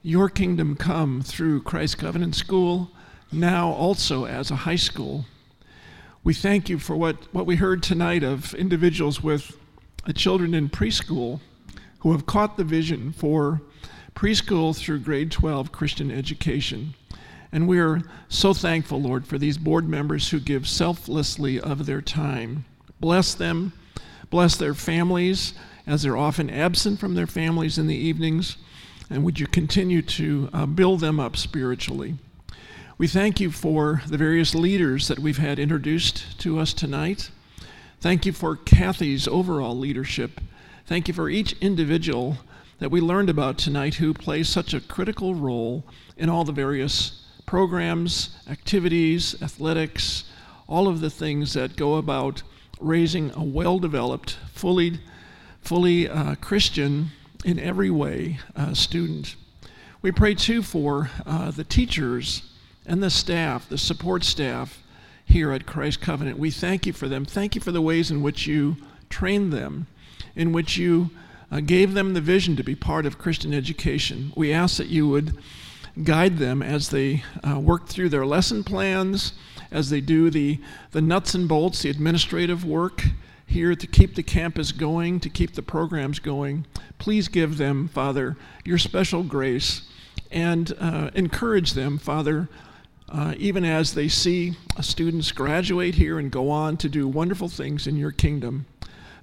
your 0.01 0.29
kingdom 0.29 0.75
come 0.75 1.21
through 1.21 1.63
Christ 1.63 1.97
Covenant 1.97 2.35
School, 2.35 2.91
now 3.31 3.69
also 3.69 4.25
as 4.25 4.51
a 4.51 4.55
high 4.55 4.75
school 4.75 5.25
we 6.23 6.33
thank 6.33 6.69
you 6.69 6.79
for 6.79 6.95
what, 6.95 7.17
what 7.33 7.45
we 7.45 7.57
heard 7.57 7.83
tonight 7.83 8.23
of 8.23 8.53
individuals 8.53 9.21
with 9.21 9.57
uh, 10.07 10.13
children 10.13 10.53
in 10.53 10.69
preschool 10.69 11.41
who 11.99 12.13
have 12.13 12.25
caught 12.25 12.55
the 12.55 12.63
vision 12.63 13.11
for 13.11 13.61
preschool 14.15 14.73
through 14.77 14.99
grade 14.99 15.31
12 15.31 15.73
Christian 15.73 16.09
education. 16.11 16.93
And 17.51 17.67
we 17.67 17.77
are 17.77 18.01
so 18.29 18.53
thankful, 18.53 19.01
Lord, 19.01 19.27
for 19.27 19.37
these 19.37 19.57
board 19.57 19.87
members 19.87 20.29
who 20.29 20.39
give 20.39 20.65
selflessly 20.65 21.59
of 21.59 21.85
their 21.85 22.01
time. 22.01 22.63
Bless 23.01 23.33
them, 23.33 23.73
bless 24.33 24.55
their 24.55 24.73
families 24.73 25.53
as 25.85 26.01
they're 26.01 26.17
often 26.17 26.49
absent 26.49 26.99
from 26.99 27.13
their 27.13 27.27
families 27.27 27.77
in 27.77 27.85
the 27.85 27.95
evenings. 27.95 28.57
And 29.07 29.23
would 29.23 29.39
you 29.39 29.45
continue 29.45 30.01
to 30.01 30.49
uh, 30.51 30.65
build 30.65 31.01
them 31.01 31.19
up 31.19 31.37
spiritually? 31.37 32.15
We 32.97 33.07
thank 33.07 33.39
you 33.39 33.51
for 33.51 34.01
the 34.07 34.17
various 34.17 34.55
leaders 34.55 35.07
that 35.07 35.19
we've 35.19 35.37
had 35.37 35.59
introduced 35.59 36.39
to 36.39 36.57
us 36.57 36.73
tonight. 36.73 37.29
Thank 38.01 38.25
you 38.25 38.33
for 38.33 38.55
Cathy's 38.55 39.27
overall 39.27 39.77
leadership. 39.77 40.41
Thank 40.87 41.07
you 41.07 41.13
for 41.13 41.29
each 41.29 41.53
individual 41.61 42.39
that 42.79 42.89
we 42.89 43.01
learned 43.01 43.29
about 43.29 43.59
tonight 43.59 43.93
who 43.93 44.15
plays 44.15 44.49
such 44.49 44.73
a 44.73 44.81
critical 44.81 45.35
role 45.35 45.83
in 46.17 46.27
all 46.27 46.43
the 46.43 46.51
various 46.51 47.27
programs, 47.45 48.35
activities, 48.49 49.39
athletics, 49.43 50.23
all 50.67 50.87
of 50.87 51.01
the 51.01 51.11
things 51.11 51.53
that 51.53 51.75
go 51.75 51.97
about 51.97 52.41
raising 52.79 53.31
a 53.31 53.43
well 53.43 53.79
developed, 53.79 54.37
fully, 54.53 54.99
fully 55.61 56.09
uh, 56.09 56.35
Christian 56.35 57.11
in 57.45 57.59
every 57.59 57.89
way 57.89 58.39
uh, 58.55 58.73
student. 58.73 59.35
We 60.01 60.11
pray 60.11 60.35
too 60.35 60.61
for 60.61 61.09
uh, 61.25 61.51
the 61.51 61.63
teachers 61.63 62.43
and 62.85 63.01
the 63.01 63.09
staff, 63.09 63.69
the 63.69 63.77
support 63.77 64.23
staff 64.23 64.83
here 65.25 65.51
at 65.51 65.65
Christ 65.65 66.01
Covenant. 66.01 66.37
We 66.37 66.51
thank 66.51 66.85
you 66.85 66.93
for 66.93 67.07
them. 67.07 67.25
Thank 67.25 67.55
you 67.55 67.61
for 67.61 67.71
the 67.71 67.81
ways 67.81 68.11
in 68.11 68.21
which 68.21 68.45
you 68.45 68.75
trained 69.09 69.53
them, 69.53 69.87
in 70.35 70.51
which 70.51 70.77
you 70.77 71.09
uh, 71.51 71.61
gave 71.61 71.93
them 71.93 72.13
the 72.13 72.21
vision 72.21 72.55
to 72.55 72.63
be 72.63 72.75
part 72.75 73.05
of 73.05 73.17
Christian 73.17 73.53
education. 73.53 74.33
We 74.35 74.51
ask 74.51 74.77
that 74.77 74.87
you 74.87 75.07
would 75.07 75.37
guide 76.01 76.37
them 76.37 76.61
as 76.61 76.89
they 76.89 77.23
uh, 77.47 77.59
work 77.59 77.87
through 77.87 78.09
their 78.09 78.25
lesson 78.25 78.63
plans, 78.63 79.33
as 79.71 79.89
they 79.89 80.01
do 80.01 80.29
the, 80.29 80.59
the 80.91 81.01
nuts 81.01 81.35
and 81.35 81.47
bolts, 81.47 81.83
the 81.83 81.89
administrative 81.89 82.65
work 82.65 83.03
here 83.45 83.75
to 83.75 83.85
keep 83.85 84.15
the 84.15 84.23
campus 84.23 84.71
going, 84.71 85.19
to 85.19 85.29
keep 85.29 85.53
the 85.53 85.61
programs 85.61 86.19
going. 86.19 86.65
Please 86.97 87.27
give 87.27 87.57
them, 87.57 87.87
Father, 87.87 88.35
your 88.65 88.77
special 88.77 89.23
grace 89.23 89.83
and 90.31 90.73
uh, 90.79 91.11
encourage 91.13 91.73
them, 91.73 91.99
Father, 91.99 92.49
uh, 93.09 93.35
even 93.37 93.63
as 93.63 93.93
they 93.93 94.07
see 94.07 94.57
students 94.81 95.31
graduate 95.31 95.95
here 95.95 96.17
and 96.17 96.31
go 96.31 96.49
on 96.49 96.77
to 96.77 96.89
do 96.89 97.07
wonderful 97.07 97.47
things 97.47 97.85
in 97.85 97.95
your 97.95 98.11
kingdom. 98.11 98.65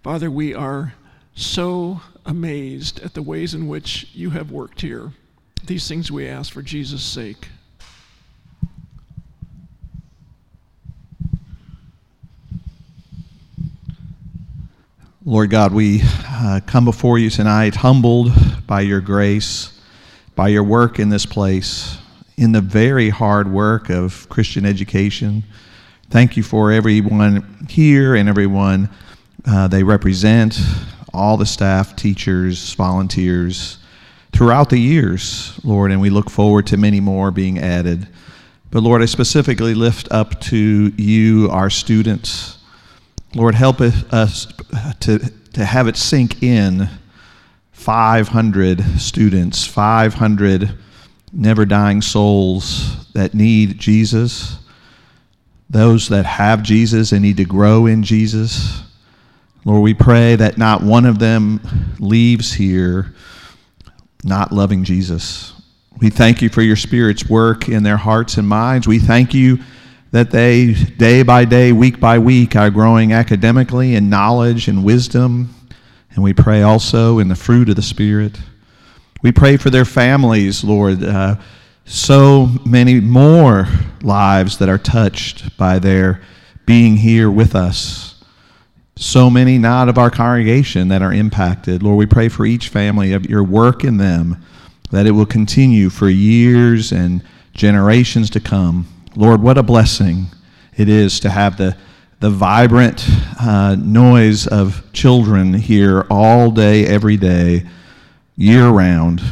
Father, 0.04 0.30
we 0.30 0.54
are 0.54 0.94
so 1.34 2.00
amazed 2.24 3.00
at 3.00 3.14
the 3.14 3.22
ways 3.22 3.54
in 3.54 3.66
which 3.66 4.08
you 4.14 4.30
have 4.30 4.52
worked 4.52 4.82
here. 4.82 5.12
These 5.66 5.86
things 5.86 6.10
we 6.10 6.26
ask 6.26 6.52
for 6.52 6.62
Jesus' 6.62 7.02
sake. 7.02 7.48
Lord 15.24 15.50
God, 15.50 15.72
we 15.72 16.00
uh, 16.26 16.60
come 16.66 16.84
before 16.84 17.18
you 17.18 17.30
tonight 17.30 17.76
humbled 17.76 18.32
by 18.66 18.80
your 18.80 19.00
grace, 19.00 19.78
by 20.34 20.48
your 20.48 20.64
work 20.64 20.98
in 20.98 21.10
this 21.10 21.26
place 21.26 21.98
in 22.36 22.52
the 22.52 22.60
very 22.62 23.10
hard 23.10 23.46
work 23.52 23.90
of 23.90 24.28
Christian 24.30 24.64
education. 24.64 25.44
Thank 26.08 26.38
you 26.38 26.42
for 26.42 26.72
everyone 26.72 27.66
here 27.68 28.14
and 28.14 28.28
everyone 28.28 28.88
uh, 29.46 29.68
they 29.68 29.82
represent, 29.82 30.58
all 31.12 31.36
the 31.36 31.46
staff, 31.46 31.94
teachers, 31.94 32.72
volunteers 32.74 33.79
throughout 34.32 34.70
the 34.70 34.78
years, 34.78 35.58
Lord, 35.64 35.90
and 35.90 36.00
we 36.00 36.10
look 36.10 36.30
forward 36.30 36.66
to 36.68 36.76
many 36.76 37.00
more 37.00 37.30
being 37.30 37.58
added. 37.58 38.08
But 38.70 38.82
Lord, 38.82 39.02
I 39.02 39.06
specifically 39.06 39.74
lift 39.74 40.08
up 40.10 40.40
to 40.42 40.92
you, 40.96 41.48
our 41.50 41.70
students. 41.70 42.58
Lord, 43.34 43.54
help 43.54 43.80
us 43.80 44.46
to, 45.00 45.18
to 45.18 45.64
have 45.64 45.88
it 45.88 45.96
sink 45.96 46.42
in 46.42 46.88
500 47.72 49.00
students, 49.00 49.66
500 49.66 50.78
never 51.32 51.64
dying 51.64 52.02
souls 52.02 53.10
that 53.12 53.34
need 53.34 53.78
Jesus, 53.78 54.58
those 55.68 56.08
that 56.08 56.26
have 56.26 56.62
Jesus 56.62 57.12
and 57.12 57.22
need 57.22 57.36
to 57.36 57.44
grow 57.44 57.86
in 57.86 58.02
Jesus. 58.02 58.82
Lord, 59.64 59.82
we 59.82 59.94
pray 59.94 60.36
that 60.36 60.58
not 60.58 60.82
one 60.82 61.06
of 61.06 61.18
them 61.18 61.60
leaves 61.98 62.52
here 62.52 63.14
not 64.24 64.52
loving 64.52 64.84
Jesus. 64.84 65.54
We 66.00 66.10
thank 66.10 66.42
you 66.42 66.48
for 66.48 66.62
your 66.62 66.76
Spirit's 66.76 67.28
work 67.28 67.68
in 67.68 67.82
their 67.82 67.96
hearts 67.96 68.36
and 68.36 68.48
minds. 68.48 68.86
We 68.86 68.98
thank 68.98 69.34
you 69.34 69.58
that 70.12 70.30
they, 70.30 70.74
day 70.74 71.22
by 71.22 71.44
day, 71.44 71.72
week 71.72 72.00
by 72.00 72.18
week, 72.18 72.56
are 72.56 72.70
growing 72.70 73.12
academically 73.12 73.94
in 73.94 74.10
knowledge 74.10 74.68
and 74.68 74.84
wisdom. 74.84 75.54
And 76.14 76.24
we 76.24 76.32
pray 76.32 76.62
also 76.62 77.18
in 77.18 77.28
the 77.28 77.36
fruit 77.36 77.68
of 77.68 77.76
the 77.76 77.82
Spirit. 77.82 78.40
We 79.22 79.30
pray 79.32 79.56
for 79.56 79.70
their 79.70 79.84
families, 79.84 80.64
Lord. 80.64 81.04
Uh, 81.04 81.36
so 81.84 82.48
many 82.64 83.00
more 83.00 83.66
lives 84.02 84.58
that 84.58 84.68
are 84.68 84.78
touched 84.78 85.56
by 85.56 85.78
their 85.78 86.22
being 86.64 86.96
here 86.96 87.30
with 87.30 87.54
us. 87.54 88.09
So 89.00 89.30
many 89.30 89.56
not 89.56 89.88
of 89.88 89.96
our 89.96 90.10
congregation 90.10 90.88
that 90.88 91.00
are 91.00 91.10
impacted. 91.10 91.82
Lord, 91.82 91.96
we 91.96 92.04
pray 92.04 92.28
for 92.28 92.44
each 92.44 92.68
family 92.68 93.14
of 93.14 93.24
your 93.24 93.42
work 93.42 93.82
in 93.82 93.96
them, 93.96 94.36
that 94.90 95.06
it 95.06 95.12
will 95.12 95.24
continue 95.24 95.88
for 95.88 96.10
years 96.10 96.92
and 96.92 97.22
generations 97.54 98.28
to 98.28 98.40
come. 98.40 98.86
Lord, 99.16 99.40
what 99.40 99.56
a 99.56 99.62
blessing 99.62 100.26
it 100.76 100.90
is 100.90 101.18
to 101.20 101.30
have 101.30 101.56
the, 101.56 101.78
the 102.20 102.28
vibrant 102.28 103.02
uh, 103.40 103.74
noise 103.76 104.46
of 104.46 104.84
children 104.92 105.54
here 105.54 106.06
all 106.10 106.50
day, 106.50 106.84
every 106.84 107.16
day 107.16 107.66
year 108.36 108.68
round. 108.68 109.22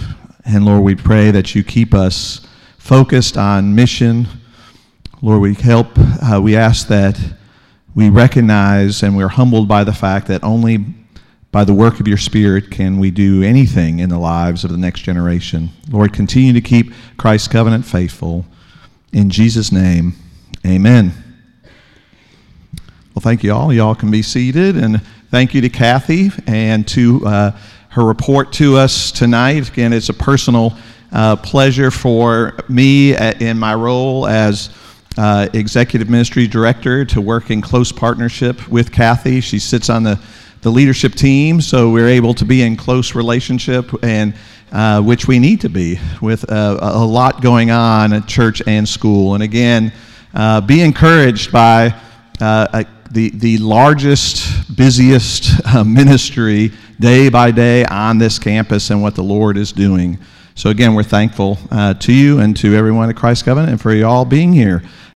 And 0.46 0.64
Lord, 0.64 0.82
we 0.82 0.94
pray 0.94 1.30
that 1.30 1.54
you 1.54 1.62
keep 1.62 1.92
us 1.92 2.40
focused 2.78 3.36
on 3.36 3.74
mission. 3.74 4.28
Lord, 5.20 5.42
we 5.42 5.52
help, 5.52 5.88
uh, 5.98 6.40
we 6.42 6.56
ask 6.56 6.88
that 6.88 7.20
we 7.98 8.10
recognize 8.10 9.02
and 9.02 9.16
we're 9.16 9.26
humbled 9.26 9.66
by 9.66 9.82
the 9.82 9.92
fact 9.92 10.28
that 10.28 10.44
only 10.44 10.78
by 11.50 11.64
the 11.64 11.74
work 11.74 11.98
of 11.98 12.06
your 12.06 12.16
Spirit 12.16 12.70
can 12.70 13.00
we 13.00 13.10
do 13.10 13.42
anything 13.42 13.98
in 13.98 14.08
the 14.08 14.18
lives 14.20 14.62
of 14.62 14.70
the 14.70 14.76
next 14.76 15.00
generation. 15.00 15.68
Lord, 15.90 16.12
continue 16.12 16.52
to 16.52 16.60
keep 16.60 16.92
Christ's 17.16 17.48
covenant 17.48 17.84
faithful. 17.84 18.44
In 19.12 19.30
Jesus' 19.30 19.72
name, 19.72 20.12
amen. 20.64 21.12
Well, 23.16 23.20
thank 23.20 23.42
you 23.42 23.52
all. 23.52 23.72
Y'all 23.72 23.96
can 23.96 24.12
be 24.12 24.22
seated. 24.22 24.76
And 24.76 25.02
thank 25.32 25.52
you 25.52 25.60
to 25.62 25.68
Cathy 25.68 26.30
and 26.46 26.86
to 26.86 27.26
uh, 27.26 27.58
her 27.88 28.04
report 28.04 28.52
to 28.52 28.76
us 28.76 29.10
tonight. 29.10 29.70
Again, 29.70 29.92
it's 29.92 30.08
a 30.08 30.14
personal 30.14 30.78
uh, 31.10 31.34
pleasure 31.34 31.90
for 31.90 32.60
me 32.68 33.16
uh, 33.16 33.32
in 33.40 33.58
my 33.58 33.74
role 33.74 34.24
as 34.28 34.70
uh, 35.18 35.48
executive 35.52 36.08
ministry 36.08 36.46
director 36.46 37.04
to 37.04 37.20
work 37.20 37.50
in 37.50 37.60
close 37.60 37.90
partnership 37.90 38.68
with 38.68 38.92
Cathy. 38.92 39.40
She 39.40 39.58
sits 39.58 39.90
on 39.90 40.04
the, 40.04 40.20
the 40.62 40.70
leadership 40.70 41.14
team, 41.16 41.60
so 41.60 41.90
we're 41.90 42.06
able 42.06 42.34
to 42.34 42.44
be 42.44 42.62
in 42.62 42.76
close 42.76 43.16
relationship 43.16 43.90
and 44.04 44.32
uh, 44.70 45.02
which 45.02 45.26
we 45.26 45.40
need 45.40 45.60
to 45.62 45.68
be 45.68 45.98
with 46.22 46.48
uh, 46.48 46.78
a 46.80 47.04
lot 47.04 47.42
going 47.42 47.72
on 47.72 48.12
at 48.12 48.28
church 48.28 48.62
and 48.68 48.88
school. 48.88 49.34
And 49.34 49.42
again, 49.42 49.92
uh, 50.34 50.60
be 50.60 50.82
encouraged 50.82 51.50
by 51.50 52.00
uh, 52.40 52.84
the, 53.10 53.30
the 53.30 53.58
largest, 53.58 54.76
busiest 54.76 55.50
ministry 55.84 56.70
day 57.00 57.28
by 57.28 57.50
day 57.50 57.84
on 57.86 58.18
this 58.18 58.38
campus 58.38 58.90
and 58.90 59.02
what 59.02 59.16
the 59.16 59.24
Lord 59.24 59.56
is 59.56 59.72
doing. 59.72 60.16
So, 60.54 60.70
again, 60.70 60.94
we're 60.94 61.02
thankful 61.02 61.56
to 61.72 62.12
you 62.12 62.38
and 62.38 62.56
to 62.58 62.76
everyone 62.76 63.10
at 63.10 63.16
Christ 63.16 63.44
Covenant 63.46 63.72
and 63.72 63.80
for 63.80 63.92
you 63.92 64.06
all 64.06 64.24
being 64.24 64.52
here 64.52 64.84